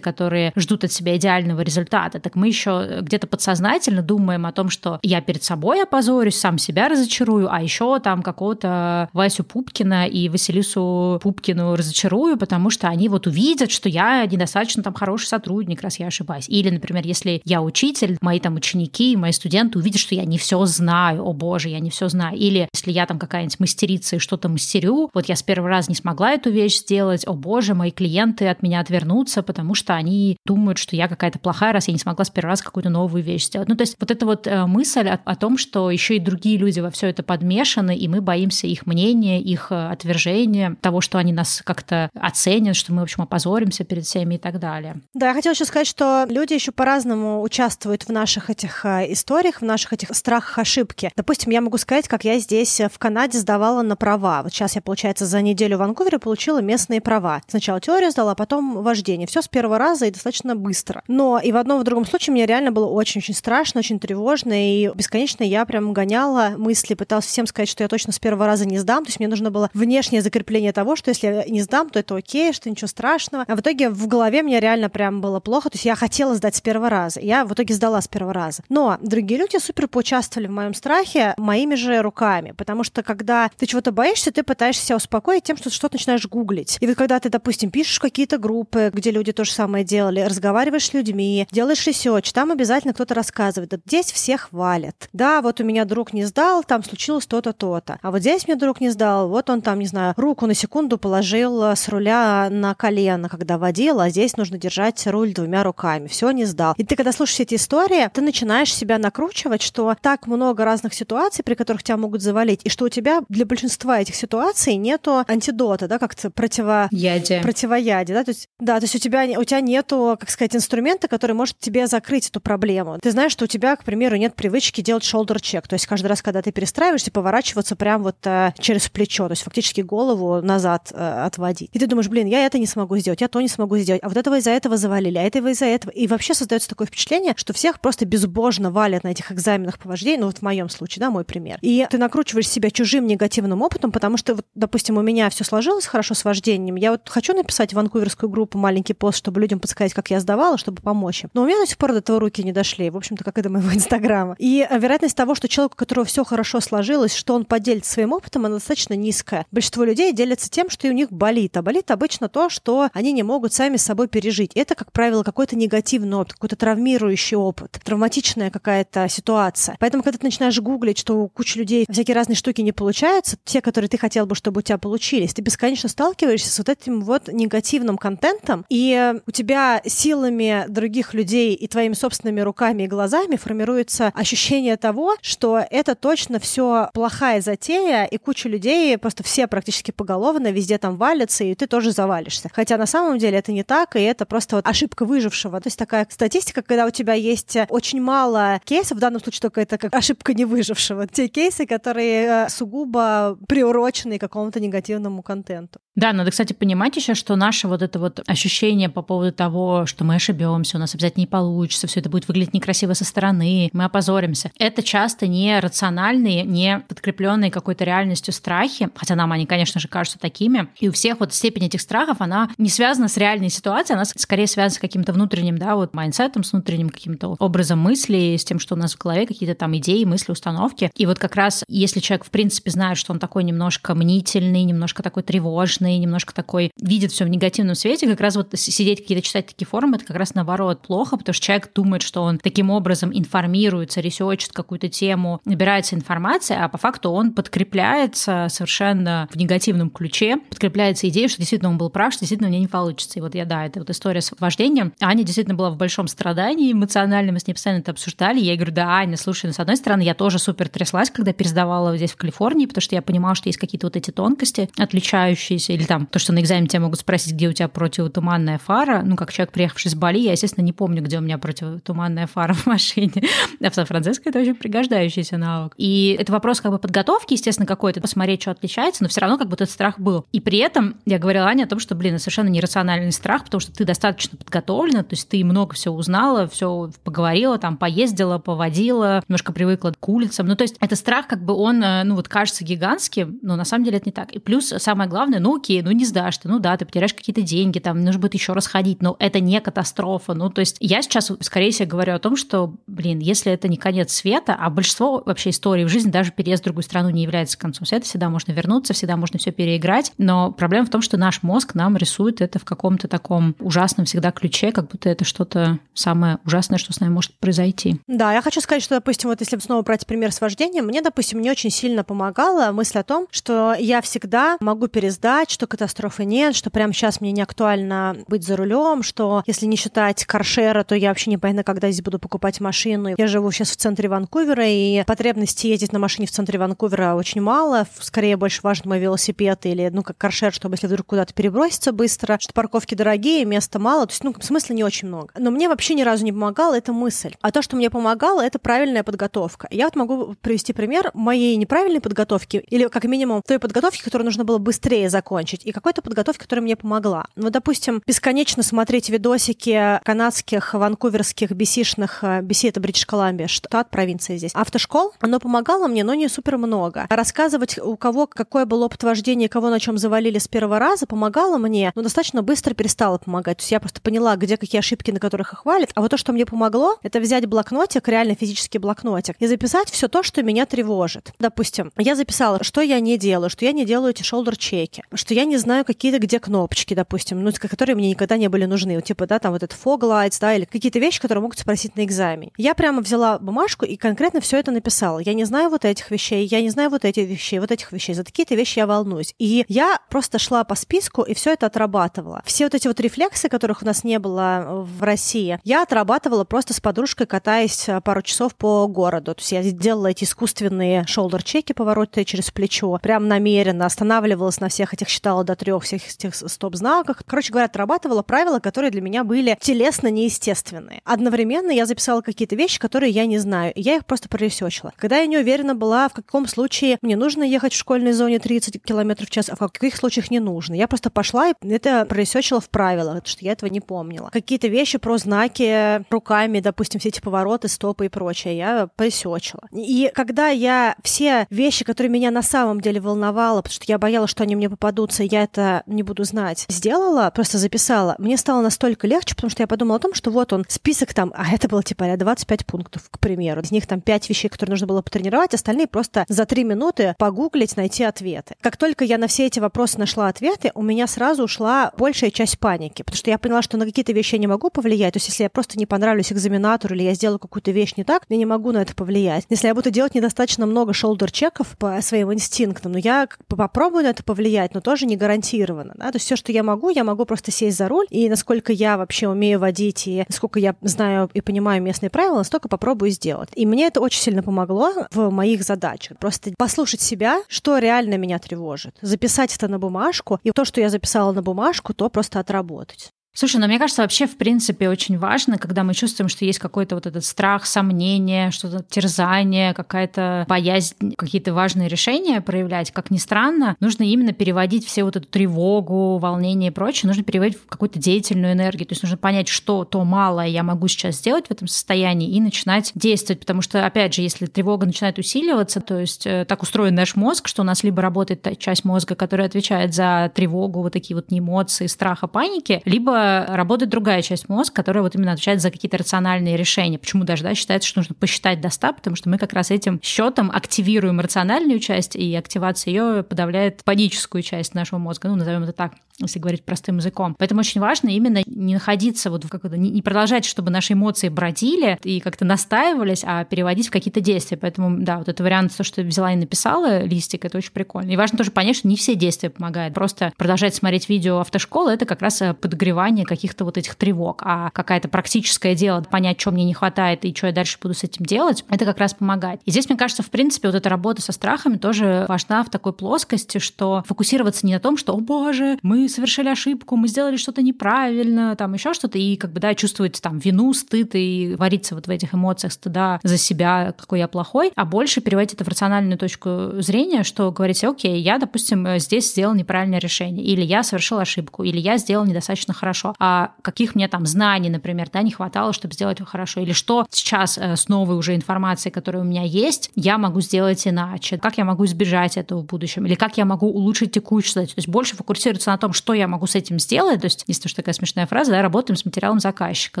которые 0.00 0.52
ждут 0.56 0.84
от 0.84 0.92
себя 0.92 1.16
идеального 1.16 1.60
результата, 1.60 2.20
так 2.20 2.34
мы 2.34 2.48
еще 2.48 2.98
где-то 3.02 3.26
подсознательно 3.26 4.02
думаем 4.02 4.46
о 4.46 4.52
том, 4.52 4.70
что 4.70 4.98
я 5.02 5.20
перед 5.20 5.44
собой 5.44 5.82
опозорюсь, 5.82 6.36
сам 6.36 6.58
себя 6.58 6.88
разочарую, 6.88 7.52
а 7.52 7.62
еще 7.62 7.98
там 8.00 8.22
какого-то 8.22 9.08
Васю 9.12 9.44
Пупкина 9.44 10.06
и 10.06 10.28
Василису 10.28 11.20
Пупкину 11.22 11.74
разочарую, 11.76 12.36
потому 12.36 12.70
что 12.70 12.88
они 12.88 13.08
вот 13.08 13.26
увидят, 13.26 13.70
что 13.70 13.88
я 13.88 14.24
недостаточно 14.26 14.82
там 14.82 14.94
хороший 14.94 15.26
сотрудник, 15.26 15.82
раз 15.82 15.98
я 15.98 16.06
ошибаюсь. 16.06 16.48
Или, 16.48 16.70
например, 16.70 17.06
если 17.06 17.40
я 17.44 17.62
учитель, 17.62 18.18
мои 18.20 18.40
там 18.40 18.56
ученики, 18.56 19.16
мои 19.16 19.32
студенты 19.32 19.78
увидят, 19.78 20.00
что 20.00 20.14
я 20.14 20.24
не 20.24 20.38
все 20.38 20.64
знаю, 20.66 21.24
о 21.24 21.32
боже, 21.32 21.68
я 21.68 21.80
не 21.80 21.90
все 21.90 22.08
знаю. 22.08 22.36
Или 22.36 22.68
если 22.74 22.92
я 22.92 23.06
там 23.06 23.18
какая-нибудь 23.18 23.60
мастерица 23.60 24.16
и 24.16 24.18
что-то 24.18 24.48
мастерю, 24.48 25.10
вот 25.14 25.28
я 25.28 25.36
с 25.36 25.42
первого 25.42 25.68
раза 25.68 25.90
не 25.90 25.94
смогла 25.94 26.32
эту 26.32 26.50
вещь 26.50 26.78
сделать, 26.78 27.26
о 27.26 27.32
боже, 27.32 27.74
мои 27.74 27.90
клиенты 27.90 28.48
от 28.48 28.62
меня 28.62 28.80
отвернутся, 28.80 29.35
потому 29.42 29.74
что 29.74 29.94
они 29.94 30.36
думают, 30.44 30.78
что 30.78 30.96
я 30.96 31.08
какая-то 31.08 31.38
плохая, 31.38 31.72
раз 31.72 31.88
я 31.88 31.92
не 31.92 31.98
смогла 31.98 32.24
с 32.24 32.30
первого 32.30 32.50
раза 32.50 32.64
какую-то 32.64 32.90
новую 32.90 33.22
вещь 33.22 33.46
сделать. 33.46 33.68
Ну, 33.68 33.76
то 33.76 33.82
есть 33.82 33.96
вот 33.98 34.10
эта 34.10 34.26
вот 34.26 34.46
э, 34.46 34.66
мысль 34.66 35.08
о, 35.08 35.20
о 35.24 35.36
том, 35.36 35.58
что 35.58 35.90
еще 35.90 36.16
и 36.16 36.20
другие 36.20 36.58
люди 36.58 36.80
во 36.80 36.90
все 36.90 37.08
это 37.08 37.22
подмешаны, 37.22 37.96
и 37.96 38.08
мы 38.08 38.20
боимся 38.20 38.66
их 38.66 38.86
мнения, 38.86 39.40
их 39.40 39.68
э, 39.70 39.88
отвержения, 39.88 40.76
того, 40.80 41.00
что 41.00 41.18
они 41.18 41.32
нас 41.32 41.62
как-то 41.64 42.10
оценят, 42.14 42.76
что 42.76 42.92
мы, 42.92 43.00
в 43.00 43.04
общем, 43.04 43.22
опозоримся 43.22 43.84
перед 43.84 44.04
всеми 44.04 44.36
и 44.36 44.38
так 44.38 44.58
далее. 44.58 45.00
Да, 45.14 45.28
я 45.28 45.34
хотела 45.34 45.52
еще 45.52 45.64
сказать, 45.64 45.86
что 45.86 46.26
люди 46.28 46.54
еще 46.54 46.72
по-разному 46.72 47.42
участвуют 47.42 48.04
в 48.04 48.10
наших 48.10 48.50
этих 48.50 48.84
э, 48.84 49.12
историях, 49.12 49.60
в 49.60 49.64
наших 49.64 49.92
этих 49.92 50.14
страхах 50.14 50.58
ошибки. 50.58 51.10
Допустим, 51.16 51.52
я 51.52 51.60
могу 51.60 51.78
сказать, 51.78 52.08
как 52.08 52.24
я 52.24 52.38
здесь 52.38 52.80
в 52.80 52.98
Канаде 52.98 53.38
сдавала 53.38 53.82
на 53.82 53.96
права. 53.96 54.42
Вот 54.42 54.52
сейчас 54.52 54.76
я, 54.76 54.82
получается, 54.82 55.26
за 55.26 55.40
неделю 55.42 55.76
в 55.76 55.80
Ванкувере 55.80 56.18
получила 56.18 56.60
местные 56.60 57.00
права. 57.00 57.42
Сначала 57.48 57.80
теорию 57.80 58.10
сдала, 58.10 58.32
а 58.32 58.34
потом 58.34 58.82
вождение. 58.82 59.25
Все 59.26 59.42
с 59.42 59.48
первого 59.48 59.78
раза 59.78 60.06
и 60.06 60.10
достаточно 60.10 60.56
быстро. 60.56 61.02
Но 61.08 61.38
и 61.38 61.52
в 61.52 61.56
одном, 61.56 61.78
и 61.78 61.80
в 61.82 61.84
другом 61.84 62.06
случае 62.06 62.32
мне 62.32 62.46
реально 62.46 62.72
было 62.72 62.86
очень-очень 62.86 63.34
страшно, 63.34 63.80
очень 63.80 63.98
тревожно, 63.98 64.52
и 64.54 64.90
бесконечно 64.94 65.42
я 65.42 65.64
прям 65.64 65.92
гоняла 65.92 66.54
мысли, 66.56 66.94
пыталась 66.94 67.26
всем 67.26 67.46
сказать, 67.46 67.68
что 67.68 67.82
я 67.82 67.88
точно 67.88 68.12
с 68.12 68.18
первого 68.18 68.46
раза 68.46 68.66
не 68.66 68.78
сдам. 68.78 69.04
То 69.04 69.08
есть 69.08 69.18
мне 69.18 69.28
нужно 69.28 69.50
было 69.50 69.70
внешнее 69.74 70.22
закрепление 70.22 70.72
того, 70.72 70.96
что 70.96 71.10
если 71.10 71.26
я 71.26 71.44
не 71.44 71.62
сдам, 71.62 71.90
то 71.90 71.98
это 71.98 72.16
окей, 72.16 72.52
что 72.52 72.70
ничего 72.70 72.88
страшного. 72.88 73.44
А 73.46 73.56
в 73.56 73.60
итоге 73.60 73.90
в 73.90 74.06
голове 74.06 74.42
мне 74.42 74.60
реально 74.60 74.88
прям 74.88 75.20
было 75.20 75.40
плохо. 75.40 75.70
То 75.70 75.76
есть 75.76 75.84
я 75.84 75.94
хотела 75.94 76.34
сдать 76.34 76.56
с 76.56 76.60
первого 76.60 76.90
раза. 76.90 77.20
Я 77.20 77.44
в 77.44 77.52
итоге 77.52 77.74
сдала 77.74 78.00
с 78.00 78.08
первого 78.08 78.32
раза. 78.32 78.62
Но 78.68 78.98
другие 79.00 79.40
люди 79.40 79.58
супер 79.58 79.88
поучаствовали 79.88 80.46
в 80.46 80.52
моем 80.52 80.74
страхе 80.74 81.34
моими 81.36 81.74
же 81.74 82.00
руками. 82.02 82.52
Потому 82.52 82.84
что 82.84 83.02
когда 83.02 83.50
ты 83.56 83.66
чего-то 83.66 83.92
боишься, 83.92 84.32
ты 84.32 84.42
пытаешься 84.42 84.84
себя 84.84 84.96
успокоить 84.96 85.44
тем, 85.44 85.56
что 85.56 85.70
что-то 85.70 85.96
начинаешь 85.96 86.26
гуглить. 86.26 86.78
И 86.80 86.86
вот 86.86 86.96
когда 86.96 87.20
ты, 87.20 87.28
допустим, 87.28 87.70
пишешь 87.70 87.98
какие-то 87.98 88.38
группы, 88.38 88.90
где 88.92 89.10
люди 89.16 89.32
то 89.32 89.44
же 89.44 89.52
самое 89.52 89.84
делали, 89.84 90.20
разговариваешь 90.20 90.86
с 90.86 90.94
людьми, 90.94 91.46
делаешь 91.50 91.86
research, 91.86 92.32
там 92.32 92.52
обязательно 92.52 92.94
кто-то 92.94 93.14
рассказывает. 93.14 93.72
Здесь 93.86 94.12
всех 94.12 94.48
хвалят. 94.50 95.08
Да, 95.12 95.42
вот 95.42 95.60
у 95.60 95.64
меня 95.64 95.84
друг 95.84 96.12
не 96.12 96.24
сдал, 96.24 96.64
там 96.64 96.84
случилось 96.84 97.26
то-то, 97.26 97.52
то 97.52 97.66
то-то. 97.66 97.98
А 98.02 98.10
вот 98.10 98.20
здесь 98.20 98.46
мне 98.46 98.56
друг 98.56 98.80
не 98.80 98.90
сдал, 98.90 99.28
вот 99.28 99.50
он 99.50 99.60
там, 99.62 99.78
не 99.78 99.86
знаю, 99.86 100.14
руку 100.16 100.46
на 100.46 100.54
секунду 100.54 100.98
положил 100.98 101.62
э, 101.64 101.76
с 101.76 101.88
руля 101.88 102.48
на 102.50 102.74
колено, 102.74 103.28
когда 103.28 103.58
водил, 103.58 104.00
а 104.00 104.08
здесь 104.08 104.36
нужно 104.36 104.58
держать 104.58 105.06
руль 105.06 105.32
двумя 105.32 105.64
руками. 105.64 106.06
Все 106.06 106.30
не 106.30 106.44
сдал. 106.44 106.74
И 106.76 106.84
ты, 106.84 106.94
когда 106.96 107.12
слушаешь 107.12 107.40
эти 107.40 107.54
истории, 107.56 108.08
ты 108.12 108.20
начинаешь 108.20 108.74
себя 108.74 108.98
накручивать, 108.98 109.62
что 109.62 109.96
так 110.00 110.26
много 110.26 110.64
разных 110.64 110.94
ситуаций, 110.94 111.42
при 111.42 111.54
которых 111.54 111.82
тебя 111.82 111.96
могут 111.96 112.22
завалить, 112.22 112.60
и 112.64 112.68
что 112.68 112.84
у 112.84 112.88
тебя 112.88 113.22
для 113.28 113.44
большинства 113.44 114.00
этих 114.00 114.14
ситуаций 114.14 114.76
нету 114.76 115.24
антидота, 115.26 115.88
да, 115.88 115.98
как-то 115.98 116.30
противо... 116.30 116.88
Яде. 116.90 117.40
противоядия, 117.40 118.14
да, 118.14 118.24
то 118.24 118.30
есть, 118.30 118.48
да, 118.60 118.78
то 118.78 118.84
есть 118.84 118.94
у 118.94 118.98
тебя, 118.98 119.05
у 119.06 119.44
тебя 119.44 119.60
нету, 119.60 120.16
как 120.18 120.30
сказать, 120.30 120.54
инструмента, 120.54 121.08
который 121.08 121.32
может 121.32 121.58
тебе 121.58 121.86
закрыть 121.86 122.28
эту 122.28 122.40
проблему. 122.40 122.98
Ты 123.00 123.10
знаешь, 123.10 123.32
что 123.32 123.44
у 123.44 123.48
тебя, 123.48 123.76
к 123.76 123.84
примеру, 123.84 124.16
нет 124.16 124.34
привычки 124.34 124.80
делать 124.80 125.04
shoulder 125.04 125.36
check, 125.36 125.66
то 125.68 125.74
есть 125.74 125.86
каждый 125.86 126.06
раз, 126.06 126.22
когда 126.22 126.42
ты 126.42 126.52
перестраиваешься, 126.52 127.10
поворачиваться 127.10 127.76
прям 127.76 128.02
вот 128.02 128.16
э, 128.24 128.52
через 128.58 128.88
плечо, 128.88 129.26
то 129.26 129.32
есть 129.32 129.42
фактически 129.42 129.80
голову 129.80 130.40
назад 130.42 130.92
э, 130.92 131.24
отводить. 131.24 131.70
И 131.72 131.78
ты 131.78 131.86
думаешь, 131.86 132.08
блин, 132.08 132.26
я 132.26 132.46
это 132.46 132.58
не 132.58 132.66
смогу 132.66 132.96
сделать, 132.98 133.20
я 133.20 133.28
то 133.28 133.40
не 133.40 133.48
смогу 133.48 133.76
сделать, 133.78 134.02
а 134.02 134.08
вот 134.08 134.16
этого 134.16 134.38
из-за 134.38 134.50
этого 134.50 134.76
завалили, 134.76 135.18
а 135.18 135.22
этого 135.22 135.48
из-за 135.48 135.66
этого. 135.66 135.90
И 135.92 136.06
вообще 136.06 136.34
создается 136.34 136.68
такое 136.68 136.86
впечатление, 136.86 137.34
что 137.36 137.52
всех 137.52 137.80
просто 137.80 138.04
безбожно 138.04 138.70
валят 138.70 139.04
на 139.04 139.08
этих 139.08 139.32
экзаменах 139.32 139.78
по 139.78 139.88
вождению, 139.88 140.20
ну 140.20 140.26
вот 140.26 140.38
в 140.38 140.42
моем 140.42 140.68
случае, 140.68 141.00
да, 141.00 141.10
мой 141.10 141.24
пример. 141.24 141.58
И 141.62 141.86
ты 141.90 141.98
накручиваешь 141.98 142.48
себя 142.48 142.70
чужим 142.70 143.06
негативным 143.06 143.62
опытом, 143.62 143.92
потому 143.92 144.16
что, 144.16 144.34
вот, 144.36 144.46
допустим, 144.54 144.98
у 144.98 145.02
меня 145.02 145.30
все 145.30 145.44
сложилось 145.44 145.86
хорошо 145.86 146.14
с 146.14 146.24
вождением, 146.24 146.76
я 146.76 146.90
вот 146.90 147.08
хочу 147.08 147.34
написать 147.34 147.74
ванкуверскую 147.74 148.30
группу 148.30 148.58
«Маленький 148.58 148.94
пост, 148.96 149.18
чтобы 149.18 149.40
людям 149.40 149.60
подсказать, 149.60 149.94
как 149.94 150.10
я 150.10 150.20
сдавала, 150.20 150.58
чтобы 150.58 150.82
помочь 150.82 151.24
им. 151.24 151.30
Но 151.34 151.42
у 151.42 151.46
меня 151.46 151.60
до 151.60 151.66
сих 151.66 151.78
пор 151.78 151.92
до 151.92 151.98
этого 151.98 152.20
руки 152.20 152.42
не 152.42 152.52
дошли, 152.52 152.90
в 152.90 152.96
общем-то, 152.96 153.24
как 153.24 153.38
и 153.38 153.42
до 153.42 153.50
моего 153.50 153.72
Инстаграма. 153.74 154.36
И 154.38 154.66
э, 154.68 154.78
вероятность 154.78 155.16
того, 155.16 155.34
что 155.34 155.48
человек, 155.48 155.74
у 155.74 155.76
которого 155.76 156.04
все 156.04 156.24
хорошо 156.24 156.60
сложилось, 156.60 157.14
что 157.14 157.34
он 157.34 157.44
поделится 157.44 157.92
своим 157.92 158.12
опытом, 158.12 158.46
она 158.46 158.56
достаточно 158.56 158.94
низкая. 158.94 159.46
Большинство 159.50 159.84
людей 159.84 160.12
делятся 160.12 160.50
тем, 160.50 160.70
что 160.70 160.88
у 160.88 160.92
них 160.92 161.12
болит. 161.12 161.56
А 161.56 161.62
болит 161.62 161.90
обычно 161.90 162.28
то, 162.28 162.48
что 162.48 162.88
они 162.92 163.12
не 163.12 163.22
могут 163.22 163.52
сами 163.52 163.76
с 163.76 163.82
собой 163.82 164.08
пережить. 164.08 164.52
Это, 164.54 164.74
как 164.74 164.92
правило, 164.92 165.22
какой-то 165.22 165.56
негативный 165.56 166.16
опыт, 166.16 166.34
какой-то 166.34 166.56
травмирующий 166.56 167.36
опыт, 167.36 167.80
травматичная 167.84 168.50
какая-то 168.50 169.08
ситуация. 169.08 169.76
Поэтому, 169.80 170.02
когда 170.02 170.18
ты 170.18 170.24
начинаешь 170.24 170.58
гуглить, 170.60 170.98
что 170.98 171.14
у 171.14 171.28
кучи 171.28 171.58
людей 171.58 171.86
всякие 171.90 172.14
разные 172.14 172.36
штуки 172.36 172.60
не 172.60 172.72
получаются, 172.72 173.36
те, 173.44 173.60
которые 173.60 173.88
ты 173.88 173.98
хотел 173.98 174.26
бы, 174.26 174.34
чтобы 174.34 174.60
у 174.60 174.62
тебя 174.62 174.78
получились, 174.78 175.34
ты 175.34 175.42
бесконечно 175.42 175.88
сталкиваешься 175.88 176.50
с 176.50 176.58
вот 176.58 176.68
этим 176.68 177.00
вот 177.00 177.28
негативным 177.28 177.98
контентом, 177.98 178.64
и 178.68 178.85
у 179.26 179.30
тебя 179.30 179.82
силами 179.84 180.64
других 180.68 181.14
людей 181.14 181.54
и 181.54 181.66
твоими 181.68 181.94
собственными 181.94 182.40
руками 182.40 182.84
и 182.84 182.86
глазами 182.86 183.36
формируется 183.36 184.12
ощущение 184.14 184.76
того, 184.76 185.16
что 185.22 185.64
это 185.70 185.94
точно 185.94 186.38
все 186.38 186.90
плохая 186.92 187.40
затея, 187.40 188.04
и 188.04 188.18
куча 188.18 188.48
людей, 188.48 188.96
просто 188.98 189.22
все 189.22 189.46
практически 189.46 189.90
поголовно 189.90 190.50
везде 190.52 190.78
там 190.78 190.96
валятся, 190.96 191.44
и 191.44 191.54
ты 191.54 191.66
тоже 191.66 191.92
завалишься. 191.92 192.50
Хотя 192.52 192.76
на 192.76 192.86
самом 192.86 193.18
деле 193.18 193.38
это 193.38 193.52
не 193.52 193.62
так, 193.62 193.96
и 193.96 194.00
это 194.00 194.26
просто 194.26 194.56
вот 194.56 194.66
ошибка 194.66 195.04
выжившего. 195.04 195.60
То 195.60 195.68
есть 195.68 195.78
такая 195.78 196.06
статистика, 196.10 196.62
когда 196.62 196.86
у 196.86 196.90
тебя 196.90 197.14
есть 197.14 197.56
очень 197.68 198.00
мало 198.00 198.60
кейсов, 198.64 198.98
в 198.98 199.00
данном 199.00 199.20
случае 199.20 199.40
только 199.40 199.60
это 199.60 199.78
как 199.78 199.94
ошибка 199.94 200.34
не 200.34 200.44
выжившего. 200.44 201.06
Те 201.06 201.28
кейсы, 201.28 201.66
которые 201.66 202.46
э, 202.46 202.48
сугубо 202.48 203.38
приурочены 203.48 204.18
к 204.18 204.20
какому-то 204.20 204.60
негативному 204.60 205.22
контенту. 205.22 205.80
Да, 205.96 206.12
надо, 206.12 206.30
кстати, 206.30 206.52
понимать 206.52 206.94
еще, 206.96 207.14
что 207.14 207.36
наше 207.36 207.68
вот 207.68 207.80
это 207.80 207.98
вот 207.98 208.20
ощущение 208.26 208.90
по 208.90 209.00
поводу 209.00 209.32
того, 209.32 209.86
что 209.86 210.04
мы 210.04 210.16
ошибемся, 210.16 210.76
у 210.76 210.80
нас 210.80 210.94
обязательно 210.94 211.22
не 211.22 211.26
получится, 211.26 211.86
все 211.86 212.00
это 212.00 212.10
будет 212.10 212.28
выглядеть 212.28 212.52
некрасиво 212.52 212.92
со 212.92 213.06
стороны, 213.06 213.70
мы 213.72 213.84
опозоримся. 213.84 214.50
Это 214.58 214.82
часто 214.82 215.26
не 215.26 215.58
рациональные, 215.58 216.42
не 216.42 216.80
подкрепленные 216.86 217.50
какой-то 217.50 217.84
реальностью 217.84 218.34
страхи, 218.34 218.90
хотя 218.94 219.14
нам 219.14 219.32
они, 219.32 219.46
конечно 219.46 219.80
же, 219.80 219.88
кажутся 219.88 220.18
такими. 220.18 220.68
И 220.78 220.90
у 220.90 220.92
всех 220.92 221.20
вот 221.20 221.32
степень 221.32 221.64
этих 221.64 221.80
страхов, 221.80 222.20
она 222.20 222.50
не 222.58 222.68
связана 222.68 223.08
с 223.08 223.16
реальной 223.16 223.48
ситуацией, 223.48 223.96
она 223.96 224.04
скорее 224.04 224.46
связана 224.46 224.76
с 224.76 224.78
каким-то 224.78 225.14
внутренним, 225.14 225.56
да, 225.56 225.76
вот 225.76 225.94
mindset 225.94 226.29
ом, 226.29 226.44
с 226.44 226.52
внутренним 226.52 226.90
каким-то 226.90 227.36
образом 227.38 227.78
мысли, 227.78 228.36
с 228.38 228.44
тем, 228.44 228.58
что 228.58 228.74
у 228.74 228.78
нас 228.78 228.94
в 228.94 228.98
голове 228.98 229.26
какие-то 229.26 229.54
там 229.54 229.74
идеи, 229.78 230.04
мысли, 230.04 230.30
установки. 230.30 230.90
И 230.94 231.06
вот 231.06 231.18
как 231.18 231.36
раз, 231.36 231.64
если 231.68 232.00
человек, 232.00 232.26
в 232.26 232.30
принципе, 232.30 232.70
знает, 232.70 232.98
что 232.98 233.14
он 233.14 233.18
такой 233.18 233.44
немножко 233.44 233.94
мнительный, 233.94 234.64
немножко 234.64 235.02
такой 235.02 235.22
тревожный, 235.22 235.85
и 235.86 235.98
немножко 235.98 236.34
такой 236.34 236.70
видит 236.80 237.12
все 237.12 237.24
в 237.24 237.28
негативном 237.28 237.74
свете, 237.74 238.06
как 238.06 238.20
раз 238.20 238.36
вот 238.36 238.48
сидеть 238.54 239.02
какие-то 239.02 239.26
читать 239.26 239.46
такие 239.46 239.66
форумы, 239.66 239.96
это 239.96 240.06
как 240.06 240.16
раз 240.16 240.34
наоборот 240.34 240.82
плохо, 240.82 241.16
потому 241.16 241.34
что 241.34 241.44
человек 241.44 241.70
думает, 241.74 242.02
что 242.02 242.22
он 242.22 242.38
таким 242.38 242.70
образом 242.70 243.16
информируется, 243.16 244.00
research 244.00 244.42
ит 244.42 244.52
какую-то 244.52 244.88
тему, 244.88 245.40
набирается 245.44 245.94
информация, 245.94 246.64
а 246.64 246.68
по 246.68 246.78
факту 246.78 247.10
он 247.10 247.32
подкрепляется 247.32 248.46
совершенно 248.50 249.28
в 249.30 249.36
негативном 249.36 249.90
ключе, 249.90 250.38
подкрепляется 250.48 251.08
идеей, 251.08 251.28
что 251.28 251.38
действительно 251.38 251.70
он 251.70 251.78
был 251.78 251.90
прав, 251.90 252.12
что 252.12 252.20
действительно 252.20 252.48
у 252.48 252.50
меня 252.50 252.60
не 252.60 252.68
получится. 252.68 253.18
И 253.18 253.22
вот 253.22 253.34
я, 253.34 253.44
да, 253.44 253.66
это 253.66 253.80
вот 253.80 253.90
история 253.90 254.20
с 254.20 254.32
вождением. 254.38 254.92
Аня 255.00 255.22
действительно 255.22 255.54
была 255.54 255.70
в 255.70 255.76
большом 255.76 256.08
страдании 256.08 256.72
эмоциональном, 256.72 257.34
мы 257.34 257.40
с 257.40 257.46
ней 257.46 257.54
постоянно 257.54 257.80
это 257.80 257.90
обсуждали. 257.90 258.40
Я 258.40 258.52
ей 258.52 258.56
говорю, 258.56 258.72
да, 258.72 258.96
Аня, 258.96 259.16
слушай, 259.16 259.46
ну, 259.46 259.52
с 259.52 259.60
одной 259.60 259.76
стороны, 259.76 260.02
я 260.02 260.14
тоже 260.14 260.38
супер 260.38 260.68
тряслась, 260.68 261.10
когда 261.10 261.32
пересдавала 261.32 261.96
здесь 261.96 262.12
в 262.12 262.16
Калифорнии, 262.16 262.66
потому 262.66 262.82
что 262.82 262.94
я 262.94 263.02
понимала, 263.02 263.34
что 263.34 263.48
есть 263.48 263.58
какие-то 263.58 263.86
вот 263.86 263.96
эти 263.96 264.10
тонкости, 264.10 264.70
отличающиеся 264.78 265.75
или 265.76 265.84
там 265.84 266.06
то, 266.06 266.18
что 266.18 266.32
на 266.32 266.40
экзамене 266.40 266.66
тебя 266.68 266.80
могут 266.80 267.00
спросить, 267.00 267.34
где 267.34 267.48
у 267.48 267.52
тебя 267.52 267.68
противотуманная 267.68 268.58
фара. 268.58 269.02
Ну, 269.04 269.14
как 269.14 269.32
человек, 269.32 269.52
приехавший 269.52 269.90
с 269.90 269.94
Бали, 269.94 270.18
я, 270.18 270.32
естественно, 270.32 270.64
не 270.64 270.72
помню, 270.72 271.02
где 271.02 271.18
у 271.18 271.20
меня 271.20 271.38
противотуманная 271.38 272.26
фара 272.26 272.54
в 272.54 272.66
машине. 272.66 273.12
А 273.62 273.70
в 273.70 273.74
Сан-Франциско 273.74 274.28
это 274.28 274.38
очень 274.38 274.54
пригождающийся 274.54 275.38
навык. 275.38 275.74
И 275.76 276.16
это 276.18 276.32
вопрос 276.32 276.60
как 276.60 276.70
бы 276.70 276.78
подготовки, 276.78 277.32
естественно, 277.32 277.66
какой-то, 277.66 278.00
посмотреть, 278.00 278.42
что 278.42 278.52
отличается, 278.52 279.02
но 279.02 279.08
все 279.08 279.20
равно 279.20 279.38
как 279.38 279.48
бы 279.48 279.54
этот 279.54 279.70
страх 279.70 279.98
был. 279.98 280.24
И 280.32 280.40
при 280.40 280.58
этом 280.58 280.96
я 281.04 281.18
говорила 281.18 281.46
Ане 281.46 281.64
о 281.64 281.66
том, 281.66 281.78
что, 281.78 281.94
блин, 281.94 282.14
это 282.14 282.22
совершенно 282.22 282.48
нерациональный 282.48 283.12
страх, 283.12 283.44
потому 283.44 283.60
что 283.60 283.72
ты 283.72 283.84
достаточно 283.84 284.38
подготовлена, 284.38 285.02
то 285.02 285.14
есть 285.14 285.28
ты 285.28 285.44
много 285.44 285.74
всего 285.74 285.96
узнала, 285.96 286.46
все 286.46 286.90
поговорила, 287.02 287.58
там, 287.58 287.76
поездила, 287.76 288.38
поводила, 288.38 289.22
немножко 289.28 289.52
привыкла 289.52 289.92
к 289.98 290.08
улицам. 290.08 290.46
Ну, 290.46 290.56
то 290.56 290.62
есть 290.62 290.76
это 290.80 290.96
страх, 290.96 291.26
как 291.26 291.44
бы 291.44 291.54
он, 291.54 291.82
э, 291.82 292.04
ну, 292.04 292.14
вот 292.14 292.28
кажется 292.28 292.64
гигантским, 292.64 293.40
но 293.42 293.56
на 293.56 293.64
самом 293.64 293.84
деле 293.84 293.98
это 293.98 294.06
не 294.06 294.12
так. 294.12 294.32
И 294.32 294.38
плюс 294.38 294.72
самое 294.78 295.10
главное, 295.10 295.40
ну, 295.40 295.58
окей, 295.66 295.82
ну 295.82 295.90
не 295.90 296.04
сдашь 296.04 296.38
ты, 296.38 296.48
ну 296.48 296.60
да, 296.60 296.76
ты 296.76 296.84
потеряешь 296.84 297.12
какие-то 297.12 297.42
деньги, 297.42 297.80
там 297.80 298.04
нужно 298.04 298.20
будет 298.20 298.34
еще 298.34 298.52
раз 298.52 298.68
ходить, 298.68 299.02
но 299.02 299.16
это 299.18 299.40
не 299.40 299.60
катастрофа. 299.60 300.32
Ну, 300.34 300.48
то 300.48 300.60
есть 300.60 300.76
я 300.78 301.02
сейчас, 301.02 301.32
скорее 301.40 301.72
всего, 301.72 301.88
говорю 301.88 302.14
о 302.14 302.18
том, 302.20 302.36
что, 302.36 302.74
блин, 302.86 303.18
если 303.18 303.50
это 303.52 303.66
не 303.66 303.76
конец 303.76 304.12
света, 304.12 304.56
а 304.58 304.70
большинство 304.70 305.22
вообще 305.26 305.50
историй 305.50 305.84
в 305.84 305.88
жизни, 305.88 306.10
даже 306.10 306.30
переезд 306.30 306.62
в 306.62 306.64
другую 306.66 306.84
страну 306.84 307.10
не 307.10 307.22
является 307.22 307.58
концом 307.58 307.84
света, 307.84 308.06
всегда 308.06 308.28
можно 308.28 308.52
вернуться, 308.52 308.94
всегда 308.94 309.16
можно 309.16 309.40
все 309.40 309.50
переиграть, 309.50 310.12
но 310.18 310.52
проблема 310.52 310.86
в 310.86 310.90
том, 310.90 311.02
что 311.02 311.16
наш 311.16 311.42
мозг 311.42 311.74
нам 311.74 311.96
рисует 311.96 312.40
это 312.40 312.60
в 312.60 312.64
каком-то 312.64 313.08
таком 313.08 313.56
ужасном 313.58 314.06
всегда 314.06 314.30
ключе, 314.30 314.70
как 314.70 314.88
будто 314.88 315.08
это 315.08 315.24
что-то 315.24 315.80
самое 315.94 316.38
ужасное, 316.44 316.78
что 316.78 316.92
с 316.92 317.00
нами 317.00 317.10
может 317.10 317.34
произойти. 317.38 318.00
Да, 318.06 318.32
я 318.32 318.40
хочу 318.40 318.60
сказать, 318.60 318.84
что, 318.84 318.94
допустим, 318.94 319.30
вот 319.30 319.40
если 319.40 319.58
снова 319.58 319.82
брать 319.82 320.06
пример 320.06 320.30
с 320.30 320.40
вождением, 320.40 320.86
мне, 320.86 321.02
допустим, 321.02 321.40
не 321.40 321.50
очень 321.50 321.70
сильно 321.70 322.04
помогала 322.04 322.70
мысль 322.70 322.98
о 322.98 323.02
том, 323.02 323.26
что 323.30 323.74
я 323.74 324.00
всегда 324.00 324.56
могу 324.60 324.86
пересдать, 324.86 325.55
что 325.56 325.66
катастрофы 325.66 326.26
нет, 326.26 326.54
что 326.54 326.68
прямо 326.68 326.92
сейчас 326.92 327.22
мне 327.22 327.32
не 327.32 327.40
актуально 327.40 328.18
быть 328.28 328.44
за 328.44 328.56
рулем, 328.56 329.02
что 329.02 329.42
если 329.46 329.64
не 329.64 329.76
считать 329.76 330.26
каршера, 330.26 330.84
то 330.84 330.94
я 330.94 331.08
вообще 331.08 331.30
не 331.30 331.38
понятно, 331.38 331.64
когда 331.64 331.90
здесь 331.90 332.04
буду 332.04 332.18
покупать 332.18 332.60
машину. 332.60 333.14
Я 333.16 333.26
живу 333.26 333.50
сейчас 333.50 333.70
в 333.70 333.76
центре 333.76 334.10
Ванкувера, 334.10 334.66
и 334.66 335.02
потребности 335.04 335.66
ездить 335.66 335.94
на 335.94 335.98
машине 335.98 336.26
в 336.26 336.30
центре 336.30 336.58
Ванкувера 336.58 337.14
очень 337.14 337.40
мало. 337.40 337.86
Скорее 337.98 338.36
больше 338.36 338.60
важен 338.62 338.82
мой 338.84 338.98
велосипед 338.98 339.64
или, 339.64 339.88
ну, 339.90 340.02
как 340.02 340.18
каршер, 340.18 340.52
чтобы 340.52 340.74
если 340.74 340.88
вдруг 340.88 341.06
куда-то 341.06 341.32
переброситься 341.32 341.92
быстро, 341.92 342.36
что 342.38 342.52
парковки 342.52 342.94
дорогие, 342.94 343.46
места 343.46 343.78
мало. 343.78 344.06
То 344.06 344.12
есть, 344.12 344.24
ну, 344.24 344.34
смысла 344.38 344.74
не 344.74 344.84
очень 344.84 345.08
много. 345.08 345.32
Но 345.38 345.50
мне 345.50 345.70
вообще 345.70 345.94
ни 345.94 346.02
разу 346.02 346.22
не 346.22 346.32
помогала 346.32 346.76
эта 346.76 346.92
мысль. 346.92 347.34
А 347.40 347.50
то, 347.50 347.62
что 347.62 347.76
мне 347.76 347.88
помогало, 347.88 348.42
это 348.42 348.58
правильная 348.58 349.04
подготовка. 349.04 349.68
Я 349.70 349.86
вот 349.86 349.96
могу 349.96 350.34
привести 350.42 350.74
пример 350.74 351.10
моей 351.14 351.56
неправильной 351.56 352.02
подготовки 352.02 352.62
или, 352.68 352.88
как 352.88 353.04
минимум, 353.04 353.40
той 353.46 353.58
подготовки, 353.58 354.02
которую 354.02 354.26
нужно 354.26 354.44
было 354.44 354.58
быстрее 354.58 355.08
закончить, 355.08 355.35
и 355.44 355.72
какой-то 355.72 356.02
подготовки, 356.02 356.42
которая 356.42 356.62
мне 356.62 356.76
помогла. 356.76 357.26
Ну, 357.36 357.50
допустим, 357.50 358.02
бесконечно 358.06 358.62
смотреть 358.62 359.08
видосики 359.08 360.00
канадских, 360.04 360.74
ванкуверских, 360.74 361.50
бисишных, 361.52 362.24
биси— 362.42 362.68
это 362.68 362.80
Бритиш 362.80 363.06
Колумбия, 363.06 363.48
штат, 363.48 363.90
провинция 363.90 364.36
здесь, 364.36 364.52
автошкол, 364.54 365.12
оно 365.20 365.40
помогало 365.40 365.88
мне, 365.88 366.04
но 366.04 366.14
не 366.14 366.28
супер 366.28 366.58
много. 366.58 367.06
Рассказывать, 367.10 367.78
у 367.78 367.96
кого 367.96 368.26
какой 368.26 368.64
был 368.66 368.82
опыт 368.82 369.02
вождения, 369.02 369.48
кого 369.48 369.70
на 369.70 369.80
чем 369.80 369.98
завалили 369.98 370.38
с 370.38 370.48
первого 370.48 370.78
раза, 370.78 371.06
помогало 371.06 371.58
мне, 371.58 371.92
но 371.94 372.02
достаточно 372.02 372.42
быстро 372.42 372.74
перестало 372.74 373.18
помогать. 373.18 373.58
То 373.58 373.62
есть 373.62 373.72
я 373.72 373.80
просто 373.80 374.00
поняла, 374.00 374.36
где 374.36 374.56
какие 374.56 374.78
ошибки, 374.78 375.10
на 375.10 375.20
которых 375.20 375.52
их 375.52 375.60
хвалят. 375.60 375.90
А 375.94 376.00
вот 376.00 376.10
то, 376.10 376.16
что 376.16 376.32
мне 376.32 376.46
помогло, 376.46 376.96
это 377.02 377.20
взять 377.20 377.46
блокнотик, 377.46 378.08
реально 378.08 378.34
физический 378.34 378.78
блокнотик, 378.78 379.36
и 379.38 379.46
записать 379.46 379.90
все 379.90 380.08
то, 380.08 380.22
что 380.22 380.42
меня 380.42 380.66
тревожит. 380.66 381.32
Допустим, 381.38 381.92
я 381.96 382.14
записала, 382.14 382.62
что 382.62 382.80
я 382.80 383.00
не 383.00 383.18
делаю, 383.18 383.50
что 383.50 383.64
я 383.64 383.72
не 383.72 383.84
делаю 383.84 384.10
эти 384.10 384.22
шолдер-чеки, 384.22 385.02
что 385.26 385.34
я 385.34 385.44
не 385.44 385.56
знаю 385.56 385.84
какие-то 385.84 386.20
где 386.20 386.38
кнопочки, 386.38 386.94
допустим, 386.94 387.42
ну, 387.42 387.50
которые 387.52 387.96
мне 387.96 388.10
никогда 388.10 388.36
не 388.36 388.48
были 388.48 388.64
нужны. 388.64 388.94
Вот, 388.94 389.04
типа, 389.04 389.26
да, 389.26 389.40
там 389.40 389.52
вот 389.52 389.64
этот 389.64 389.76
fog 389.76 390.02
lights, 390.02 390.38
да, 390.40 390.54
или 390.54 390.66
какие-то 390.66 391.00
вещи, 391.00 391.20
которые 391.20 391.42
могут 391.42 391.58
спросить 391.58 391.96
на 391.96 392.04
экзамене. 392.04 392.52
Я 392.56 392.76
прямо 392.76 393.02
взяла 393.02 393.40
бумажку 393.40 393.84
и 393.84 393.96
конкретно 393.96 394.40
все 394.40 394.58
это 394.58 394.70
написала. 394.70 395.18
Я 395.18 395.34
не 395.34 395.44
знаю 395.44 395.68
вот 395.68 395.84
этих 395.84 396.12
вещей, 396.12 396.46
я 396.46 396.62
не 396.62 396.70
знаю 396.70 396.90
вот 396.90 397.04
этих 397.04 397.26
вещей, 397.28 397.58
вот 397.58 397.72
этих 397.72 397.90
вещей. 397.90 398.14
За 398.14 398.22
такие-то 398.22 398.54
вещи 398.54 398.78
я 398.78 398.86
волнуюсь. 398.86 399.34
И 399.40 399.64
я 399.66 399.98
просто 400.10 400.38
шла 400.38 400.62
по 400.62 400.76
списку 400.76 401.22
и 401.22 401.34
все 401.34 401.54
это 401.54 401.66
отрабатывала. 401.66 402.42
Все 402.44 402.66
вот 402.66 402.76
эти 402.76 402.86
вот 402.86 403.00
рефлексы, 403.00 403.48
которых 403.48 403.82
у 403.82 403.84
нас 403.84 404.04
не 404.04 404.20
было 404.20 404.86
в 404.86 405.02
России, 405.02 405.58
я 405.64 405.82
отрабатывала 405.82 406.44
просто 406.44 406.72
с 406.72 406.80
подружкой, 406.80 407.26
катаясь 407.26 407.88
э, 407.88 408.00
пару 408.00 408.22
часов 408.22 408.54
по 408.54 408.86
городу. 408.86 409.34
То 409.34 409.40
есть 409.40 409.50
я 409.50 409.62
делала 409.64 410.06
эти 410.06 410.22
искусственные 410.22 411.04
шолдер-чеки, 411.08 411.72
повороты 411.72 412.24
через 412.24 412.52
плечо, 412.52 412.96
прям 413.02 413.26
намеренно 413.26 413.86
останавливалась 413.86 414.60
на 414.60 414.68
всех 414.68 414.94
этих, 414.94 415.08
считала 415.16 415.44
до 415.44 415.56
трех 415.56 415.82
всех 415.82 416.06
этих 416.06 416.34
стоп-знаках. 416.34 417.22
Короче 417.26 417.50
говоря, 417.50 417.66
отрабатывала 417.66 418.22
правила, 418.22 418.58
которые 418.58 418.90
для 418.90 419.00
меня 419.00 419.24
были 419.24 419.56
телесно 419.60 420.08
неестественные. 420.08 421.00
Одновременно 421.04 421.70
я 421.70 421.86
записала 421.86 422.20
какие-то 422.20 422.54
вещи, 422.54 422.78
которые 422.78 423.10
я 423.10 423.24
не 423.24 423.38
знаю, 423.38 423.72
и 423.74 423.80
я 423.80 423.96
их 423.96 424.04
просто 424.04 424.28
проресечила. 424.28 424.92
Когда 424.96 425.16
я 425.18 425.26
не 425.26 425.38
уверена 425.38 425.74
была, 425.74 426.08
в 426.08 426.12
каком 426.12 426.46
случае 426.46 426.98
мне 427.00 427.16
нужно 427.16 427.42
ехать 427.42 427.72
в 427.72 427.76
школьной 427.76 428.12
зоне 428.12 428.38
30 428.38 428.82
км 428.82 429.24
в 429.24 429.30
час, 429.30 429.48
а 429.48 429.56
в 429.56 429.72
каких 429.72 429.96
случаях 429.96 430.30
не 430.30 430.38
нужно. 430.38 430.74
Я 430.74 430.86
просто 430.86 431.08
пошла 431.08 431.48
и 431.48 431.54
это 431.62 432.04
проресечила 432.04 432.60
в 432.60 432.68
правила, 432.68 433.14
потому 433.14 433.26
что 433.26 433.44
я 433.44 433.52
этого 433.52 433.70
не 433.70 433.80
помнила. 433.80 434.28
Какие-то 434.32 434.68
вещи 434.68 434.98
про 434.98 435.16
знаки 435.16 436.04
руками, 436.12 436.60
допустим, 436.60 437.00
все 437.00 437.08
эти 437.08 437.20
повороты, 437.20 437.68
стопы 437.68 438.06
и 438.06 438.08
прочее, 438.08 438.56
я 438.56 438.88
пресечила. 438.96 439.62
И 439.72 440.10
когда 440.14 440.48
я 440.48 440.96
все 441.02 441.46
вещи, 441.48 441.84
которые 441.84 442.10
меня 442.10 442.30
на 442.30 442.42
самом 442.42 442.80
деле 442.80 443.00
волновало, 443.00 443.62
потому 443.62 443.72
что 443.72 443.84
я 443.88 443.98
боялась, 443.98 444.30
что 444.30 444.42
они 444.42 444.56
мне 444.56 444.68
попадут 444.68 445.05
вернуться, 445.06 445.22
я 445.22 445.44
это 445.44 445.82
не 445.86 446.02
буду 446.02 446.24
знать. 446.24 446.66
Сделала, 446.68 447.30
просто 447.34 447.58
записала. 447.58 448.16
Мне 448.18 448.36
стало 448.36 448.62
настолько 448.62 449.06
легче, 449.06 449.34
потому 449.34 449.50
что 449.50 449.62
я 449.62 449.66
подумала 449.66 449.96
о 449.96 450.00
том, 450.00 450.14
что 450.14 450.30
вот 450.30 450.52
он, 450.52 450.64
список 450.68 451.14
там, 451.14 451.32
а 451.34 451.52
это 451.52 451.68
было 451.68 451.82
типа 451.82 452.16
25 452.16 452.66
пунктов, 452.66 453.08
к 453.10 453.18
примеру. 453.18 453.60
Из 453.60 453.70
них 453.70 453.86
там 453.86 454.00
5 454.00 454.28
вещей, 454.28 454.48
которые 454.48 454.72
нужно 454.72 454.86
было 454.86 455.02
потренировать, 455.02 455.54
остальные 455.54 455.86
просто 455.86 456.24
за 456.28 456.44
3 456.44 456.64
минуты 456.64 457.14
погуглить, 457.18 457.76
найти 457.76 458.04
ответы. 458.04 458.54
Как 458.60 458.76
только 458.76 459.04
я 459.04 459.18
на 459.18 459.26
все 459.26 459.46
эти 459.46 459.60
вопросы 459.60 459.98
нашла 459.98 460.28
ответы, 460.28 460.72
у 460.74 460.82
меня 460.82 461.06
сразу 461.06 461.44
ушла 461.44 461.92
большая 461.96 462.30
часть 462.30 462.58
паники, 462.58 463.02
потому 463.02 463.16
что 463.16 463.30
я 463.30 463.38
поняла, 463.38 463.62
что 463.62 463.76
на 463.76 463.84
какие-то 463.84 464.12
вещи 464.12 464.34
я 464.34 464.40
не 464.40 464.46
могу 464.46 464.70
повлиять. 464.70 465.14
То 465.14 465.18
есть 465.18 465.28
если 465.28 465.44
я 465.44 465.50
просто 465.50 465.78
не 465.78 465.86
понравлюсь 465.86 466.32
экзаменатору 466.32 466.94
или 466.94 467.04
я 467.04 467.14
сделаю 467.14 467.38
какую-то 467.38 467.70
вещь 467.70 467.94
не 467.96 468.04
так, 468.04 468.24
я 468.28 468.36
не 468.36 468.46
могу 468.46 468.72
на 468.72 468.78
это 468.82 468.94
повлиять. 468.94 469.44
Если 469.50 469.68
я 469.68 469.74
буду 469.74 469.90
делать 469.90 470.14
недостаточно 470.14 470.66
много 470.66 470.92
шолдер-чеков 470.92 471.76
по 471.78 472.00
своим 472.02 472.32
инстинктам, 472.32 472.92
но 472.92 472.98
я 472.98 473.28
попробую 473.48 474.04
на 474.04 474.08
это 474.08 474.22
повлиять, 474.22 474.74
но 474.74 474.80
тоже 474.80 474.95
не 475.04 475.16
гарантированно. 475.16 475.94
Да? 475.96 476.10
То 476.10 476.16
есть 476.16 476.24
все, 476.24 476.36
что 476.36 476.52
я 476.52 476.62
могу, 476.62 476.88
я 476.88 477.04
могу 477.04 477.26
просто 477.26 477.50
сесть 477.50 477.76
за 477.76 477.88
руль, 477.88 478.06
и 478.08 478.30
насколько 478.30 478.72
я 478.72 478.96
вообще 478.96 479.28
умею 479.28 479.60
водить, 479.60 480.06
и 480.06 480.24
насколько 480.26 480.58
я 480.58 480.74
знаю 480.80 481.28
и 481.34 481.42
понимаю 481.42 481.82
местные 481.82 482.08
правила, 482.08 482.38
настолько 482.38 482.68
попробую 482.68 483.10
сделать. 483.10 483.50
И 483.54 483.66
мне 483.66 483.86
это 483.86 484.00
очень 484.00 484.22
сильно 484.22 484.42
помогло 484.42 484.92
в 485.12 485.30
моих 485.30 485.62
задачах. 485.62 486.18
Просто 486.18 486.52
послушать 486.56 487.00
себя, 487.00 487.42
что 487.48 487.76
реально 487.76 488.16
меня 488.16 488.38
тревожит, 488.38 488.96
записать 489.02 489.54
это 489.54 489.68
на 489.68 489.78
бумажку, 489.78 490.40
и 490.44 490.52
то, 490.52 490.64
что 490.64 490.80
я 490.80 490.88
записала 490.88 491.32
на 491.32 491.42
бумажку, 491.42 491.92
то 491.92 492.08
просто 492.08 492.40
отработать. 492.40 493.10
Слушай, 493.38 493.60
ну 493.60 493.66
мне 493.66 493.78
кажется, 493.78 494.00
вообще, 494.00 494.26
в 494.26 494.38
принципе, 494.38 494.88
очень 494.88 495.18
важно, 495.18 495.58
когда 495.58 495.84
мы 495.84 495.92
чувствуем, 495.92 496.30
что 496.30 496.46
есть 496.46 496.58
какой-то 496.58 496.94
вот 496.94 497.04
этот 497.04 497.22
страх, 497.22 497.66
сомнение, 497.66 498.50
что-то 498.50 498.82
терзание, 498.88 499.74
какая-то 499.74 500.46
боязнь, 500.48 501.14
какие-то 501.18 501.52
важные 501.52 501.88
решения 501.88 502.40
проявлять. 502.40 502.92
Как 502.92 503.10
ни 503.10 503.18
странно, 503.18 503.76
нужно 503.78 504.04
именно 504.04 504.32
переводить 504.32 504.86
все 504.86 505.04
вот 505.04 505.16
эту 505.16 505.26
тревогу, 505.26 506.16
волнение 506.16 506.70
и 506.70 506.72
прочее, 506.72 507.08
нужно 507.08 507.24
переводить 507.24 507.58
в 507.58 507.66
какую-то 507.66 507.98
деятельную 507.98 508.54
энергию. 508.54 508.86
То 508.86 508.92
есть 508.92 509.02
нужно 509.02 509.18
понять, 509.18 509.48
что 509.48 509.84
то 509.84 510.02
малое 510.02 510.46
я 510.46 510.62
могу 510.62 510.88
сейчас 510.88 511.16
сделать 511.16 511.48
в 511.48 511.50
этом 511.50 511.68
состоянии 511.68 512.30
и 512.30 512.40
начинать 512.40 512.92
действовать. 512.94 513.40
Потому 513.40 513.60
что, 513.60 513.84
опять 513.84 514.14
же, 514.14 514.22
если 514.22 514.46
тревога 514.46 514.86
начинает 514.86 515.18
усиливаться, 515.18 515.82
то 515.82 515.98
есть 515.98 516.26
э, 516.26 516.46
так 516.48 516.62
устроен 516.62 516.94
наш 516.94 517.16
мозг, 517.16 517.48
что 517.48 517.60
у 517.60 517.66
нас 517.66 517.84
либо 517.84 518.00
работает 518.00 518.40
та 518.40 518.54
часть 518.54 518.86
мозга, 518.86 519.14
которая 519.14 519.46
отвечает 519.46 519.92
за 519.92 520.32
тревогу, 520.34 520.80
вот 520.80 520.94
такие 520.94 521.14
вот 521.14 521.26
эмоции, 521.28 521.86
страха, 521.86 522.28
паники, 522.28 522.80
либо 522.86 523.25
работает 523.48 523.90
другая 523.90 524.22
часть 524.22 524.48
мозга, 524.48 524.74
которая 524.74 525.02
вот 525.02 525.14
именно 525.14 525.32
отвечает 525.32 525.60
за 525.60 525.70
какие-то 525.70 525.98
рациональные 525.98 526.56
решения. 526.56 526.98
Почему 526.98 527.24
даже 527.24 527.42
да, 527.42 527.54
считается, 527.54 527.88
что 527.88 528.00
нужно 528.00 528.14
посчитать 528.14 528.60
до 528.60 528.70
100, 528.70 528.94
потому 528.94 529.16
что 529.16 529.28
мы 529.28 529.38
как 529.38 529.52
раз 529.52 529.70
этим 529.70 530.00
счетом 530.02 530.50
активируем 530.52 531.20
рациональную 531.20 531.80
часть, 531.80 532.16
и 532.16 532.34
активация 532.34 532.92
ее 532.92 533.22
подавляет 533.22 533.82
паническую 533.84 534.42
часть 534.42 534.74
нашего 534.74 534.98
мозга, 534.98 535.28
ну, 535.28 535.36
назовем 535.36 535.62
это 535.64 535.72
так, 535.72 535.92
если 536.20 536.38
говорить 536.38 536.64
простым 536.64 536.98
языком. 536.98 537.34
Поэтому 537.38 537.60
очень 537.60 537.80
важно 537.80 538.08
именно 538.08 538.42
не 538.46 538.74
находиться 538.74 539.30
вот 539.30 539.44
в 539.44 539.48
какой-то, 539.48 539.76
не 539.76 540.02
продолжать, 540.02 540.44
чтобы 540.44 540.70
наши 540.70 540.92
эмоции 540.92 541.28
бродили 541.28 541.98
и 542.02 542.20
как-то 542.20 542.44
настаивались, 542.44 543.22
а 543.24 543.44
переводить 543.44 543.88
в 543.88 543.90
какие-то 543.90 544.20
действия. 544.20 544.56
Поэтому, 544.56 545.02
да, 545.02 545.18
вот 545.18 545.28
это 545.28 545.42
вариант, 545.42 545.76
то, 545.76 545.82
что 545.82 546.02
взяла 546.02 546.32
и 546.32 546.36
написала 546.36 547.02
листик, 547.02 547.44
это 547.44 547.58
очень 547.58 547.72
прикольно. 547.72 548.10
И 548.10 548.16
важно 548.16 548.38
тоже 548.38 548.50
понять, 548.50 548.76
что 548.76 548.88
не 548.88 548.96
все 548.96 549.14
действия 549.14 549.50
помогают. 549.50 549.94
Просто 549.94 550.32
продолжать 550.36 550.74
смотреть 550.74 551.08
видео 551.08 551.40
автошколы— 551.40 551.90
это 551.92 552.06
как 552.06 552.22
раз 552.22 552.42
подогревание 552.60 553.16
преодоление 553.16 553.24
каких-то 553.24 553.64
вот 553.64 553.78
этих 553.78 553.94
тревог, 553.94 554.42
а 554.44 554.70
какая-то 554.70 555.08
практическое 555.08 555.74
дело, 555.74 556.02
понять, 556.02 556.40
что 556.40 556.50
мне 556.50 556.64
не 556.64 556.74
хватает 556.74 557.24
и 557.24 557.34
что 557.34 557.46
я 557.46 557.52
дальше 557.52 557.78
буду 557.80 557.94
с 557.94 558.04
этим 558.04 558.24
делать, 558.24 558.64
это 558.68 558.84
как 558.84 558.98
раз 558.98 559.14
помогает. 559.14 559.60
И 559.64 559.70
здесь, 559.70 559.88
мне 559.88 559.98
кажется, 559.98 560.22
в 560.22 560.30
принципе, 560.30 560.68
вот 560.68 560.74
эта 560.74 560.88
работа 560.88 561.22
со 561.22 561.32
страхами 561.32 561.76
тоже 561.76 562.26
важна 562.28 562.62
в 562.62 562.70
такой 562.70 562.92
плоскости, 562.92 563.58
что 563.58 564.02
фокусироваться 564.06 564.66
не 564.66 564.74
на 564.74 564.80
том, 564.80 564.96
что, 564.96 565.14
о 565.14 565.20
боже, 565.20 565.78
мы 565.82 566.05
совершили 566.08 566.48
ошибку, 566.48 566.96
мы 566.96 567.08
сделали 567.08 567.36
что-то 567.36 567.62
неправильно, 567.62 568.56
там 568.56 568.74
еще 568.74 568.94
что-то, 568.94 569.18
и 569.18 569.36
как 569.36 569.52
бы, 569.52 569.60
да, 569.60 569.74
чувствовать 569.74 570.20
там 570.22 570.38
вину, 570.38 570.72
стыд 570.72 571.10
и 571.14 571.54
вариться 571.58 571.94
вот 571.94 572.06
в 572.06 572.10
этих 572.10 572.34
эмоциях 572.34 572.72
стыда 572.72 573.20
за 573.22 573.36
себя, 573.36 573.94
какой 573.98 574.20
я 574.20 574.28
плохой, 574.28 574.72
а 574.74 574.84
больше 574.84 575.20
переводить 575.20 575.54
это 575.54 575.64
в 575.64 575.68
рациональную 575.68 576.18
точку 576.18 576.80
зрения, 576.80 577.24
что 577.24 577.50
говорить, 577.50 577.82
окей, 577.84 578.20
я, 578.20 578.38
допустим, 578.38 578.98
здесь 578.98 579.30
сделал 579.32 579.54
неправильное 579.54 579.98
решение, 579.98 580.44
или 580.44 580.62
я 580.62 580.82
совершил 580.82 581.18
ошибку, 581.18 581.64
или 581.64 581.78
я 581.78 581.98
сделал 581.98 582.24
недостаточно 582.24 582.72
хорошо 582.72 583.14
а 583.18 583.52
каких 583.62 583.94
мне 583.94 584.08
там 584.08 584.26
знаний, 584.26 584.70
например, 584.70 585.08
да, 585.12 585.22
не 585.22 585.30
хватало, 585.30 585.72
чтобы 585.72 585.94
сделать 585.94 586.18
его 586.18 586.26
хорошо, 586.26 586.60
или 586.60 586.72
что 586.72 587.06
сейчас 587.10 587.58
э, 587.58 587.76
с 587.76 587.88
новой 587.88 588.16
уже 588.16 588.34
информацией, 588.34 588.92
которая 588.92 589.22
у 589.22 589.26
меня 589.26 589.42
есть, 589.42 589.90
я 589.94 590.18
могу 590.18 590.40
сделать 590.40 590.86
иначе, 590.86 591.38
как 591.38 591.58
я 591.58 591.64
могу 591.64 591.84
избежать 591.86 592.36
этого 592.36 592.60
в 592.60 592.66
будущем, 592.66 593.06
или 593.06 593.14
как 593.14 593.36
я 593.36 593.44
могу 593.44 593.68
улучшить 593.68 594.12
текущую 594.12 594.52
задачу. 594.52 594.74
То 594.74 594.78
есть 594.78 594.88
больше 594.88 595.16
фокусироваться 595.16 595.70
на 595.70 595.78
том, 595.78 595.92
что 595.96 596.14
я 596.14 596.28
могу 596.28 596.46
с 596.46 596.54
этим 596.54 596.78
сделать, 596.78 597.20
то 597.20 597.26
есть, 597.26 597.44
если 597.46 597.68
что 597.68 597.76
такая 597.76 597.94
смешная 597.94 598.26
фраза, 598.26 598.52
да, 598.52 598.62
работаем 598.62 598.96
с 598.96 599.04
материалом 599.04 599.40
заказчика. 599.40 600.00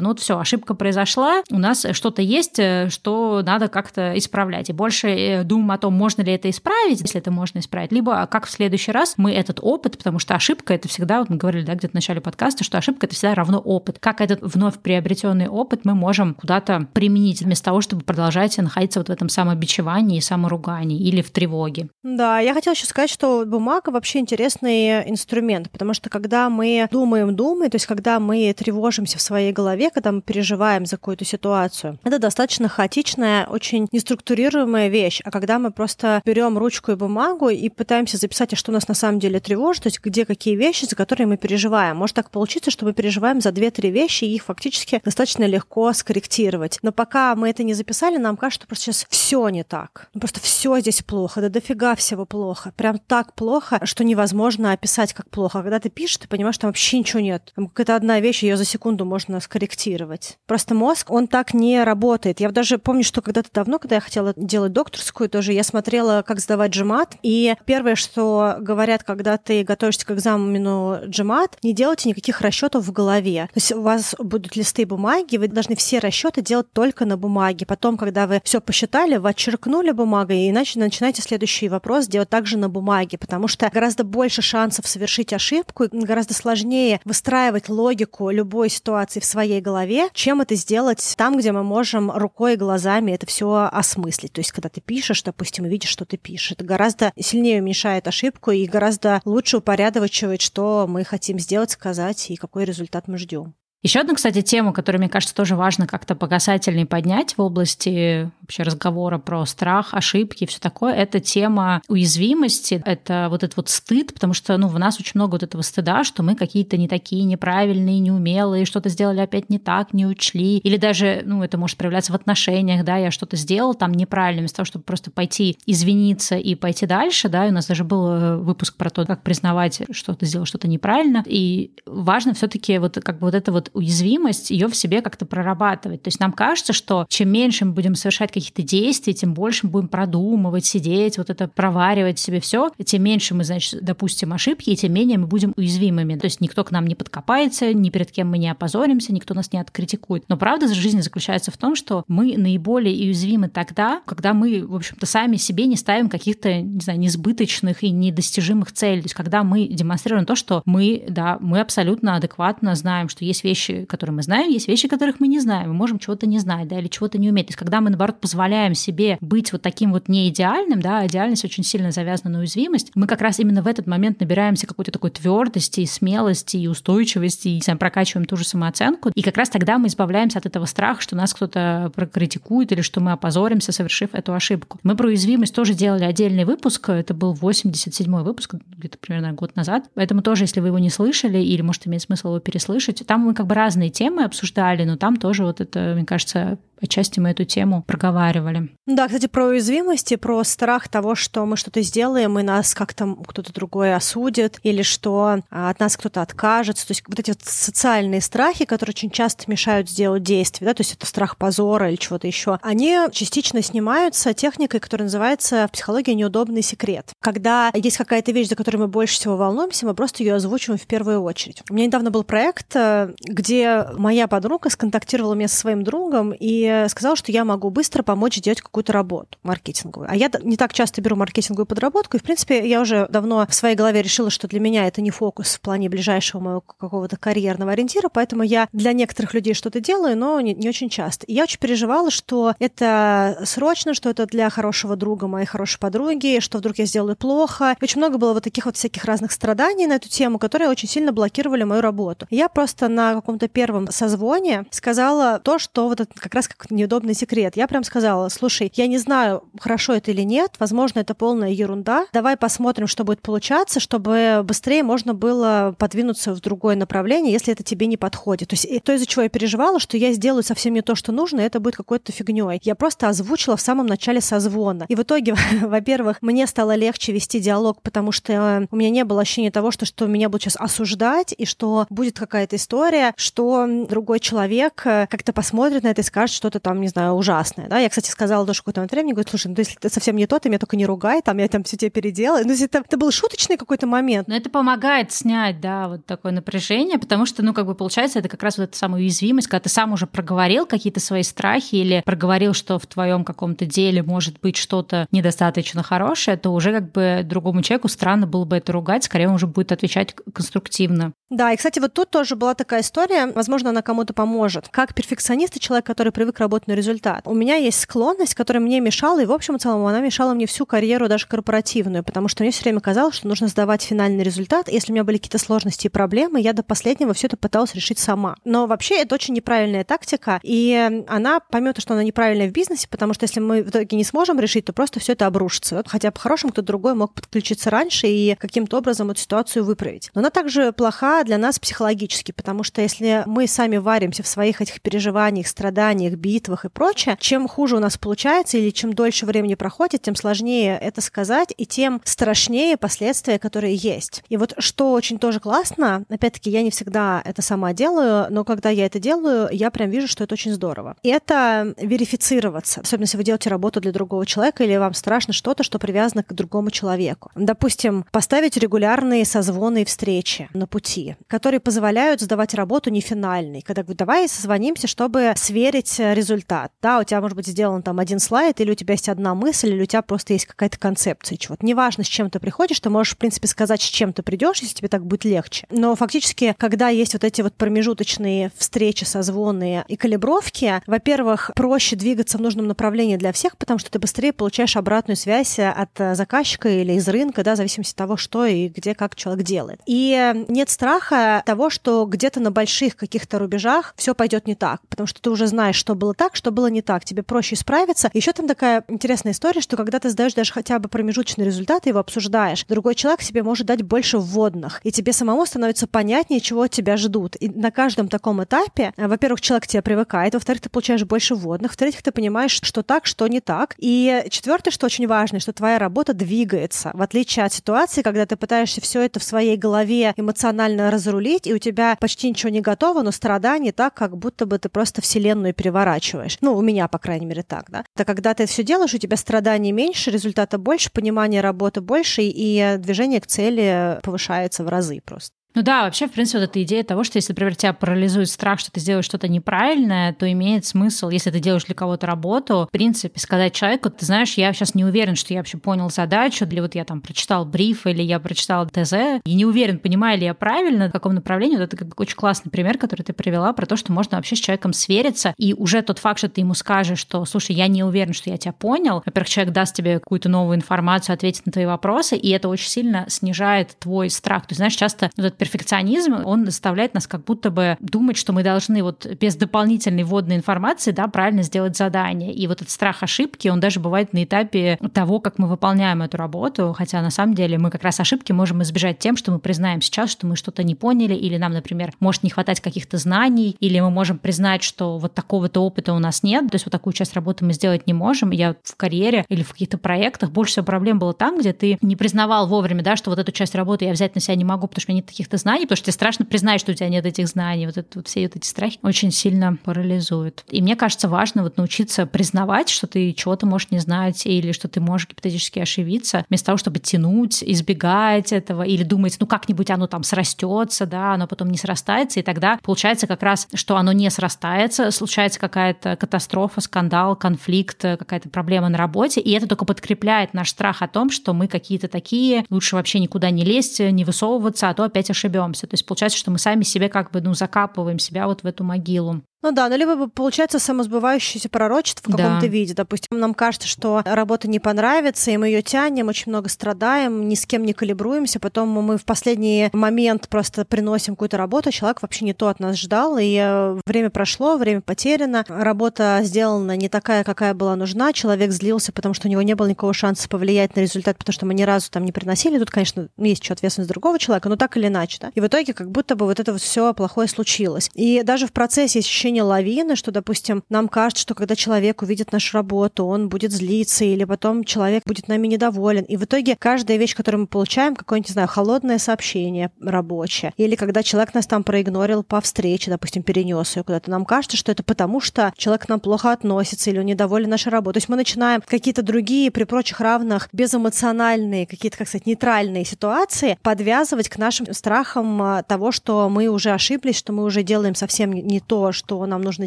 Ну 0.00 0.08
вот 0.08 0.20
все, 0.20 0.38
ошибка 0.38 0.74
произошла, 0.74 1.42
у 1.50 1.58
нас 1.58 1.86
что-то 1.92 2.22
есть, 2.22 2.58
э, 2.58 2.88
что 2.90 3.42
надо 3.44 3.68
как-то 3.68 4.16
исправлять. 4.16 4.70
И 4.70 4.72
больше 4.72 5.08
э, 5.08 5.44
думаем 5.44 5.70
о 5.72 5.78
том, 5.78 5.94
можно 5.94 6.22
ли 6.22 6.32
это 6.32 6.50
исправить, 6.50 7.00
если 7.00 7.20
это 7.20 7.30
можно 7.30 7.58
исправить, 7.58 7.92
либо 7.92 8.26
как 8.26 8.46
в 8.46 8.50
следующий 8.50 8.92
раз 8.92 9.14
мы 9.16 9.32
этот 9.32 9.58
опыт, 9.62 9.98
потому 9.98 10.18
что 10.18 10.34
ошибка 10.34 10.74
это 10.74 10.88
всегда, 10.88 11.20
вот 11.20 11.30
мы 11.30 11.36
говорили, 11.36 11.64
да, 11.64 11.74
где-то 11.74 11.92
в 11.92 11.94
начале 11.94 12.20
подкаста, 12.20 12.64
что 12.64 12.78
ошибка 12.78 13.06
это 13.06 13.14
всегда 13.14 13.34
равно 13.34 13.58
опыт. 13.58 13.98
Как 13.98 14.20
этот 14.20 14.40
вновь 14.42 14.78
приобретенный 14.78 15.48
опыт 15.48 15.84
мы 15.84 15.94
можем 15.94 16.34
куда-то 16.34 16.86
применить 16.92 17.42
вместо 17.42 17.66
того, 17.66 17.80
чтобы 17.80 18.02
продолжать 18.02 18.56
находиться 18.58 19.00
вот 19.00 19.08
в 19.08 19.12
этом 19.12 19.28
самобичевании, 19.28 20.20
саморугании 20.20 20.98
или 20.98 21.22
в 21.22 21.30
тревоге. 21.30 21.88
Да, 22.02 22.38
я 22.38 22.54
хотела 22.54 22.74
еще 22.74 22.86
сказать, 22.86 23.10
что 23.10 23.44
бумага 23.46 23.90
вообще 23.90 24.18
интересный 24.18 25.08
инструмент, 25.08 25.70
потому 25.70 25.85
что 25.94 26.10
когда 26.10 26.48
мы 26.48 26.88
думаем, 26.90 27.34
думаем, 27.34 27.70
то 27.70 27.76
есть 27.76 27.86
когда 27.86 28.20
мы 28.20 28.52
тревожимся 28.56 29.18
в 29.18 29.22
своей 29.22 29.52
голове, 29.52 29.90
когда 29.90 30.12
мы 30.12 30.22
переживаем 30.22 30.86
за 30.86 30.96
какую-то 30.96 31.24
ситуацию, 31.24 31.98
это 32.04 32.18
достаточно 32.18 32.68
хаотичная, 32.68 33.46
очень 33.46 33.88
неструктурируемая 33.92 34.88
вещь. 34.88 35.20
А 35.24 35.30
когда 35.30 35.58
мы 35.58 35.70
просто 35.70 36.22
берем 36.24 36.58
ручку 36.58 36.92
и 36.92 36.96
бумагу 36.96 37.48
и 37.48 37.68
пытаемся 37.68 38.16
записать, 38.16 38.52
а 38.52 38.56
что 38.56 38.72
нас 38.72 38.88
на 38.88 38.94
самом 38.94 39.20
деле 39.20 39.40
тревожит, 39.40 39.84
то 39.84 39.88
есть 39.88 40.00
где 40.00 40.24
какие 40.24 40.56
вещи, 40.56 40.86
за 40.86 40.96
которые 40.96 41.26
мы 41.26 41.36
переживаем, 41.36 41.96
может 41.96 42.16
так 42.16 42.30
получиться, 42.30 42.70
что 42.70 42.84
мы 42.84 42.92
переживаем 42.92 43.40
за 43.40 43.52
две-три 43.52 43.90
вещи, 43.90 44.24
и 44.24 44.34
их 44.34 44.44
фактически 44.44 45.00
достаточно 45.04 45.44
легко 45.44 45.92
скорректировать. 45.92 46.78
Но 46.82 46.92
пока 46.92 47.34
мы 47.34 47.50
это 47.50 47.62
не 47.62 47.74
записали, 47.74 48.16
нам 48.16 48.36
кажется, 48.36 48.62
что 48.62 48.66
просто 48.66 48.84
сейчас 48.86 49.06
все 49.10 49.48
не 49.48 49.64
так. 49.64 50.08
Ну, 50.14 50.20
просто 50.20 50.40
все 50.40 50.78
здесь 50.80 51.02
плохо, 51.02 51.40
да 51.40 51.48
дофига 51.48 51.94
всего 51.94 52.24
плохо. 52.24 52.72
Прям 52.76 52.98
так 52.98 53.34
плохо, 53.34 53.80
что 53.84 54.04
невозможно 54.04 54.72
описать 54.72 55.12
как 55.12 55.28
плохо. 55.30 55.58
А 55.58 55.62
когда 55.76 55.90
ты 55.90 55.90
пишешь, 55.90 56.16
ты 56.16 56.28
понимаешь, 56.28 56.56
там 56.56 56.70
вообще 56.70 56.98
ничего 56.98 57.20
нет. 57.20 57.52
Там 57.54 57.68
какая-то 57.68 57.96
одна 57.96 58.18
вещь, 58.20 58.42
ее 58.42 58.56
за 58.56 58.64
секунду 58.64 59.04
можно 59.04 59.40
скорректировать. 59.40 60.38
Просто 60.46 60.74
мозг, 60.74 61.10
он 61.10 61.28
так 61.28 61.52
не 61.52 61.84
работает. 61.84 62.40
Я 62.40 62.50
даже 62.50 62.78
помню, 62.78 63.04
что 63.04 63.20
когда-то 63.20 63.50
давно, 63.52 63.78
когда 63.78 63.96
я 63.96 64.00
хотела 64.00 64.32
делать 64.36 64.72
докторскую, 64.72 65.28
тоже 65.28 65.52
я 65.52 65.62
смотрела, 65.62 66.24
как 66.26 66.40
сдавать 66.40 66.72
джемат, 66.72 67.16
и 67.22 67.54
первое, 67.66 67.94
что 67.94 68.56
говорят, 68.60 69.02
когда 69.02 69.36
ты 69.36 69.64
готовишься 69.64 70.06
к 70.06 70.12
экзамену 70.12 71.00
джемат, 71.04 71.58
не 71.62 71.74
делайте 71.74 72.08
никаких 72.08 72.40
расчетов 72.40 72.86
в 72.86 72.92
голове. 72.92 73.50
То 73.52 73.58
есть 73.58 73.72
у 73.72 73.82
вас 73.82 74.14
будут 74.18 74.56
листы 74.56 74.86
бумаги, 74.86 75.36
вы 75.36 75.48
должны 75.48 75.76
все 75.76 75.98
расчеты 75.98 76.40
делать 76.40 76.72
только 76.72 77.04
на 77.04 77.18
бумаге. 77.18 77.66
Потом, 77.66 77.98
когда 77.98 78.26
вы 78.26 78.40
все 78.44 78.62
посчитали, 78.62 79.18
вы 79.18 79.28
отчеркнули 79.28 79.90
бумагой, 79.90 80.48
иначе 80.48 80.78
начинаете 80.78 81.20
следующий 81.20 81.68
вопрос 81.68 82.06
делать 82.06 82.30
также 82.30 82.56
на 82.56 82.70
бумаге, 82.70 83.18
потому 83.18 83.46
что 83.46 83.68
гораздо 83.70 84.04
больше 84.04 84.40
шансов 84.40 84.86
совершить 84.86 85.34
ошибку, 85.34 85.65
гораздо 85.74 86.34
сложнее 86.34 87.00
выстраивать 87.04 87.68
логику 87.68 88.30
любой 88.30 88.68
ситуации 88.68 89.20
в 89.20 89.24
своей 89.24 89.60
голове, 89.60 90.08
чем 90.12 90.40
это 90.40 90.54
сделать 90.54 91.14
там, 91.16 91.36
где 91.36 91.52
мы 91.52 91.62
можем 91.62 92.10
рукой 92.10 92.54
и 92.54 92.56
глазами 92.56 93.12
это 93.12 93.26
все 93.26 93.68
осмыслить. 93.72 94.32
То 94.32 94.40
есть, 94.40 94.52
когда 94.52 94.68
ты 94.68 94.80
пишешь, 94.80 95.22
допустим, 95.22 95.66
и 95.66 95.68
видишь, 95.68 95.90
что 95.90 96.04
ты 96.04 96.16
пишешь, 96.16 96.52
это 96.52 96.64
гораздо 96.64 97.12
сильнее 97.18 97.60
уменьшает 97.60 98.08
ошибку 98.08 98.50
и 98.50 98.66
гораздо 98.66 99.20
лучше 99.24 99.58
упорядочивает, 99.58 100.40
что 100.40 100.86
мы 100.88 101.04
хотим 101.04 101.38
сделать, 101.38 101.70
сказать 101.70 102.30
и 102.30 102.36
какой 102.36 102.64
результат 102.64 103.08
мы 103.08 103.18
ждем. 103.18 103.54
Еще 103.82 104.00
одна, 104.00 104.14
кстати, 104.14 104.42
тема, 104.42 104.72
которую, 104.72 105.00
мне 105.00 105.08
кажется, 105.08 105.34
тоже 105.34 105.54
важно 105.54 105.86
как-то 105.86 106.14
по 106.16 106.26
поднять 106.26 107.36
в 107.36 107.40
области 107.40 108.30
вообще 108.40 108.62
разговора 108.62 109.18
про 109.18 109.44
страх, 109.46 109.94
ошибки 109.94 110.44
и 110.44 110.46
все 110.46 110.58
такое, 110.60 110.94
это 110.94 111.20
тема 111.20 111.82
уязвимости, 111.88 112.82
это 112.84 113.28
вот 113.30 113.42
этот 113.42 113.56
вот 113.56 113.68
стыд, 113.68 114.14
потому 114.14 114.34
что 114.34 114.56
ну, 114.56 114.68
в 114.68 114.78
нас 114.78 114.98
очень 115.00 115.12
много 115.14 115.32
вот 115.32 115.42
этого 115.42 115.62
стыда, 115.62 116.04
что 116.04 116.22
мы 116.22 116.34
какие-то 116.34 116.76
не 116.76 116.88
такие 116.88 117.24
неправильные, 117.24 117.98
неумелые, 118.00 118.64
что-то 118.64 118.88
сделали 118.88 119.20
опять 119.20 119.50
не 119.50 119.58
так, 119.58 119.92
не 119.92 120.06
учли, 120.06 120.58
или 120.58 120.76
даже, 120.76 121.22
ну, 121.24 121.42
это 121.42 121.58
может 121.58 121.76
проявляться 121.76 122.12
в 122.12 122.16
отношениях, 122.16 122.84
да, 122.84 122.96
я 122.96 123.10
что-то 123.10 123.36
сделал 123.36 123.74
там 123.74 123.92
неправильно, 123.92 124.40
вместо 124.40 124.58
того, 124.58 124.66
чтобы 124.66 124.84
просто 124.84 125.10
пойти 125.10 125.58
извиниться 125.66 126.36
и 126.36 126.54
пойти 126.54 126.86
дальше, 126.86 127.28
да, 127.28 127.46
и 127.46 127.50
у 127.50 127.54
нас 127.54 127.66
даже 127.66 127.84
был 127.84 128.08
э, 128.08 128.36
выпуск 128.36 128.76
про 128.76 128.90
то, 128.90 129.04
как 129.06 129.22
признавать, 129.22 129.82
что 129.90 130.14
ты 130.14 130.26
сделал 130.26 130.46
что-то 130.46 130.68
неправильно, 130.68 131.22
и 131.26 131.72
важно 131.84 132.34
все 132.34 132.46
таки 132.46 132.78
вот 132.78 132.98
как 133.02 133.18
бы 133.18 133.26
вот 133.26 133.34
это 133.34 133.52
вот 133.52 133.65
вот 133.66 133.82
уязвимость, 133.82 134.50
ее 134.50 134.68
в 134.68 134.76
себе 134.76 135.02
как-то 135.02 135.26
прорабатывать. 135.26 136.02
То 136.02 136.08
есть 136.08 136.20
нам 136.20 136.32
кажется, 136.32 136.72
что 136.72 137.06
чем 137.08 137.30
меньше 137.30 137.64
мы 137.64 137.72
будем 137.72 137.94
совершать 137.94 138.32
каких-то 138.32 138.62
действий, 138.62 139.14
тем 139.14 139.34
больше 139.34 139.66
мы 139.66 139.72
будем 139.72 139.88
продумывать, 139.88 140.64
сидеть, 140.64 141.18
вот 141.18 141.30
это 141.30 141.48
проваривать 141.48 142.18
себе 142.18 142.40
все, 142.40 142.70
тем 142.84 143.02
меньше 143.02 143.34
мы, 143.34 143.44
значит, 143.44 143.82
допустим 143.82 144.32
ошибки, 144.32 144.70
и 144.70 144.76
тем 144.76 144.92
менее 144.92 145.18
мы 145.18 145.26
будем 145.26 145.52
уязвимыми. 145.56 146.16
То 146.16 146.26
есть 146.26 146.40
никто 146.40 146.64
к 146.64 146.70
нам 146.70 146.86
не 146.86 146.94
подкопается, 146.94 147.72
ни 147.72 147.90
перед 147.90 148.10
кем 148.10 148.28
мы 148.28 148.38
не 148.38 148.48
опозоримся, 148.48 149.12
никто 149.12 149.34
нас 149.34 149.52
не 149.52 149.58
откритикует. 149.58 150.24
Но 150.28 150.36
правда 150.36 150.72
жизни 150.72 151.00
заключается 151.00 151.50
в 151.50 151.56
том, 151.56 151.74
что 151.74 152.04
мы 152.08 152.36
наиболее 152.36 152.94
уязвимы 153.06 153.48
тогда, 153.48 154.02
когда 154.04 154.34
мы, 154.34 154.66
в 154.66 154.74
общем-то, 154.74 155.06
сами 155.06 155.36
себе 155.36 155.66
не 155.66 155.76
ставим 155.76 156.08
каких-то, 156.08 156.60
не 156.60 156.80
знаю, 156.80 156.98
несбыточных 156.98 157.82
и 157.82 157.90
недостижимых 157.90 158.72
целей. 158.72 159.02
То 159.02 159.06
есть 159.06 159.14
когда 159.14 159.42
мы 159.42 159.66
демонстрируем 159.66 160.26
то, 160.26 160.34
что 160.34 160.62
мы, 160.64 161.04
да, 161.08 161.38
мы 161.40 161.60
абсолютно 161.60 162.16
адекватно 162.16 162.74
знаем, 162.74 163.08
что 163.08 163.24
есть 163.24 163.44
вещи, 163.44 163.55
которые 163.88 164.14
мы 164.14 164.22
знаем, 164.22 164.50
есть 164.50 164.68
вещи, 164.68 164.88
которых 164.88 165.20
мы 165.20 165.28
не 165.28 165.40
знаем. 165.40 165.68
Мы 165.68 165.74
можем 165.74 165.98
чего-то 165.98 166.26
не 166.26 166.38
знать, 166.38 166.68
да, 166.68 166.78
или 166.78 166.88
чего-то 166.88 167.18
не 167.18 167.30
уметь. 167.30 167.46
То 167.46 167.50
есть 167.50 167.58
когда 167.58 167.80
мы, 167.80 167.90
наоборот, 167.90 168.20
позволяем 168.20 168.74
себе 168.74 169.18
быть 169.20 169.52
вот 169.52 169.62
таким 169.62 169.92
вот 169.92 170.08
не 170.08 170.28
идеальным, 170.28 170.80
да, 170.80 171.00
а 171.00 171.06
идеальность 171.06 171.44
очень 171.44 171.64
сильно 171.64 171.90
завязана 171.90 172.30
на 172.30 172.38
уязвимость, 172.40 172.92
мы 172.94 173.06
как 173.06 173.20
раз 173.20 173.38
именно 173.38 173.62
в 173.62 173.66
этот 173.66 173.86
момент 173.86 174.20
набираемся 174.20 174.66
какой-то 174.66 174.92
такой 174.92 175.10
твердости, 175.10 175.80
и 175.80 175.86
смелости, 175.86 176.56
и 176.56 176.68
устойчивости, 176.68 177.48
и 177.48 177.60
сами 177.60 177.78
прокачиваем 177.78 178.26
ту 178.26 178.36
же 178.36 178.44
самооценку. 178.44 179.10
И 179.14 179.22
как 179.22 179.36
раз 179.36 179.48
тогда 179.48 179.78
мы 179.78 179.88
избавляемся 179.88 180.38
от 180.38 180.46
этого 180.46 180.66
страха, 180.66 181.00
что 181.00 181.16
нас 181.16 181.32
кто-то 181.34 181.92
прокритикует 181.94 182.72
или 182.72 182.82
что 182.82 183.00
мы 183.00 183.12
опозоримся, 183.12 183.72
совершив 183.72 184.10
эту 184.14 184.34
ошибку. 184.34 184.78
Мы 184.82 184.96
про 184.96 185.08
уязвимость 185.08 185.54
тоже 185.54 185.74
делали 185.74 186.04
отдельный 186.04 186.44
выпуск, 186.44 186.88
это 186.88 187.14
был 187.14 187.34
87-й 187.34 188.22
выпуск, 188.24 188.54
где-то 188.76 188.98
примерно 188.98 189.32
год 189.32 189.56
назад. 189.56 189.84
Поэтому 189.94 190.22
тоже, 190.22 190.44
если 190.44 190.60
вы 190.60 190.68
его 190.68 190.78
не 190.78 190.90
слышали, 190.90 191.38
или, 191.38 191.62
может, 191.62 191.86
имеет 191.86 192.02
смысл 192.02 192.28
его 192.28 192.40
переслышать, 192.40 193.02
там 193.06 193.20
мы 193.20 193.34
как 193.34 193.45
бы 193.46 193.54
разные 193.54 193.90
темы 193.90 194.24
обсуждали, 194.24 194.84
но 194.84 194.96
там 194.96 195.16
тоже 195.16 195.44
вот 195.44 195.60
это, 195.60 195.92
мне 195.94 196.04
кажется, 196.04 196.58
отчасти 196.80 197.20
мы 197.20 197.30
эту 197.30 197.44
тему 197.44 197.82
проговаривали. 197.86 198.70
Да, 198.86 199.06
кстати, 199.06 199.26
про 199.26 199.46
уязвимость 199.46 200.12
и 200.12 200.16
про 200.16 200.42
страх 200.44 200.88
того, 200.88 201.14
что 201.14 201.44
мы 201.46 201.56
что-то 201.56 201.82
сделаем, 201.82 202.38
и 202.38 202.42
нас 202.42 202.74
как-то 202.74 203.16
кто-то 203.26 203.52
другой 203.52 203.94
осудит, 203.94 204.58
или 204.62 204.82
что 204.82 205.40
а, 205.50 205.70
от 205.70 205.80
нас 205.80 205.96
кто-то 205.96 206.22
откажется. 206.22 206.86
То 206.86 206.92
есть 206.92 207.02
вот 207.06 207.18
эти 207.18 207.30
вот 207.30 207.40
социальные 207.42 208.20
страхи, 208.20 208.64
которые 208.64 208.92
очень 208.92 209.10
часто 209.10 209.44
мешают 209.48 209.90
сделать 209.90 210.22
действие, 210.22 210.68
да, 210.68 210.74
то 210.74 210.82
есть 210.82 210.92
это 210.92 211.06
страх 211.06 211.36
позора 211.36 211.88
или 211.88 211.96
чего-то 211.96 212.26
еще, 212.26 212.58
они 212.62 212.98
частично 213.12 213.62
снимаются 213.62 214.34
техникой, 214.34 214.80
которая 214.80 215.06
называется 215.06 215.66
в 215.68 215.72
психологии 215.72 216.12
неудобный 216.12 216.62
секрет. 216.62 217.10
Когда 217.20 217.70
есть 217.74 217.96
какая-то 217.96 218.32
вещь, 218.32 218.48
за 218.48 218.56
которой 218.56 218.76
мы 218.76 218.88
больше 218.88 219.14
всего 219.14 219.36
волнуемся, 219.36 219.86
мы 219.86 219.94
просто 219.94 220.22
ее 220.22 220.34
озвучиваем 220.34 220.78
в 220.78 220.86
первую 220.86 221.22
очередь. 221.22 221.62
У 221.70 221.74
меня 221.74 221.86
недавно 221.86 222.10
был 222.10 222.24
проект, 222.24 222.74
э, 222.76 223.14
где 223.20 223.86
моя 223.96 224.28
подруга 224.28 224.70
сконтактировала 224.70 225.34
меня 225.34 225.48
со 225.48 225.56
своим 225.56 225.82
другом 225.82 226.32
и 226.38 226.65
сказала, 226.88 227.16
что 227.16 227.32
я 227.32 227.44
могу 227.44 227.70
быстро 227.70 228.02
помочь 228.02 228.36
сделать 228.36 228.60
какую-то 228.60 228.92
работу 228.92 229.38
маркетинговую. 229.42 230.10
А 230.10 230.16
я 230.16 230.30
не 230.42 230.56
так 230.56 230.72
часто 230.72 231.00
беру 231.00 231.16
маркетинговую 231.16 231.66
подработку, 231.66 232.16
и, 232.16 232.20
в 232.20 232.22
принципе, 232.22 232.66
я 232.68 232.80
уже 232.80 233.06
давно 233.10 233.46
в 233.48 233.54
своей 233.54 233.76
голове 233.76 234.02
решила, 234.02 234.30
что 234.30 234.48
для 234.48 234.60
меня 234.60 234.86
это 234.86 235.00
не 235.00 235.10
фокус 235.10 235.56
в 235.56 235.60
плане 235.60 235.88
ближайшего 235.88 236.40
моего 236.40 236.60
какого-то 236.60 237.16
карьерного 237.16 237.72
ориентира, 237.72 238.08
поэтому 238.08 238.42
я 238.42 238.68
для 238.72 238.92
некоторых 238.92 239.34
людей 239.34 239.54
что-то 239.54 239.80
делаю, 239.80 240.16
но 240.16 240.40
не, 240.40 240.54
не 240.54 240.68
очень 240.68 240.88
часто. 240.88 241.26
И 241.26 241.34
я 241.34 241.44
очень 241.44 241.58
переживала, 241.58 242.10
что 242.10 242.54
это 242.58 243.42
срочно, 243.44 243.94
что 243.94 244.10
это 244.10 244.26
для 244.26 244.50
хорошего 244.50 244.96
друга 244.96 245.26
моей 245.26 245.46
хорошей 245.46 245.78
подруги, 245.78 246.40
что 246.40 246.58
вдруг 246.58 246.78
я 246.78 246.86
сделаю 246.86 247.16
плохо. 247.16 247.76
Очень 247.80 247.98
много 247.98 248.18
было 248.18 248.32
вот 248.32 248.44
таких 248.44 248.66
вот 248.66 248.76
всяких 248.76 249.04
разных 249.04 249.32
страданий 249.32 249.86
на 249.86 249.94
эту 249.94 250.08
тему, 250.08 250.38
которые 250.38 250.70
очень 250.70 250.88
сильно 250.88 251.12
блокировали 251.12 251.64
мою 251.64 251.80
работу. 251.80 252.26
Я 252.30 252.48
просто 252.48 252.88
на 252.88 253.14
каком-то 253.14 253.48
первом 253.48 253.90
созвоне 253.90 254.66
сказала 254.70 255.38
то, 255.38 255.58
что 255.58 255.88
вот 255.88 256.00
это 256.00 256.12
как 256.14 256.34
раз 256.34 256.48
неудобный 256.70 257.14
секрет. 257.14 257.56
Я 257.56 257.66
прям 257.66 257.84
сказала, 257.84 258.28
слушай, 258.28 258.72
я 258.74 258.86
не 258.86 258.98
знаю, 258.98 259.44
хорошо 259.58 259.94
это 259.94 260.10
или 260.10 260.22
нет, 260.22 260.52
возможно, 260.58 261.00
это 261.00 261.14
полная 261.14 261.50
ерунда. 261.50 262.06
Давай 262.12 262.36
посмотрим, 262.36 262.86
что 262.86 263.04
будет 263.04 263.22
получаться, 263.22 263.80
чтобы 263.80 264.42
быстрее 264.44 264.82
можно 264.82 265.14
было 265.14 265.74
подвинуться 265.78 266.34
в 266.34 266.40
другое 266.40 266.76
направление, 266.76 267.32
если 267.32 267.52
это 267.52 267.62
тебе 267.62 267.86
не 267.86 267.96
подходит. 267.96 268.48
То 268.48 268.54
есть 268.54 268.84
то, 268.84 268.92
из-за 268.92 269.06
чего 269.06 269.22
я 269.22 269.28
переживала, 269.28 269.80
что 269.80 269.96
я 269.96 270.12
сделаю 270.12 270.42
совсем 270.42 270.74
не 270.74 270.82
то, 270.82 270.94
что 270.94 271.12
нужно, 271.12 271.40
и 271.40 271.44
это 271.44 271.60
будет 271.60 271.76
какой-то 271.76 272.12
фигней. 272.12 272.60
Я 272.62 272.74
просто 272.74 273.08
озвучила 273.08 273.56
в 273.56 273.60
самом 273.60 273.86
начале 273.86 274.20
созвона. 274.20 274.84
И 274.88 274.94
в 274.94 275.02
итоге, 275.02 275.34
во-первых, 275.62 276.18
мне 276.20 276.46
стало 276.46 276.74
легче 276.74 277.12
вести 277.12 277.40
диалог, 277.40 277.82
потому 277.82 278.12
что 278.12 278.66
у 278.70 278.76
меня 278.76 278.90
не 278.90 279.04
было 279.04 279.22
ощущения 279.22 279.50
того, 279.50 279.70
что, 279.70 279.86
что 279.86 280.06
меня 280.06 280.28
будут 280.28 280.42
сейчас 280.42 280.56
осуждать, 280.56 281.34
и 281.36 281.46
что 281.46 281.86
будет 281.90 282.18
какая-то 282.18 282.56
история, 282.56 283.14
что 283.16 283.66
другой 283.88 284.20
человек 284.20 284.82
э, 284.84 285.06
как-то 285.10 285.32
посмотрит 285.32 285.82
на 285.82 285.88
это 285.88 286.02
и 286.02 286.04
скажет, 286.04 286.34
что 286.34 286.45
что-то 286.46 286.60
там, 286.60 286.80
не 286.80 286.88
знаю, 286.88 287.14
ужасное, 287.14 287.68
да. 287.68 287.78
Я, 287.78 287.88
кстати, 287.88 288.08
сказала 288.08 288.46
тоже 288.46 288.60
какой-то 288.60 288.80
момент 288.80 288.92
времени, 288.92 289.12
говорю, 289.12 289.28
слушай, 289.28 289.48
ну 289.48 289.54
если 289.56 289.74
ты 289.74 289.88
совсем 289.88 290.14
не 290.16 290.26
то, 290.26 290.38
ты 290.38 290.48
меня 290.48 290.60
только 290.60 290.76
не 290.76 290.86
ругай, 290.86 291.20
там 291.22 291.38
я 291.38 291.48
там 291.48 291.64
все 291.64 291.76
тебе 291.76 291.90
переделаю. 291.90 292.46
Ну, 292.46 292.52
это, 292.52 292.78
это 292.78 292.96
был 292.96 293.10
шуточный 293.10 293.56
какой-то 293.56 293.86
момент. 293.88 294.28
Но 294.28 294.36
это 294.36 294.48
помогает 294.48 295.10
снять, 295.12 295.60
да, 295.60 295.88
вот 295.88 296.06
такое 296.06 296.30
напряжение, 296.30 296.98
потому 296.98 297.26
что, 297.26 297.42
ну, 297.42 297.52
как 297.52 297.66
бы 297.66 297.74
получается, 297.74 298.20
это 298.20 298.28
как 298.28 298.42
раз 298.44 298.58
вот 298.58 298.64
эта 298.64 298.78
самая 298.78 299.02
уязвимость, 299.02 299.48
когда 299.48 299.64
ты 299.64 299.68
сам 299.68 299.92
уже 299.92 300.06
проговорил 300.06 300.66
какие-то 300.66 301.00
свои 301.00 301.24
страхи 301.24 301.74
или 301.74 302.02
проговорил, 302.04 302.54
что 302.54 302.78
в 302.78 302.86
твоем 302.86 303.24
каком-то 303.24 303.66
деле 303.66 304.04
может 304.04 304.40
быть 304.40 304.56
что-то 304.56 305.08
недостаточно 305.10 305.82
хорошее, 305.82 306.36
то 306.36 306.50
уже 306.50 306.72
как 306.72 306.92
бы 306.92 307.22
другому 307.24 307.62
человеку 307.62 307.88
странно 307.88 308.26
было 308.26 308.44
бы 308.44 308.56
это 308.56 308.72
ругать, 308.72 309.02
скорее 309.04 309.28
он 309.28 309.34
уже 309.34 309.48
будет 309.48 309.72
отвечать 309.72 310.14
конструктивно. 310.32 311.12
Да, 311.28 311.52
и, 311.52 311.56
кстати, 311.56 311.80
вот 311.80 311.92
тут 311.92 312.10
тоже 312.10 312.36
была 312.36 312.54
такая 312.54 312.82
история, 312.82 313.26
возможно, 313.26 313.70
она 313.70 313.82
кому-то 313.82 314.14
поможет. 314.14 314.68
Как 314.68 314.94
перфекционист 314.94 315.56
и 315.56 315.60
человек, 315.60 315.84
который 315.84 316.12
привык 316.12 316.38
работать 316.38 316.68
на 316.68 316.72
результат. 316.72 317.22
У 317.24 317.34
меня 317.34 317.56
есть 317.56 317.80
склонность, 317.80 318.36
которая 318.36 318.62
мне 318.62 318.78
мешала, 318.78 319.20
и, 319.20 319.26
в 319.26 319.32
общем 319.32 319.56
и 319.56 319.58
целом, 319.58 319.84
она 319.86 319.98
мешала 320.00 320.34
мне 320.34 320.46
всю 320.46 320.66
карьеру, 320.66 321.08
даже 321.08 321.26
корпоративную, 321.26 322.04
потому 322.04 322.28
что 322.28 322.44
мне 322.44 322.52
все 322.52 322.62
время 322.62 322.78
казалось, 322.78 323.16
что 323.16 323.26
нужно 323.26 323.48
сдавать 323.48 323.82
финальный 323.82 324.22
результат. 324.22 324.68
Если 324.68 324.92
у 324.92 324.94
меня 324.94 325.02
были 325.02 325.16
какие-то 325.16 325.38
сложности 325.38 325.88
и 325.88 325.90
проблемы, 325.90 326.40
я 326.40 326.52
до 326.52 326.62
последнего 326.62 327.12
все 327.12 327.26
это 327.26 327.36
пыталась 327.36 327.74
решить 327.74 327.98
сама. 327.98 328.36
Но 328.44 328.68
вообще 328.68 329.00
это 329.00 329.16
очень 329.16 329.34
неправильная 329.34 329.82
тактика, 329.82 330.38
и 330.44 331.04
она, 331.08 331.40
помимо 331.50 331.72
того, 331.72 331.82
что 331.82 331.94
она 331.94 332.04
неправильная 332.04 332.48
в 332.48 332.52
бизнесе, 332.52 332.86
потому 332.88 333.14
что 333.14 333.24
если 333.24 333.40
мы 333.40 333.64
в 333.64 333.70
итоге 333.70 333.96
не 333.96 334.04
сможем 334.04 334.38
решить, 334.38 334.66
то 334.66 334.72
просто 334.72 335.00
все 335.00 335.14
это 335.14 335.26
обрушится. 335.26 335.82
Хотя 335.86 336.12
по-хорошему 336.12 336.52
кто-то 336.52 336.68
другой 336.68 336.94
мог 336.94 337.14
подключиться 337.14 337.70
раньше 337.70 338.06
и 338.06 338.36
каким-то 338.36 338.78
образом 338.78 339.10
эту 339.10 339.20
ситуацию 339.20 339.64
выправить. 339.64 340.10
Но 340.14 340.20
она 340.20 340.30
также 340.30 340.70
плоха 340.70 341.15
для 341.24 341.38
нас 341.38 341.58
психологически, 341.58 342.32
потому 342.32 342.62
что 342.62 342.80
если 342.80 343.22
мы 343.26 343.46
сами 343.46 343.76
варимся 343.76 344.22
в 344.22 344.28
своих 344.28 344.60
этих 344.60 344.80
переживаниях, 344.80 345.46
страданиях, 345.46 346.14
битвах 346.14 346.64
и 346.64 346.68
прочее, 346.68 347.16
чем 347.20 347.48
хуже 347.48 347.76
у 347.76 347.80
нас 347.80 347.96
получается 347.96 348.58
или 348.58 348.70
чем 348.70 348.92
дольше 348.92 349.26
времени 349.26 349.54
проходит, 349.54 350.02
тем 350.02 350.16
сложнее 350.16 350.78
это 350.80 351.00
сказать 351.00 351.54
и 351.56 351.66
тем 351.66 352.00
страшнее 352.04 352.76
последствия, 352.76 353.38
которые 353.38 353.74
есть. 353.74 354.22
И 354.28 354.36
вот 354.36 354.54
что 354.58 354.92
очень 354.92 355.18
тоже 355.18 355.40
классно, 355.40 356.04
опять-таки, 356.08 356.50
я 356.50 356.62
не 356.62 356.70
всегда 356.70 357.22
это 357.24 357.42
сама 357.42 357.72
делаю, 357.72 358.26
но 358.30 358.44
когда 358.44 358.70
я 358.70 358.86
это 358.86 358.98
делаю, 358.98 359.48
я 359.52 359.70
прям 359.70 359.90
вижу, 359.90 360.08
что 360.08 360.24
это 360.24 360.34
очень 360.34 360.52
здорово. 360.52 360.96
И 361.02 361.08
это 361.08 361.74
верифицироваться, 361.78 362.80
особенно 362.80 363.04
если 363.04 363.16
вы 363.16 363.24
делаете 363.24 363.50
работу 363.50 363.80
для 363.80 363.92
другого 363.92 364.26
человека 364.26 364.64
или 364.64 364.76
вам 364.76 364.94
страшно 364.94 365.32
что-то, 365.32 365.62
что 365.62 365.78
привязано 365.78 366.22
к 366.22 366.32
другому 366.32 366.70
человеку. 366.70 367.30
Допустим, 367.34 368.04
поставить 368.10 368.56
регулярные 368.56 369.24
созвоны 369.24 369.82
и 369.82 369.84
встречи 369.84 370.48
на 370.52 370.66
пути, 370.66 371.05
которые 371.26 371.60
позволяют 371.60 372.20
сдавать 372.20 372.54
работу 372.54 372.90
не 372.90 373.00
финальной. 373.00 373.62
Когда 373.62 373.82
говорю, 373.82 373.96
давай 373.96 374.28
созвонимся, 374.28 374.86
чтобы 374.86 375.32
сверить 375.36 376.00
э, 376.00 376.14
результат. 376.14 376.72
Да, 376.82 376.98
у 376.98 377.04
тебя 377.04 377.20
может 377.20 377.36
быть 377.36 377.46
сделан 377.46 377.82
там 377.82 377.98
один 377.98 378.18
слайд, 378.18 378.60
или 378.60 378.70
у 378.70 378.74
тебя 378.74 378.94
есть 378.94 379.08
одна 379.08 379.34
мысль, 379.34 379.68
или 379.68 379.82
у 379.82 379.86
тебя 379.86 380.02
просто 380.02 380.32
есть 380.32 380.46
какая-то 380.46 380.78
концепция 380.78 381.36
чего-то. 381.36 381.64
Неважно, 381.64 382.04
с 382.04 382.08
чем 382.08 382.30
ты 382.30 382.40
приходишь, 382.40 382.80
ты 382.80 382.90
можешь, 382.90 383.14
в 383.14 383.18
принципе, 383.18 383.46
сказать, 383.48 383.82
с 383.82 383.84
чем 383.84 384.12
ты 384.12 384.22
придешь, 384.22 384.60
если 384.60 384.74
тебе 384.74 384.88
так 384.88 385.04
будет 385.04 385.24
легче. 385.24 385.66
Но 385.70 385.94
фактически, 385.94 386.54
когда 386.58 386.88
есть 386.88 387.12
вот 387.12 387.24
эти 387.24 387.42
вот 387.42 387.54
промежуточные 387.54 388.50
встречи, 388.56 389.04
созвоны 389.04 389.84
и 389.88 389.96
калибровки, 389.96 390.82
во-первых, 390.86 391.50
проще 391.54 391.96
двигаться 391.96 392.38
в 392.38 392.40
нужном 392.40 392.66
направлении 392.66 393.16
для 393.16 393.32
всех, 393.32 393.56
потому 393.56 393.78
что 393.78 393.90
ты 393.90 393.98
быстрее 393.98 394.32
получаешь 394.32 394.76
обратную 394.76 395.16
связь 395.16 395.58
от 395.58 396.00
э, 396.00 396.14
заказчика 396.14 396.68
или 396.68 396.92
из 396.92 397.08
рынка, 397.08 397.42
да, 397.42 397.54
в 397.54 397.56
зависимости 397.56 397.92
от 397.92 397.96
того, 397.96 398.16
что 398.16 398.44
и 398.44 398.68
где, 398.68 398.94
как 398.94 399.14
человек 399.14 399.44
делает. 399.44 399.80
И 399.86 400.44
нет 400.48 400.70
страха 400.70 400.95
того, 401.00 401.70
что 401.70 402.04
где-то 402.06 402.40
на 402.40 402.50
больших 402.50 402.96
каких-то 402.96 403.38
рубежах 403.38 403.94
все 403.96 404.14
пойдет 404.14 404.46
не 404.46 404.54
так, 404.54 404.80
потому 404.88 405.06
что 405.06 405.20
ты 405.20 405.30
уже 405.30 405.46
знаешь, 405.46 405.76
что 405.76 405.94
было 405.94 406.14
так, 406.14 406.36
что 406.36 406.50
было 406.50 406.66
не 406.68 406.82
так. 406.82 407.04
Тебе 407.04 407.22
проще 407.22 407.54
исправиться. 407.54 408.10
Еще 408.12 408.32
там 408.32 408.48
такая 408.48 408.84
интересная 408.88 409.32
история, 409.32 409.60
что 409.60 409.76
когда 409.76 409.98
ты 409.98 410.10
сдаешь 410.10 410.34
даже 410.34 410.52
хотя 410.52 410.78
бы 410.78 410.88
промежуточный 410.88 411.44
результат, 411.44 411.86
и 411.86 411.90
его 411.90 411.98
обсуждаешь, 412.00 412.64
другой 412.64 412.94
человек 412.94 413.22
себе 413.22 413.42
может 413.42 413.66
дать 413.66 413.82
больше 413.82 414.18
вводных, 414.18 414.80
и 414.82 414.92
тебе 414.92 415.12
самому 415.12 415.46
становится 415.46 415.86
понятнее, 415.86 416.40
чего 416.40 416.62
от 416.62 416.70
тебя 416.70 416.96
ждут. 416.96 417.36
И 417.40 417.48
на 417.48 417.70
каждом 417.70 418.08
таком 418.08 418.42
этапе, 418.42 418.92
э, 418.96 419.08
во-первых, 419.08 419.40
человек 419.40 419.64
к 419.64 419.66
тебе 419.66 419.82
привыкает, 419.82 420.34
во-вторых, 420.34 420.62
ты 420.62 420.68
получаешь 420.68 421.04
больше 421.04 421.34
вводных, 421.34 421.72
в-третьих, 421.72 422.02
ты 422.02 422.12
понимаешь, 422.12 422.58
что 422.62 422.82
так, 422.82 423.06
что 423.06 423.26
не 423.26 423.40
так. 423.40 423.74
И 423.78 424.24
четвертое, 424.30 424.70
что 424.70 424.86
очень 424.86 425.06
важно, 425.06 425.40
что 425.40 425.52
твоя 425.52 425.78
работа 425.78 426.14
двигается, 426.14 426.90
в 426.94 427.02
отличие 427.02 427.44
от 427.44 427.52
ситуации, 427.52 428.02
когда 428.02 428.26
ты 428.26 428.36
пытаешься 428.36 428.80
все 428.80 429.02
это 429.02 429.20
в 429.20 429.24
своей 429.24 429.56
голове 429.56 430.12
эмоционально 430.16 430.85
разрулить, 430.90 431.46
и 431.46 431.54
у 431.54 431.58
тебя 431.58 431.96
почти 432.00 432.28
ничего 432.28 432.50
не 432.50 432.60
готово, 432.60 433.02
но 433.02 433.10
страдание 433.10 433.72
так, 433.72 433.94
как 433.94 434.16
будто 434.16 434.46
бы 434.46 434.58
ты 434.58 434.68
просто 434.68 435.02
вселенную 435.02 435.54
переворачиваешь. 435.54 436.38
Ну, 436.40 436.56
у 436.56 436.62
меня, 436.62 436.88
по 436.88 436.98
крайней 436.98 437.26
мере, 437.26 437.42
так, 437.42 437.70
да. 437.70 437.84
Это 437.94 438.04
когда 438.04 438.34
ты 438.34 438.46
все 438.46 438.62
делаешь, 438.62 438.94
у 438.94 438.98
тебя 438.98 439.16
страданий 439.16 439.72
меньше, 439.72 440.10
результата 440.10 440.58
больше, 440.58 440.90
понимания 440.90 441.40
работы 441.40 441.80
больше, 441.80 442.22
и 442.22 442.76
движение 442.78 443.20
к 443.20 443.26
цели 443.26 444.00
повышается 444.02 444.64
в 444.64 444.68
разы 444.68 445.00
просто. 445.04 445.35
Ну 445.56 445.62
да, 445.62 445.84
вообще, 445.84 446.06
в 446.06 446.12
принципе, 446.12 446.40
вот 446.40 446.50
эта 446.50 446.62
идея 446.64 446.84
того, 446.84 447.02
что 447.02 447.16
если, 447.16 447.32
например, 447.32 447.56
тебя 447.56 447.72
парализует 447.72 448.28
страх, 448.28 448.60
что 448.60 448.70
ты 448.70 448.78
сделаешь 448.78 449.06
что-то 449.06 449.26
неправильное, 449.26 450.12
то 450.12 450.30
имеет 450.30 450.66
смысл, 450.66 451.08
если 451.08 451.30
ты 451.30 451.40
делаешь 451.40 451.64
для 451.64 451.74
кого-то 451.74 452.06
работу, 452.06 452.66
в 452.68 452.70
принципе, 452.70 453.18
сказать 453.18 453.54
человеку, 453.54 453.88
ты 453.88 454.04
знаешь, 454.04 454.34
я 454.34 454.52
сейчас 454.52 454.74
не 454.74 454.84
уверен, 454.84 455.16
что 455.16 455.32
я 455.32 455.40
вообще 455.40 455.56
понял 455.56 455.88
задачу, 455.88 456.44
или 456.44 456.60
вот 456.60 456.74
я 456.74 456.84
там 456.84 457.00
прочитал 457.00 457.46
бриф, 457.46 457.86
или 457.86 458.02
я 458.02 458.20
прочитал 458.20 458.68
ТЗ, 458.68 459.22
и 459.24 459.34
не 459.34 459.46
уверен, 459.46 459.78
понимаю 459.78 460.18
ли 460.18 460.26
я 460.26 460.34
правильно, 460.34 460.90
в 460.90 460.92
каком 460.92 461.14
направлении. 461.14 461.56
Вот 461.56 461.72
это 461.72 461.76
как 461.78 461.98
очень 461.98 462.16
классный 462.16 462.50
пример, 462.50 462.76
который 462.76 463.00
ты 463.00 463.14
привела 463.14 463.50
про 463.54 463.64
то, 463.64 463.76
что 463.76 463.92
можно 463.92 464.18
вообще 464.18 464.36
с 464.36 464.40
человеком 464.40 464.74
свериться, 464.74 465.32
и 465.38 465.54
уже 465.54 465.80
тот 465.80 465.98
факт, 466.00 466.18
что 466.18 466.28
ты 466.28 466.42
ему 466.42 466.52
скажешь, 466.52 466.98
что, 466.98 467.24
слушай, 467.24 467.56
я 467.56 467.66
не 467.66 467.82
уверен, 467.82 468.12
что 468.12 468.28
я 468.28 468.36
тебя 468.36 468.52
понял, 468.52 469.02
во-первых, 469.06 469.30
человек 469.30 469.54
даст 469.54 469.74
тебе 469.74 470.00
какую-то 470.00 470.28
новую 470.28 470.58
информацию, 470.58 471.14
ответит 471.14 471.46
на 471.46 471.52
твои 471.52 471.64
вопросы, 471.64 472.14
и 472.14 472.28
это 472.28 472.50
очень 472.50 472.68
сильно 472.68 473.06
снижает 473.08 473.74
твой 473.78 474.10
страх. 474.10 474.42
То 474.42 474.52
есть, 474.52 474.58
знаешь, 474.58 474.74
часто 474.74 475.10
вот 475.16 475.24
этот 475.24 475.45
перфекционизм, 475.46 476.24
он 476.24 476.44
заставляет 476.44 476.94
нас 476.94 477.06
как 477.06 477.24
будто 477.24 477.50
бы 477.50 477.76
думать, 477.80 478.16
что 478.16 478.32
мы 478.32 478.42
должны 478.42 478.82
вот 478.82 479.06
без 479.20 479.36
дополнительной 479.36 480.02
вводной 480.02 480.36
информации, 480.36 480.90
да, 480.90 481.06
правильно 481.08 481.42
сделать 481.42 481.76
задание. 481.76 482.34
И 482.34 482.46
вот 482.46 482.58
этот 482.62 482.70
страх 482.70 483.02
ошибки, 483.02 483.48
он 483.48 483.60
даже 483.60 483.80
бывает 483.80 484.12
на 484.12 484.24
этапе 484.24 484.78
того, 484.92 485.20
как 485.20 485.38
мы 485.38 485.48
выполняем 485.48 486.02
эту 486.02 486.16
работу, 486.16 486.74
хотя 486.76 487.02
на 487.02 487.10
самом 487.10 487.34
деле 487.34 487.58
мы 487.58 487.70
как 487.70 487.82
раз 487.82 488.00
ошибки 488.00 488.32
можем 488.32 488.62
избежать 488.62 488.98
тем, 488.98 489.16
что 489.16 489.32
мы 489.32 489.38
признаем 489.38 489.80
сейчас, 489.80 490.10
что 490.10 490.26
мы 490.26 490.36
что-то 490.36 490.62
не 490.62 490.74
поняли, 490.74 491.14
или 491.14 491.36
нам, 491.36 491.52
например, 491.52 491.92
может 492.00 492.22
не 492.22 492.30
хватать 492.30 492.60
каких-то 492.60 492.98
знаний, 492.98 493.56
или 493.60 493.80
мы 493.80 493.90
можем 493.90 494.18
признать, 494.18 494.62
что 494.62 494.98
вот 494.98 495.14
такого-то 495.14 495.60
опыта 495.60 495.92
у 495.92 495.98
нас 495.98 496.22
нет, 496.22 496.50
то 496.50 496.54
есть 496.54 496.66
вот 496.66 496.72
такую 496.72 496.92
часть 496.92 497.14
работы 497.14 497.44
мы 497.44 497.52
сделать 497.52 497.86
не 497.86 497.92
можем. 497.92 498.30
Я 498.30 498.56
в 498.62 498.76
карьере 498.76 499.24
или 499.28 499.42
в 499.42 499.52
каких-то 499.52 499.78
проектах 499.78 500.30
больше 500.30 500.52
всего 500.52 500.66
проблем 500.66 500.98
было 500.98 501.12
там, 501.12 501.38
где 501.38 501.52
ты 501.52 501.78
не 501.80 501.96
признавал 501.96 502.46
вовремя, 502.46 502.82
да, 502.82 502.96
что 502.96 503.10
вот 503.10 503.18
эту 503.18 503.32
часть 503.32 503.54
работы 503.54 503.84
я 503.84 503.92
взять 503.92 504.14
на 504.14 504.20
себя 504.20 504.34
не 504.34 504.44
могу, 504.44 504.66
потому 504.66 504.80
что 504.80 504.90
у 504.90 504.94
меня 504.94 505.02
нет 505.02 505.10
каких-то 505.36 505.38
знаний, 505.38 505.62
потому 505.62 505.76
что 505.76 505.84
тебе 505.84 505.92
страшно 505.92 506.24
признать, 506.24 506.60
что 506.60 506.72
у 506.72 506.74
тебя 506.74 506.88
нет 506.88 507.06
этих 507.06 507.28
знаний. 507.28 507.66
Вот, 507.66 507.76
это, 507.76 507.98
вот 507.98 508.08
все 508.08 508.22
вот 508.22 508.36
эти 508.36 508.46
страхи 508.46 508.78
очень 508.82 509.10
сильно 509.10 509.56
парализуют. 509.64 510.44
И 510.50 510.62
мне 510.62 510.76
кажется, 510.76 511.08
важно 511.08 511.42
вот 511.42 511.56
научиться 511.56 512.06
признавать, 512.06 512.68
что 512.68 512.86
ты 512.86 513.12
чего-то 513.12 513.46
можешь 513.46 513.70
не 513.70 513.78
знать 513.78 514.26
или 514.26 514.52
что 514.52 514.68
ты 514.68 514.80
можешь 514.80 515.08
гипотетически 515.08 515.60
ошибиться, 515.60 516.24
вместо 516.28 516.46
того, 516.46 516.58
чтобы 516.58 516.78
тянуть, 516.78 517.42
избегать 517.42 518.32
этого 518.32 518.62
или 518.62 518.82
думать, 518.82 519.16
ну 519.20 519.26
как-нибудь 519.26 519.70
оно 519.70 519.86
там 519.86 520.02
срастется, 520.02 520.86
да, 520.86 521.14
оно 521.14 521.26
потом 521.26 521.50
не 521.50 521.58
срастается, 521.58 522.20
и 522.20 522.22
тогда 522.22 522.58
получается 522.62 523.06
как 523.06 523.22
раз, 523.22 523.48
что 523.54 523.76
оно 523.76 523.92
не 523.92 524.10
срастается, 524.10 524.90
случается 524.90 525.38
какая-то 525.40 525.96
катастрофа, 525.96 526.60
скандал, 526.60 527.16
конфликт, 527.16 527.80
какая-то 527.80 528.28
проблема 528.28 528.68
на 528.68 528.78
работе, 528.78 529.20
и 529.20 529.30
это 529.32 529.46
только 529.46 529.64
подкрепляет 529.64 530.34
наш 530.34 530.50
страх 530.50 530.82
о 530.82 530.88
том, 530.88 531.10
что 531.10 531.32
мы 531.32 531.48
какие-то 531.48 531.88
такие, 531.88 532.44
лучше 532.50 532.76
вообще 532.76 533.00
никуда 533.00 533.30
не 533.30 533.44
лезть, 533.44 533.80
не 533.80 534.04
высовываться, 534.04 534.68
а 534.68 534.74
то 534.74 534.84
опять 534.84 535.10
ошибемся. 535.26 535.66
То 535.66 535.74
есть 535.74 535.86
получается, 535.86 536.18
что 536.18 536.30
мы 536.30 536.38
сами 536.38 536.62
себе 536.62 536.88
как 536.88 537.10
бы 537.10 537.20
ну, 537.20 537.34
закапываем 537.34 537.98
себя 537.98 538.26
вот 538.26 538.42
в 538.42 538.46
эту 538.46 538.64
могилу. 538.64 539.22
Ну 539.46 539.52
да, 539.52 539.68
ну 539.68 539.76
либо 539.76 540.08
получается 540.08 540.58
самосбывающееся 540.58 541.48
пророчество 541.48 542.10
в 542.10 542.16
каком-то 542.16 542.40
да. 542.40 542.46
виде. 542.48 542.74
Допустим, 542.74 543.20
нам 543.20 543.32
кажется, 543.32 543.68
что 543.68 544.02
работа 544.04 544.48
не 544.48 544.58
понравится, 544.58 545.30
и 545.30 545.36
мы 545.36 545.46
ее 545.46 545.62
тянем, 545.62 546.08
очень 546.08 546.32
много 546.32 546.48
страдаем, 546.48 547.28
ни 547.28 547.36
с 547.36 547.46
кем 547.46 547.64
не 547.64 547.72
калибруемся, 547.72 548.40
потом 548.40 548.70
мы 548.70 548.98
в 548.98 549.04
последний 549.04 549.70
момент 549.72 550.28
просто 550.28 550.64
приносим 550.64 551.14
какую-то 551.14 551.36
работу, 551.36 551.70
человек 551.70 552.02
вообще 552.02 552.24
не 552.24 552.34
то 552.34 552.48
от 552.48 552.58
нас 552.58 552.76
ждал, 552.76 553.18
и 553.18 553.38
э, 553.40 553.78
время 553.86 554.10
прошло, 554.10 554.56
время 554.56 554.80
потеряно, 554.80 555.44
работа 555.46 556.18
сделана 556.24 556.76
не 556.76 556.88
такая, 556.88 557.22
какая 557.22 557.54
была 557.54 557.76
нужна, 557.76 558.12
человек 558.12 558.50
злился, 558.50 558.90
потому 558.90 559.14
что 559.14 559.28
у 559.28 559.30
него 559.30 559.42
не 559.42 559.54
было 559.54 559.68
никакого 559.68 559.94
шанса 559.94 560.28
повлиять 560.28 560.74
на 560.74 560.80
результат, 560.80 561.18
потому 561.18 561.32
что 561.32 561.46
мы 561.46 561.54
ни 561.54 561.62
разу 561.62 561.88
там 561.92 562.04
не 562.04 562.10
приносили. 562.10 562.58
Тут, 562.58 562.72
конечно, 562.72 563.10
есть 563.16 563.44
еще 563.44 563.52
ответственность 563.52 563.92
другого 563.92 564.18
человека, 564.18 564.48
но 564.48 564.56
так 564.56 564.76
или 564.76 564.88
иначе, 564.88 565.18
да. 565.20 565.30
И 565.36 565.40
в 565.40 565.46
итоге 565.46 565.72
как 565.72 565.92
будто 565.92 566.16
бы 566.16 566.26
вот 566.26 566.40
это 566.40 566.50
вот 566.50 566.60
все 566.60 566.92
плохое 566.94 567.28
случилось. 567.28 567.92
И 567.94 568.24
даже 568.24 568.48
в 568.48 568.52
процессе 568.52 568.98
есть 568.98 569.08
ощущение 569.36 569.42
лавины, 569.42 569.96
что, 569.96 570.10
допустим, 570.10 570.62
нам 570.68 570.88
кажется, 570.88 571.22
что 571.22 571.34
когда 571.34 571.54
человек 571.54 572.02
увидит 572.02 572.32
нашу 572.32 572.56
работу, 572.56 573.04
он 573.04 573.28
будет 573.28 573.52
злиться, 573.52 574.04
или 574.04 574.24
потом 574.24 574.64
человек 574.64 575.02
будет 575.06 575.28
нами 575.28 575.46
недоволен. 575.46 576.04
И 576.04 576.16
в 576.16 576.24
итоге 576.24 576.56
каждая 576.58 576.96
вещь, 576.96 577.14
которую 577.14 577.42
мы 577.42 577.46
получаем, 577.46 577.94
какое-нибудь, 577.94 578.30
не 578.30 578.32
знаю, 578.32 578.48
холодное 578.48 578.98
сообщение 578.98 579.70
рабочее, 579.80 580.52
или 580.56 580.76
когда 580.76 581.02
человек 581.02 581.34
нас 581.34 581.46
там 581.46 581.64
проигнорил 581.64 582.22
по 582.22 582.40
встрече, 582.40 582.90
допустим, 582.90 583.22
перенес 583.22 583.76
ее 583.76 583.84
куда-то, 583.84 584.10
нам 584.10 584.24
кажется, 584.24 584.56
что 584.56 584.72
это 584.72 584.82
потому, 584.82 585.20
что 585.20 585.52
человек 585.56 585.86
к 585.86 585.88
нам 585.88 586.00
плохо 586.00 586.32
относится, 586.32 586.90
или 586.90 586.98
он 586.98 587.06
недоволен 587.06 587.50
нашей 587.50 587.68
работой. 587.68 587.94
То 587.94 587.98
есть 587.98 588.08
мы 588.08 588.16
начинаем 588.16 588.62
какие-то 588.66 589.02
другие, 589.02 589.50
при 589.50 589.64
прочих 589.64 590.00
равных, 590.00 590.48
безэмоциональные, 590.52 591.66
какие-то, 591.66 591.98
как 591.98 592.08
сказать, 592.08 592.26
нейтральные 592.26 592.84
ситуации 592.84 593.58
подвязывать 593.62 594.28
к 594.28 594.38
нашим 594.38 594.72
страхам 594.72 595.42
а, 595.42 595.62
того, 595.62 595.92
что 595.92 596.28
мы 596.28 596.48
уже 596.48 596.70
ошиблись, 596.70 597.16
что 597.16 597.32
мы 597.32 597.44
уже 597.44 597.62
делаем 597.62 597.94
совсем 597.94 598.32
не 598.32 598.60
то, 598.60 598.92
что 598.92 599.25
нам 599.26 599.42
нужно 599.42 599.66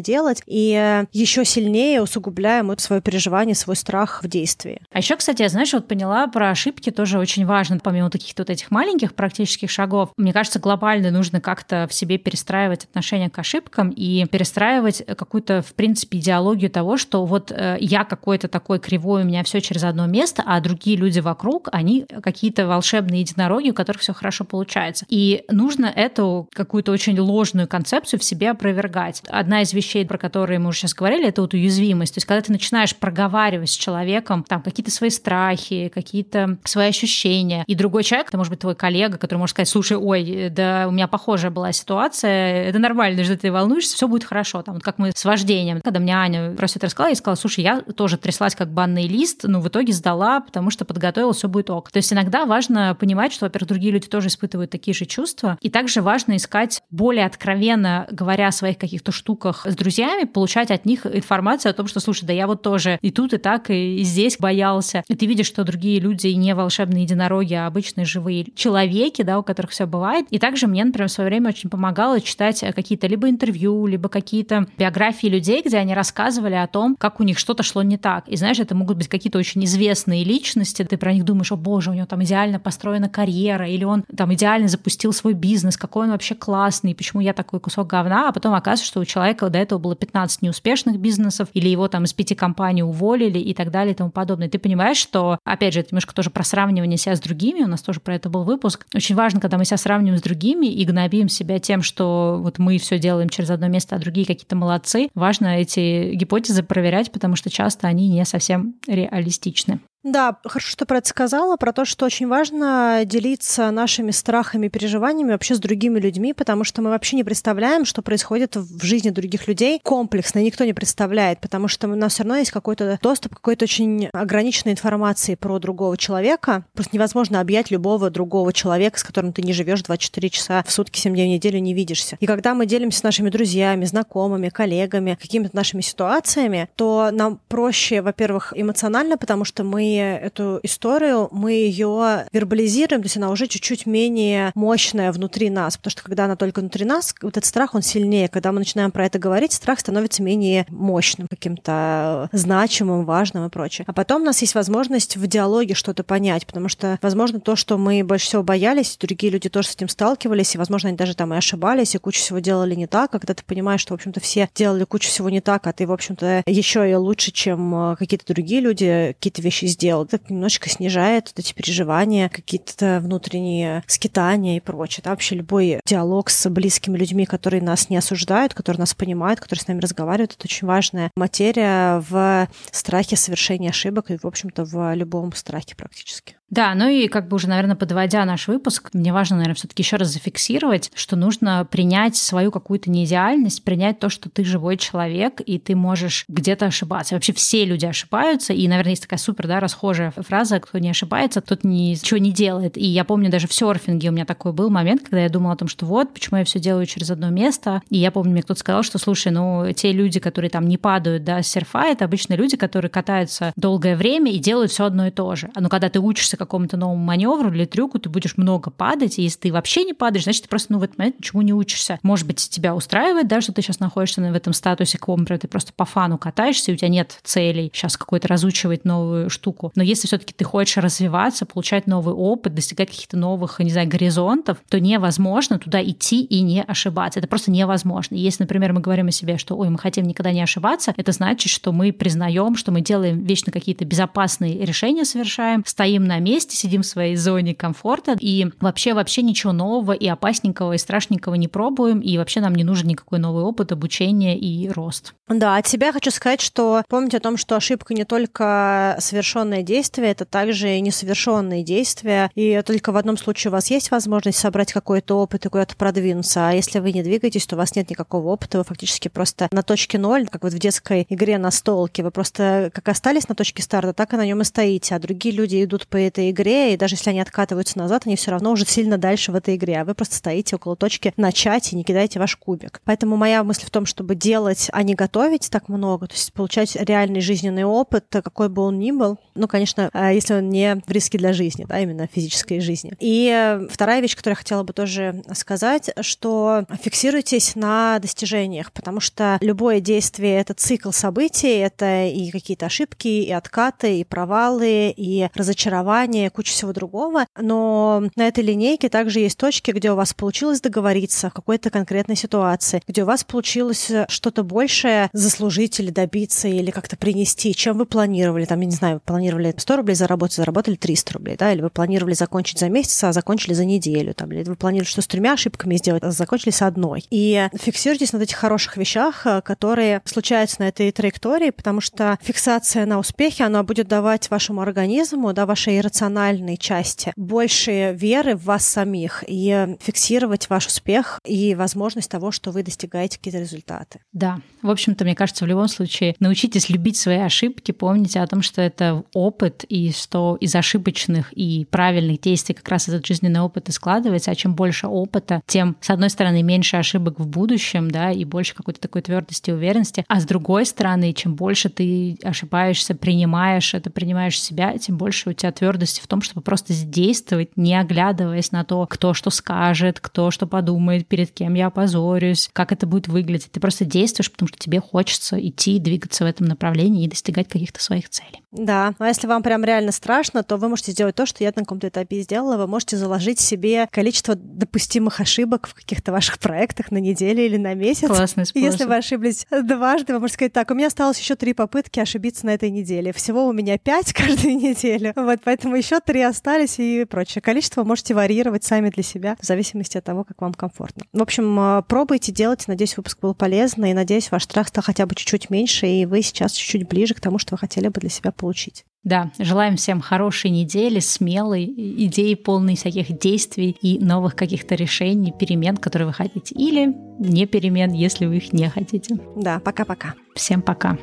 делать, 0.00 0.42
и 0.46 1.04
еще 1.12 1.44
сильнее 1.44 2.02
усугубляем 2.02 2.70
это 2.70 2.82
свое 2.82 3.02
переживание, 3.02 3.54
свой 3.54 3.76
страх 3.76 4.22
в 4.22 4.28
действии. 4.28 4.80
А 4.92 4.98
еще, 4.98 5.16
кстати, 5.16 5.42
я, 5.42 5.48
знаешь, 5.48 5.72
вот 5.72 5.88
поняла 5.88 6.26
про 6.26 6.50
ошибки 6.50 6.90
тоже 6.90 7.18
очень 7.18 7.46
важно, 7.46 7.78
помимо 7.82 8.10
таких 8.10 8.34
вот 8.36 8.50
этих 8.50 8.70
маленьких 8.70 9.14
практических 9.14 9.70
шагов, 9.70 10.10
мне 10.16 10.32
кажется, 10.32 10.58
глобально 10.58 11.10
нужно 11.10 11.40
как-то 11.40 11.86
в 11.88 11.94
себе 11.94 12.18
перестраивать 12.18 12.84
отношение 12.84 13.30
к 13.30 13.38
ошибкам 13.38 13.90
и 13.90 14.26
перестраивать 14.26 15.04
какую-то, 15.04 15.62
в 15.62 15.74
принципе, 15.74 16.18
идеологию 16.18 16.70
того, 16.70 16.96
что 16.96 17.24
вот 17.24 17.50
э, 17.50 17.76
я 17.80 18.04
какой-то 18.04 18.48
такой 18.48 18.78
кривой, 18.78 19.22
у 19.22 19.24
меня 19.24 19.42
все 19.44 19.60
через 19.60 19.84
одно 19.84 20.06
место, 20.06 20.42
а 20.46 20.60
другие 20.60 20.96
люди 20.96 21.20
вокруг, 21.20 21.68
они 21.72 22.06
какие-то 22.22 22.66
волшебные 22.66 23.20
единороги, 23.20 23.70
у 23.70 23.74
которых 23.74 24.02
все 24.02 24.12
хорошо 24.12 24.44
получается. 24.44 25.06
И 25.08 25.44
нужно 25.50 25.86
эту 25.86 26.48
какую-то 26.52 26.92
очень 26.92 27.18
ложную 27.18 27.68
концепцию 27.68 28.20
в 28.20 28.24
себе 28.24 28.50
опровергать 28.50 29.22
одна 29.40 29.62
из 29.62 29.72
вещей, 29.72 30.06
про 30.06 30.18
которые 30.18 30.58
мы 30.58 30.68
уже 30.68 30.80
сейчас 30.80 30.94
говорили, 30.94 31.26
это 31.26 31.42
вот 31.42 31.54
уязвимость. 31.54 32.14
То 32.14 32.18
есть, 32.18 32.26
когда 32.26 32.40
ты 32.40 32.52
начинаешь 32.52 32.94
проговаривать 32.94 33.70
с 33.70 33.74
человеком 33.74 34.44
там 34.44 34.62
какие-то 34.62 34.90
свои 34.90 35.10
страхи, 35.10 35.90
какие-то 35.92 36.58
свои 36.64 36.88
ощущения, 36.88 37.64
и 37.66 37.74
другой 37.74 38.04
человек, 38.04 38.28
это 38.28 38.36
может 38.36 38.50
быть 38.50 38.60
твой 38.60 38.74
коллега, 38.74 39.18
который 39.18 39.38
может 39.38 39.54
сказать, 39.54 39.68
слушай, 39.68 39.96
ой, 39.96 40.48
да 40.50 40.86
у 40.88 40.90
меня 40.90 41.08
похожая 41.08 41.50
была 41.50 41.72
ситуация, 41.72 42.64
это 42.64 42.78
нормально, 42.78 43.24
что 43.24 43.36
ты 43.36 43.50
волнуешься, 43.50 43.96
все 43.96 44.08
будет 44.08 44.24
хорошо. 44.24 44.62
Там, 44.62 44.74
вот 44.74 44.84
как 44.84 44.98
мы 44.98 45.12
с 45.14 45.24
вождением. 45.24 45.80
Когда 45.80 46.00
мне 46.00 46.14
Аня 46.14 46.54
про 46.54 46.66
все 46.66 46.78
это 46.78 46.86
рассказала, 46.86 47.10
я 47.10 47.16
сказала, 47.16 47.36
слушай, 47.36 47.64
я 47.64 47.80
тоже 47.80 48.16
тряслась 48.18 48.54
как 48.54 48.72
банный 48.72 49.06
лист, 49.06 49.44
но 49.44 49.60
в 49.60 49.68
итоге 49.68 49.92
сдала, 49.92 50.40
потому 50.40 50.70
что 50.70 50.84
подготовила, 50.84 51.32
все 51.32 51.48
будет 51.48 51.70
ок. 51.70 51.90
То 51.90 51.98
есть 51.98 52.12
иногда 52.12 52.44
важно 52.44 52.94
понимать, 52.94 53.32
что, 53.32 53.46
во-первых, 53.46 53.68
другие 53.68 53.92
люди 53.92 54.08
тоже 54.08 54.28
испытывают 54.28 54.70
такие 54.70 54.94
же 54.94 55.06
чувства, 55.06 55.58
и 55.60 55.70
также 55.70 56.02
важно 56.02 56.36
искать 56.36 56.82
более 56.90 57.26
откровенно, 57.26 58.06
говоря 58.10 58.48
о 58.48 58.52
своих 58.52 58.78
каких-то 58.78 59.12
штуках, 59.12 59.29
штуках 59.30 59.64
с 59.64 59.76
друзьями, 59.76 60.24
получать 60.24 60.72
от 60.72 60.84
них 60.84 61.06
информацию 61.06 61.70
о 61.70 61.72
том, 61.72 61.86
что, 61.86 62.00
слушай, 62.00 62.24
да 62.24 62.32
я 62.32 62.48
вот 62.48 62.62
тоже 62.62 62.98
и 63.00 63.12
тут, 63.12 63.32
и 63.32 63.38
так, 63.38 63.70
и 63.70 64.02
здесь 64.02 64.38
боялся. 64.38 65.04
И 65.06 65.14
ты 65.14 65.26
видишь, 65.26 65.46
что 65.46 65.62
другие 65.62 66.00
люди 66.00 66.26
не 66.28 66.52
волшебные 66.52 67.04
единороги, 67.04 67.54
а 67.54 67.68
обычные 67.68 68.04
живые 68.06 68.46
человеки, 68.56 69.22
да, 69.22 69.38
у 69.38 69.44
которых 69.44 69.70
все 69.70 69.86
бывает. 69.86 70.26
И 70.30 70.40
также 70.40 70.66
мне, 70.66 70.84
например, 70.84 71.08
в 71.08 71.12
свое 71.12 71.30
время 71.30 71.50
очень 71.50 71.70
помогало 71.70 72.20
читать 72.20 72.64
какие-то 72.74 73.06
либо 73.06 73.30
интервью, 73.30 73.86
либо 73.86 74.08
какие-то 74.08 74.66
биографии 74.76 75.28
людей, 75.28 75.62
где 75.64 75.78
они 75.78 75.94
рассказывали 75.94 76.54
о 76.54 76.66
том, 76.66 76.96
как 76.98 77.20
у 77.20 77.22
них 77.22 77.38
что-то 77.38 77.62
шло 77.62 77.84
не 77.84 77.98
так. 77.98 78.28
И 78.28 78.36
знаешь, 78.36 78.58
это 78.58 78.74
могут 78.74 78.96
быть 78.96 79.08
какие-то 79.08 79.38
очень 79.38 79.64
известные 79.64 80.24
личности, 80.24 80.82
ты 80.82 80.96
про 80.96 81.12
них 81.12 81.24
думаешь, 81.24 81.52
о 81.52 81.56
боже, 81.56 81.90
у 81.90 81.94
него 81.94 82.06
там 82.06 82.24
идеально 82.24 82.58
построена 82.58 83.08
карьера, 83.08 83.68
или 83.68 83.84
он 83.84 84.02
там 84.16 84.34
идеально 84.34 84.66
запустил 84.66 85.12
свой 85.12 85.34
бизнес, 85.34 85.76
какой 85.76 86.06
он 86.06 86.10
вообще 86.10 86.34
классный, 86.34 86.96
почему 86.96 87.22
я 87.22 87.32
такой 87.32 87.60
кусок 87.60 87.86
говна, 87.86 88.28
а 88.28 88.32
потом 88.32 88.54
оказывается, 88.54 88.86
что 88.86 89.00
у 89.00 89.04
человека 89.04 89.19
человека 89.20 89.50
до 89.50 89.58
этого 89.58 89.78
было 89.78 89.96
15 89.96 90.42
неуспешных 90.42 90.98
бизнесов, 90.98 91.48
или 91.54 91.68
его 91.68 91.88
там 91.88 92.04
из 92.04 92.12
пяти 92.12 92.34
компаний 92.34 92.82
уволили 92.82 93.38
и 93.38 93.54
так 93.54 93.70
далее 93.70 93.92
и 93.92 93.96
тому 93.96 94.10
подобное. 94.10 94.48
ты 94.48 94.58
понимаешь, 94.58 94.96
что, 94.96 95.38
опять 95.44 95.74
же, 95.74 95.80
это 95.80 95.90
немножко 95.92 96.14
тоже 96.14 96.30
про 96.30 96.42
сравнивание 96.42 96.96
себя 96.96 97.16
с 97.16 97.20
другими, 97.20 97.62
у 97.62 97.68
нас 97.68 97.82
тоже 97.82 98.00
про 98.00 98.14
это 98.14 98.30
был 98.30 98.44
выпуск. 98.44 98.86
Очень 98.94 99.14
важно, 99.14 99.40
когда 99.40 99.58
мы 99.58 99.64
себя 99.64 99.76
сравниваем 99.76 100.18
с 100.18 100.22
другими 100.22 100.66
и 100.66 100.84
гнобим 100.84 101.28
себя 101.28 101.58
тем, 101.58 101.82
что 101.82 102.38
вот 102.42 102.58
мы 102.58 102.78
все 102.78 102.98
делаем 102.98 103.28
через 103.28 103.50
одно 103.50 103.68
место, 103.68 103.96
а 103.96 103.98
другие 103.98 104.26
какие-то 104.26 104.56
молодцы, 104.56 105.08
важно 105.14 105.58
эти 105.58 106.14
гипотезы 106.14 106.62
проверять, 106.62 107.12
потому 107.12 107.36
что 107.36 107.50
часто 107.50 107.86
они 107.88 108.08
не 108.08 108.24
совсем 108.24 108.74
реалистичны. 108.86 109.80
Да, 110.02 110.36
хорошо, 110.44 110.70
что 110.70 110.86
про 110.86 110.98
это 110.98 111.08
сказала, 111.08 111.56
про 111.56 111.72
то, 111.74 111.84
что 111.84 112.06
очень 112.06 112.26
важно 112.26 113.02
делиться 113.04 113.70
нашими 113.70 114.12
страхами, 114.12 114.68
переживаниями 114.68 115.32
вообще 115.32 115.54
с 115.54 115.58
другими 115.58 115.98
людьми, 116.00 116.32
потому 116.32 116.64
что 116.64 116.80
мы 116.80 116.88
вообще 116.88 117.16
не 117.16 117.24
представляем, 117.24 117.84
что 117.84 118.00
происходит 118.00 118.56
в 118.56 118.82
жизни 118.82 119.10
других 119.10 119.46
людей 119.46 119.78
комплексно, 119.82 120.38
никто 120.38 120.64
не 120.64 120.72
представляет, 120.72 121.40
потому 121.40 121.68
что 121.68 121.86
у 121.86 121.94
нас 121.94 122.14
все 122.14 122.22
равно 122.22 122.36
есть 122.36 122.50
какой-то 122.50 122.98
доступ 123.02 123.34
к 123.34 123.36
какой-то 123.36 123.64
очень 123.64 124.06
ограниченной 124.14 124.72
информации 124.72 125.34
про 125.34 125.58
другого 125.58 125.98
человека. 125.98 126.64
Просто 126.72 126.96
невозможно 126.96 127.40
объять 127.40 127.70
любого 127.70 128.08
другого 128.08 128.54
человека, 128.54 128.98
с 128.98 129.04
которым 129.04 129.34
ты 129.34 129.42
не 129.42 129.52
живешь 129.52 129.82
24 129.82 130.30
часа 130.30 130.64
в 130.66 130.72
сутки, 130.72 130.98
7 130.98 131.12
дней 131.12 131.26
в 131.26 131.30
неделю, 131.30 131.58
не 131.58 131.74
видишься. 131.74 132.16
И 132.20 132.26
когда 132.26 132.54
мы 132.54 132.64
делимся 132.64 133.00
с 133.00 133.02
нашими 133.02 133.28
друзьями, 133.28 133.84
знакомыми, 133.84 134.48
коллегами, 134.48 135.18
какими-то 135.20 135.54
нашими 135.54 135.82
ситуациями, 135.82 136.70
то 136.76 137.10
нам 137.12 137.38
проще, 137.48 138.00
во-первых, 138.00 138.54
эмоционально, 138.56 139.18
потому 139.18 139.44
что 139.44 139.62
мы 139.62 139.89
эту 139.96 140.60
историю, 140.62 141.28
мы 141.30 141.52
ее 141.52 142.26
вербализируем, 142.32 143.02
то 143.02 143.06
есть 143.06 143.16
она 143.16 143.30
уже 143.30 143.46
чуть-чуть 143.46 143.86
менее 143.86 144.52
мощная 144.54 145.12
внутри 145.12 145.50
нас, 145.50 145.76
потому 145.76 145.90
что 145.92 146.02
когда 146.02 146.24
она 146.24 146.36
только 146.36 146.60
внутри 146.60 146.84
нас, 146.84 147.14
вот 147.22 147.36
этот 147.36 147.44
страх, 147.44 147.74
он 147.74 147.82
сильнее. 147.82 148.28
Когда 148.28 148.52
мы 148.52 148.58
начинаем 148.60 148.90
про 148.90 149.06
это 149.06 149.18
говорить, 149.18 149.52
страх 149.52 149.80
становится 149.80 150.22
менее 150.22 150.66
мощным, 150.68 151.26
каким-то 151.28 152.28
значимым, 152.32 153.04
важным 153.04 153.46
и 153.46 153.50
прочее. 153.50 153.84
А 153.86 153.92
потом 153.92 154.22
у 154.22 154.24
нас 154.24 154.40
есть 154.40 154.54
возможность 154.54 155.16
в 155.16 155.26
диалоге 155.26 155.74
что-то 155.74 156.04
понять, 156.04 156.46
потому 156.46 156.68
что, 156.68 156.98
возможно, 157.02 157.40
то, 157.40 157.56
что 157.56 157.78
мы 157.78 158.02
больше 158.04 158.26
всего 158.26 158.42
боялись, 158.42 158.96
другие 159.00 159.32
люди 159.32 159.48
тоже 159.48 159.68
с 159.68 159.74
этим 159.74 159.88
сталкивались, 159.88 160.54
и, 160.54 160.58
возможно, 160.58 160.88
они 160.88 160.96
даже 160.96 161.14
там 161.14 161.32
и 161.34 161.36
ошибались, 161.36 161.94
и 161.94 161.98
кучу 161.98 162.20
всего 162.20 162.38
делали 162.38 162.74
не 162.74 162.86
так, 162.86 163.14
а 163.14 163.18
когда 163.18 163.34
ты 163.34 163.42
понимаешь, 163.44 163.80
что, 163.80 163.94
в 163.94 163.96
общем-то, 163.96 164.20
все 164.20 164.48
делали 164.54 164.84
кучу 164.84 165.08
всего 165.08 165.30
не 165.30 165.40
так, 165.40 165.66
а 165.66 165.72
ты, 165.72 165.86
в 165.86 165.92
общем-то, 165.92 166.42
еще 166.46 166.90
и 166.90 166.94
лучше, 166.94 167.30
чем 167.32 167.92
э, 167.92 167.96
какие-то 167.96 168.26
другие 168.26 168.60
люди 168.60 169.14
какие-то 169.18 169.42
вещи 169.42 169.66
сделал. 169.80 170.04
Это 170.04 170.20
немножечко 170.28 170.68
снижает 170.68 171.28
вот 171.28 171.38
эти 171.38 171.54
переживания, 171.54 172.28
какие-то 172.28 173.00
внутренние 173.02 173.82
скитания 173.86 174.58
и 174.58 174.60
прочее. 174.60 175.00
Это 175.00 175.10
вообще 175.10 175.36
любой 175.36 175.80
диалог 175.86 176.28
с 176.28 176.50
близкими 176.50 176.98
людьми, 176.98 177.24
которые 177.24 177.62
нас 177.62 177.88
не 177.88 177.96
осуждают, 177.96 178.52
которые 178.52 178.80
нас 178.80 178.92
понимают, 178.92 179.40
которые 179.40 179.62
с 179.62 179.68
нами 179.68 179.80
разговаривают, 179.80 180.32
это 180.32 180.44
очень 180.44 180.66
важная 180.66 181.10
материя 181.16 182.04
в 182.10 182.46
страхе 182.70 183.16
совершения 183.16 183.70
ошибок 183.70 184.10
и, 184.10 184.18
в 184.18 184.26
общем-то, 184.26 184.64
в 184.64 184.94
любом 184.94 185.32
страхе 185.32 185.74
практически. 185.74 186.36
Да, 186.50 186.74
ну 186.74 186.88
и 186.88 187.06
как 187.06 187.28
бы 187.28 187.36
уже, 187.36 187.48
наверное, 187.48 187.76
подводя 187.76 188.24
наш 188.24 188.48
выпуск, 188.48 188.90
мне 188.92 189.12
важно, 189.12 189.36
наверное, 189.36 189.54
все-таки 189.54 189.82
еще 189.82 189.96
раз 189.96 190.08
зафиксировать, 190.08 190.90
что 190.94 191.14
нужно 191.14 191.64
принять 191.70 192.16
свою 192.16 192.50
какую-то 192.50 192.90
неидеальность, 192.90 193.62
принять 193.62 194.00
то, 194.00 194.08
что 194.08 194.28
ты 194.28 194.44
живой 194.44 194.76
человек, 194.76 195.40
и 195.44 195.58
ты 195.58 195.76
можешь 195.76 196.24
где-то 196.28 196.66
ошибаться. 196.66 197.14
Вообще 197.14 197.32
все 197.32 197.64
люди 197.64 197.86
ошибаются, 197.86 198.52
и, 198.52 198.66
наверное, 198.66 198.90
есть 198.90 199.02
такая 199.02 199.18
супер, 199.18 199.46
да, 199.46 199.60
расхожая 199.60 200.10
фраза, 200.10 200.58
кто 200.58 200.78
не 200.78 200.90
ошибается, 200.90 201.40
тот 201.40 201.62
ничего 201.62 202.18
не 202.18 202.32
делает. 202.32 202.76
И 202.76 202.84
я 202.84 203.04
помню 203.04 203.30
даже 203.30 203.46
в 203.46 203.54
серфинге 203.54 204.08
у 204.08 204.12
меня 204.12 204.24
такой 204.24 204.52
был 204.52 204.70
момент, 204.70 205.02
когда 205.02 205.20
я 205.22 205.28
думала 205.28 205.52
о 205.52 205.56
том, 205.56 205.68
что 205.68 205.86
вот, 205.86 206.12
почему 206.12 206.38
я 206.38 206.44
все 206.44 206.58
делаю 206.58 206.86
через 206.86 207.10
одно 207.10 207.30
место. 207.30 207.82
И 207.90 207.98
я 207.98 208.10
помню, 208.10 208.32
мне 208.32 208.42
кто-то 208.42 208.58
сказал, 208.58 208.82
что, 208.82 208.98
слушай, 208.98 209.30
ну, 209.30 209.72
те 209.72 209.92
люди, 209.92 210.18
которые 210.18 210.50
там 210.50 210.66
не 210.66 210.78
падают, 210.78 211.22
да, 211.22 211.42
с 211.42 211.46
серфа, 211.46 211.84
это 211.84 212.04
обычно 212.06 212.34
люди, 212.34 212.56
которые 212.56 212.90
катаются 212.90 213.52
долгое 213.54 213.94
время 213.94 214.32
и 214.32 214.38
делают 214.38 214.72
все 214.72 214.84
одно 214.84 215.06
и 215.06 215.10
то 215.12 215.36
же. 215.36 215.48
Но 215.54 215.68
когда 215.68 215.88
ты 215.88 216.00
учишься 216.00 216.39
какому-то 216.46 216.76
новому 216.76 217.02
маневру 217.02 217.52
или 217.52 217.64
трюку, 217.64 217.98
ты 217.98 218.08
будешь 218.08 218.36
много 218.36 218.70
падать, 218.70 219.18
и 219.18 219.22
если 219.22 219.38
ты 219.38 219.52
вообще 219.52 219.84
не 219.84 219.94
падаешь, 219.94 220.24
значит, 220.24 220.42
ты 220.42 220.48
просто, 220.48 220.72
ну, 220.72 220.78
в 220.78 220.82
этот 220.82 220.98
момент 220.98 221.18
ничему 221.18 221.42
не 221.42 221.52
учишься. 221.52 221.98
Может 222.02 222.26
быть, 222.26 222.48
тебя 222.50 222.74
устраивает, 222.74 223.28
да, 223.28 223.40
что 223.40 223.52
ты 223.52 223.62
сейчас 223.62 223.80
находишься 223.80 224.20
в 224.20 224.34
этом 224.34 224.52
статусе 224.52 224.98
компра, 224.98 225.38
ты 225.38 225.48
просто 225.48 225.72
по 225.72 225.84
фану 225.84 226.18
катаешься, 226.18 226.70
и 226.70 226.74
у 226.74 226.76
тебя 226.76 226.88
нет 226.88 227.18
целей 227.22 227.70
сейчас 227.72 227.96
какой-то 227.96 228.28
разучивать 228.28 228.84
новую 228.84 229.30
штуку. 229.30 229.72
Но 229.74 229.82
если 229.82 230.06
все-таки 230.06 230.34
ты 230.34 230.44
хочешь 230.44 230.76
развиваться, 230.76 231.46
получать 231.46 231.86
новый 231.86 232.14
опыт, 232.14 232.54
достигать 232.54 232.90
каких-то 232.90 233.16
новых, 233.16 233.60
не 233.60 233.70
знаю, 233.70 233.88
горизонтов, 233.88 234.58
то 234.68 234.80
невозможно 234.80 235.58
туда 235.58 235.82
идти 235.82 236.22
и 236.22 236.40
не 236.42 236.62
ошибаться. 236.62 237.18
Это 237.20 237.28
просто 237.28 237.50
невозможно. 237.50 238.14
Если, 238.14 238.42
например, 238.42 238.72
мы 238.72 238.80
говорим 238.80 239.08
о 239.08 239.12
себе, 239.12 239.38
что, 239.38 239.56
ой, 239.56 239.68
мы 239.68 239.78
хотим 239.78 240.06
никогда 240.06 240.32
не 240.32 240.42
ошибаться, 240.42 240.94
это 240.96 241.12
значит, 241.12 241.50
что 241.50 241.72
мы 241.72 241.92
признаем, 241.92 242.56
что 242.56 242.72
мы 242.72 242.80
делаем 242.80 243.22
вечно 243.24 243.52
какие-то 243.52 243.84
безопасные 243.84 244.64
решения 244.64 245.04
совершаем, 245.04 245.64
стоим 245.66 246.04
на 246.04 246.18
месте, 246.18 246.29
месте, 246.30 246.56
сидим 246.56 246.82
в 246.82 246.86
своей 246.86 247.16
зоне 247.16 247.54
комфорта 247.54 248.16
и 248.20 248.46
вообще 248.60 248.94
вообще 248.94 249.22
ничего 249.22 249.52
нового 249.52 249.92
и 249.92 250.06
опасненького 250.06 250.74
и 250.74 250.78
страшненького 250.78 251.34
не 251.34 251.48
пробуем, 251.48 252.00
и 252.00 252.16
вообще 252.18 252.40
нам 252.40 252.54
не 252.54 252.64
нужен 252.64 252.88
никакой 252.88 253.18
новый 253.18 253.44
опыт, 253.44 253.72
обучение 253.72 254.38
и 254.38 254.68
рост. 254.68 255.14
Да, 255.28 255.56
от 255.56 255.66
себя 255.66 255.92
хочу 255.92 256.10
сказать, 256.10 256.40
что 256.40 256.82
помните 256.88 257.18
о 257.18 257.20
том, 257.20 257.36
что 257.36 257.56
ошибка 257.56 257.94
не 257.94 258.04
только 258.04 258.96
совершенное 258.98 259.62
действие, 259.62 260.10
это 260.10 260.24
также 260.24 260.76
и 260.76 260.80
несовершенные 260.80 261.62
действия, 261.62 262.30
и 262.34 262.60
только 262.66 262.90
в 262.92 262.96
одном 262.96 263.16
случае 263.16 263.50
у 263.50 263.52
вас 263.52 263.70
есть 263.70 263.90
возможность 263.90 264.38
собрать 264.38 264.72
какой-то 264.72 265.18
опыт 265.18 265.46
и 265.46 265.48
куда-то 265.48 265.76
продвинуться, 265.76 266.48
а 266.48 266.52
если 266.52 266.80
вы 266.80 266.92
не 266.92 267.02
двигаетесь, 267.02 267.46
то 267.46 267.56
у 267.56 267.58
вас 267.58 267.76
нет 267.76 267.90
никакого 267.90 268.28
опыта, 268.28 268.58
вы 268.58 268.64
фактически 268.64 269.08
просто 269.08 269.48
на 269.52 269.62
точке 269.62 269.98
ноль, 269.98 270.26
как 270.26 270.42
вот 270.42 270.52
в 270.52 270.58
детской 270.58 271.06
игре 271.08 271.38
на 271.38 271.50
столке, 271.50 272.02
вы 272.02 272.10
просто 272.10 272.70
как 272.74 272.88
остались 272.88 273.28
на 273.28 273.34
точке 273.34 273.62
старта, 273.62 273.92
так 273.92 274.12
и 274.12 274.16
на 274.16 274.26
нем 274.26 274.40
и 274.40 274.44
стоите, 274.44 274.94
а 274.94 274.98
другие 274.98 275.34
люди 275.34 275.62
идут 275.62 275.86
по 275.86 275.96
этой 275.96 276.19
игре, 276.28 276.74
и 276.74 276.76
даже 276.76 276.96
если 276.96 277.10
они 277.10 277.20
откатываются 277.20 277.78
назад, 277.78 278.02
они 278.06 278.16
все 278.16 278.32
равно 278.32 278.50
уже 278.50 278.66
сильно 278.66 278.98
дальше 278.98 279.30
в 279.30 279.36
этой 279.36 279.54
игре, 279.54 279.80
а 279.80 279.84
вы 279.84 279.94
просто 279.94 280.16
стоите 280.16 280.56
около 280.56 280.74
точки 280.74 281.14
начать 281.16 281.72
и 281.72 281.76
не 281.76 281.84
кидаете 281.84 282.18
ваш 282.18 282.34
кубик. 282.36 282.80
Поэтому 282.84 283.16
моя 283.16 283.44
мысль 283.44 283.64
в 283.64 283.70
том, 283.70 283.86
чтобы 283.86 284.14
делать, 284.14 284.68
а 284.72 284.82
не 284.82 284.94
готовить 284.94 285.48
так 285.50 285.68
много, 285.68 286.08
то 286.08 286.14
есть 286.14 286.32
получать 286.32 286.76
реальный 286.76 287.20
жизненный 287.20 287.64
опыт, 287.64 288.06
какой 288.10 288.48
бы 288.48 288.62
он 288.62 288.78
ни 288.78 288.90
был, 288.90 289.18
ну, 289.34 289.46
конечно, 289.46 289.90
а, 289.92 290.12
если 290.12 290.34
он 290.34 290.50
не 290.50 290.82
в 290.86 290.90
риске 290.90 291.18
для 291.18 291.32
жизни, 291.32 291.64
да, 291.68 291.78
именно 291.78 292.08
физической 292.12 292.60
жизни. 292.60 292.92
И 292.98 293.58
вторая 293.70 294.00
вещь, 294.00 294.16
которую 294.16 294.32
я 294.32 294.38
хотела 294.38 294.62
бы 294.62 294.72
тоже 294.72 295.22
сказать, 295.34 295.90
что 296.00 296.64
фиксируйтесь 296.82 297.54
на 297.54 297.98
достижениях, 298.00 298.72
потому 298.72 299.00
что 299.00 299.38
любое 299.40 299.80
действие— 299.80 300.40
это 300.40 300.54
цикл 300.54 300.90
событий, 300.90 301.58
это 301.58 302.06
и 302.06 302.30
какие-то 302.30 302.66
ошибки, 302.66 303.08
и 303.08 303.30
откаты, 303.30 304.00
и 304.00 304.04
провалы, 304.04 304.92
и 304.96 305.28
разочарования, 305.34 305.99
образования, 306.00 306.30
куча 306.30 306.52
всего 306.52 306.72
другого. 306.72 307.26
Но 307.38 308.02
на 308.16 308.28
этой 308.28 308.44
линейке 308.44 308.88
также 308.88 309.20
есть 309.20 309.38
точки, 309.38 309.70
где 309.70 309.92
у 309.92 309.96
вас 309.96 310.14
получилось 310.14 310.60
договориться 310.60 311.30
в 311.30 311.32
какой-то 311.32 311.70
конкретной 311.70 312.16
ситуации, 312.16 312.82
где 312.86 313.02
у 313.02 313.06
вас 313.06 313.24
получилось 313.24 313.90
что-то 314.08 314.42
большее 314.42 315.10
заслужить 315.12 315.80
или 315.80 315.90
добиться, 315.90 316.48
или 316.48 316.70
как-то 316.70 316.96
принести, 316.96 317.54
чем 317.54 317.78
вы 317.78 317.86
планировали. 317.86 318.44
Там, 318.44 318.60
я 318.60 318.66
не 318.66 318.74
знаю, 318.74 318.94
вы 318.94 319.00
планировали 319.00 319.54
100 319.56 319.76
рублей 319.76 319.94
заработать, 319.94 320.36
заработали 320.36 320.76
300 320.76 321.12
рублей, 321.14 321.36
да, 321.36 321.52
или 321.52 321.62
вы 321.62 321.70
планировали 321.70 322.14
закончить 322.14 322.58
за 322.58 322.68
месяц, 322.68 323.04
а 323.04 323.12
закончили 323.12 323.54
за 323.54 323.64
неделю, 323.64 324.14
там, 324.14 324.32
или 324.32 324.42
вы 324.44 324.56
планировали, 324.56 324.88
что 324.88 325.02
с 325.02 325.06
тремя 325.06 325.34
ошибками 325.34 325.76
сделать, 325.76 326.02
а 326.02 326.10
закончили 326.10 326.50
с 326.50 326.62
одной. 326.62 327.04
И 327.10 327.48
фиксируйтесь 327.54 328.12
на 328.12 328.18
этих 328.18 328.36
хороших 328.36 328.76
вещах, 328.76 329.26
которые 329.44 330.00
случаются 330.04 330.56
на 330.60 330.68
этой 330.68 330.90
траектории, 330.92 331.50
потому 331.50 331.80
что 331.80 332.18
фиксация 332.22 332.86
на 332.86 332.98
успехе, 332.98 333.44
она 333.44 333.62
будет 333.62 333.88
давать 333.88 334.30
вашему 334.30 334.60
организму, 334.60 335.32
да, 335.32 335.46
вашей 335.46 335.80
эмоциональной 335.90 336.56
части, 336.56 337.12
больше 337.16 337.92
веры 337.98 338.36
в 338.36 338.44
вас 338.44 338.66
самих 338.66 339.24
и 339.26 339.76
фиксировать 339.80 340.48
ваш 340.48 340.66
успех 340.66 341.18
и 341.26 341.54
возможность 341.54 342.10
того, 342.10 342.30
что 342.30 342.52
вы 342.52 342.62
достигаете 342.62 343.18
какие-то 343.18 343.40
результаты. 343.40 344.00
Да, 344.12 344.40
в 344.62 344.70
общем-то, 344.70 345.04
мне 345.04 345.14
кажется, 345.14 345.44
в 345.44 345.48
любом 345.48 345.68
случае 345.68 346.14
научитесь 346.20 346.68
любить 346.68 346.96
свои 346.96 347.18
ошибки, 347.18 347.72
помните 347.72 348.20
о 348.20 348.26
том, 348.26 348.42
что 348.42 348.62
это 348.62 349.04
опыт, 349.12 349.64
и 349.68 349.92
что 349.92 350.36
из 350.40 350.54
ошибочных 350.54 351.32
и 351.32 351.66
правильных 351.70 352.20
действий 352.20 352.54
как 352.54 352.68
раз 352.68 352.88
этот 352.88 353.06
жизненный 353.06 353.40
опыт 353.40 353.68
и 353.68 353.72
складывается, 353.72 354.30
а 354.30 354.34
чем 354.34 354.54
больше 354.54 354.86
опыта, 354.86 355.42
тем, 355.46 355.76
с 355.80 355.90
одной 355.90 356.10
стороны, 356.10 356.42
меньше 356.42 356.76
ошибок 356.76 357.18
в 357.18 357.26
будущем, 357.26 357.90
да, 357.90 358.12
и 358.12 358.24
больше 358.24 358.54
какой-то 358.54 358.80
такой 358.80 359.02
твердости 359.02 359.50
и 359.50 359.52
уверенности, 359.52 360.04
а 360.08 360.20
с 360.20 360.24
другой 360.24 360.66
стороны, 360.66 361.12
чем 361.12 361.34
больше 361.34 361.68
ты 361.68 362.16
ошибаешься, 362.22 362.94
принимаешь 362.94 363.74
это, 363.74 363.90
принимаешь 363.90 364.40
себя, 364.40 364.76
тем 364.78 364.96
больше 364.96 365.30
у 365.30 365.32
тебя 365.32 365.50
твердости 365.52 365.79
в 365.86 366.06
том, 366.06 366.22
чтобы 366.22 366.42
просто 366.42 366.72
действовать, 366.74 367.56
не 367.56 367.74
оглядываясь 367.78 368.52
на 368.52 368.64
то, 368.64 368.86
кто 368.86 369.14
что 369.14 369.30
скажет, 369.30 370.00
кто 370.00 370.30
что 370.30 370.46
подумает, 370.46 371.06
перед 371.06 371.30
кем 371.30 371.54
я 371.54 371.66
опозорюсь, 371.66 372.50
как 372.52 372.72
это 372.72 372.86
будет 372.86 373.08
выглядеть. 373.08 373.50
Ты 373.52 373.60
просто 373.60 373.84
действуешь, 373.84 374.30
потому 374.30 374.48
что 374.48 374.58
тебе 374.58 374.80
хочется 374.80 375.40
идти, 375.40 375.78
двигаться 375.78 376.24
в 376.24 376.26
этом 376.26 376.46
направлении 376.46 377.04
и 377.04 377.08
достигать 377.08 377.48
каких-то 377.48 377.82
своих 377.82 378.08
целей. 378.08 378.42
Да, 378.52 378.94
а 378.98 379.06
если 379.06 379.28
вам 379.28 379.42
прям 379.42 379.64
реально 379.64 379.92
страшно, 379.92 380.42
то 380.42 380.56
вы 380.56 380.68
можете 380.68 380.90
сделать 380.90 381.14
то, 381.14 381.24
что 381.24 381.44
я 381.44 381.50
на 381.54 381.62
каком-то 381.62 381.88
этапе 381.88 382.20
сделала. 382.20 382.56
Вы 382.56 382.66
можете 382.66 382.96
заложить 382.96 383.38
себе 383.38 383.86
количество 383.92 384.34
допустимых 384.34 385.20
ошибок 385.20 385.68
в 385.68 385.74
каких-то 385.74 386.10
ваших 386.10 386.38
проектах 386.40 386.90
на 386.90 386.98
неделю 386.98 387.44
или 387.44 387.56
на 387.56 387.74
месяц. 387.74 388.08
Классный 388.08 388.46
способ. 388.46 388.70
Если 388.70 388.84
вы 388.84 388.96
ошиблись 388.96 389.46
дважды, 389.50 390.14
вы 390.14 390.20
можете 390.20 390.34
сказать, 390.34 390.52
так, 390.52 390.70
у 390.70 390.74
меня 390.74 390.88
осталось 390.88 391.20
еще 391.20 391.36
три 391.36 391.54
попытки 391.54 392.00
ошибиться 392.00 392.44
на 392.46 392.50
этой 392.50 392.70
неделе. 392.70 393.12
Всего 393.12 393.46
у 393.46 393.52
меня 393.52 393.78
пять 393.78 394.12
каждую 394.12 394.56
неделю. 394.56 395.12
Вот 395.14 395.40
поэтому 395.44 395.69
Поэтому 395.70 395.84
еще 395.84 396.00
три 396.00 396.22
остались 396.22 396.80
и 396.80 397.04
прочее. 397.04 397.40
Количество 397.42 397.84
можете 397.84 398.12
варьировать 398.12 398.64
сами 398.64 398.90
для 398.90 399.04
себя 399.04 399.36
в 399.40 399.46
зависимости 399.46 399.96
от 399.98 400.02
того, 400.02 400.24
как 400.24 400.40
вам 400.40 400.52
комфортно. 400.52 401.04
В 401.12 401.22
общем, 401.22 401.56
э, 401.60 401.82
пробуйте, 401.86 402.32
делайте. 402.32 402.64
Надеюсь, 402.66 402.96
выпуск 402.96 403.20
был 403.20 403.34
полезен. 403.34 403.84
И 403.84 403.94
надеюсь, 403.94 404.32
ваш 404.32 404.42
страх 404.42 404.66
стал 404.66 404.82
хотя 404.82 405.06
бы 405.06 405.14
чуть-чуть 405.14 405.48
меньше, 405.48 405.86
и 405.86 406.06
вы 406.06 406.22
сейчас 406.22 406.54
чуть-чуть 406.54 406.88
ближе 406.88 407.14
к 407.14 407.20
тому, 407.20 407.38
что 407.38 407.54
вы 407.54 407.58
хотели 407.58 407.86
бы 407.86 408.00
для 408.00 408.10
себя 408.10 408.32
получить. 408.32 408.84
Да, 409.04 409.30
желаем 409.38 409.76
всем 409.76 410.00
хорошей 410.00 410.50
недели, 410.50 410.98
смелой, 410.98 411.64
идеи 411.66 412.34
полной 412.34 412.74
всяких 412.74 413.16
действий 413.16 413.70
и 413.80 414.04
новых 414.04 414.34
каких-то 414.34 414.74
решений, 414.74 415.32
перемен, 415.32 415.76
которые 415.76 416.08
вы 416.08 416.12
хотите, 416.12 416.52
или 416.56 416.92
не 417.20 417.46
перемен, 417.46 417.92
если 417.92 418.26
вы 418.26 418.38
их 418.38 418.52
не 418.52 418.68
хотите. 418.68 419.20
Да, 419.36 419.60
пока-пока. 419.60 420.14
Всем 420.34 420.62
пока. 420.62 420.98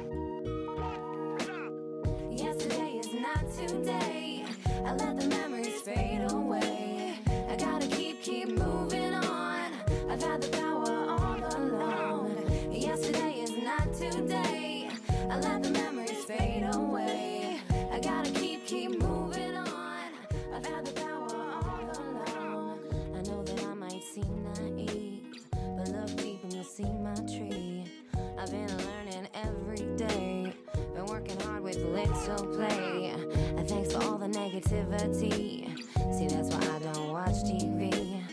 Negativity. 34.29 35.67
See, 36.13 36.27
that's 36.27 36.49
why 36.49 36.75
I 36.75 36.79
don't 36.79 37.09
watch 37.09 37.35
TV. 37.43 38.23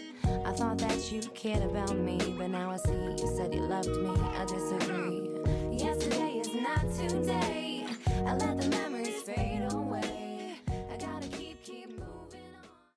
I 0.44 0.52
thought 0.52 0.78
that 0.78 1.12
you 1.12 1.20
cared 1.34 1.62
about 1.62 1.96
me, 1.96 2.18
but 2.38 2.48
now 2.48 2.70
I 2.70 2.76
see 2.76 2.92
you 2.92 3.32
said 3.36 3.54
you 3.54 3.62
loved 3.62 3.88
me. 3.88 4.10
I 4.10 4.44
disagree. 4.44 5.30
Yesterday 5.72 6.40
is 6.40 6.54
not 6.54 6.82
today. 6.92 7.86
I 8.26 8.36
let 8.36 8.60
the 8.60 8.68
memory 8.68 9.12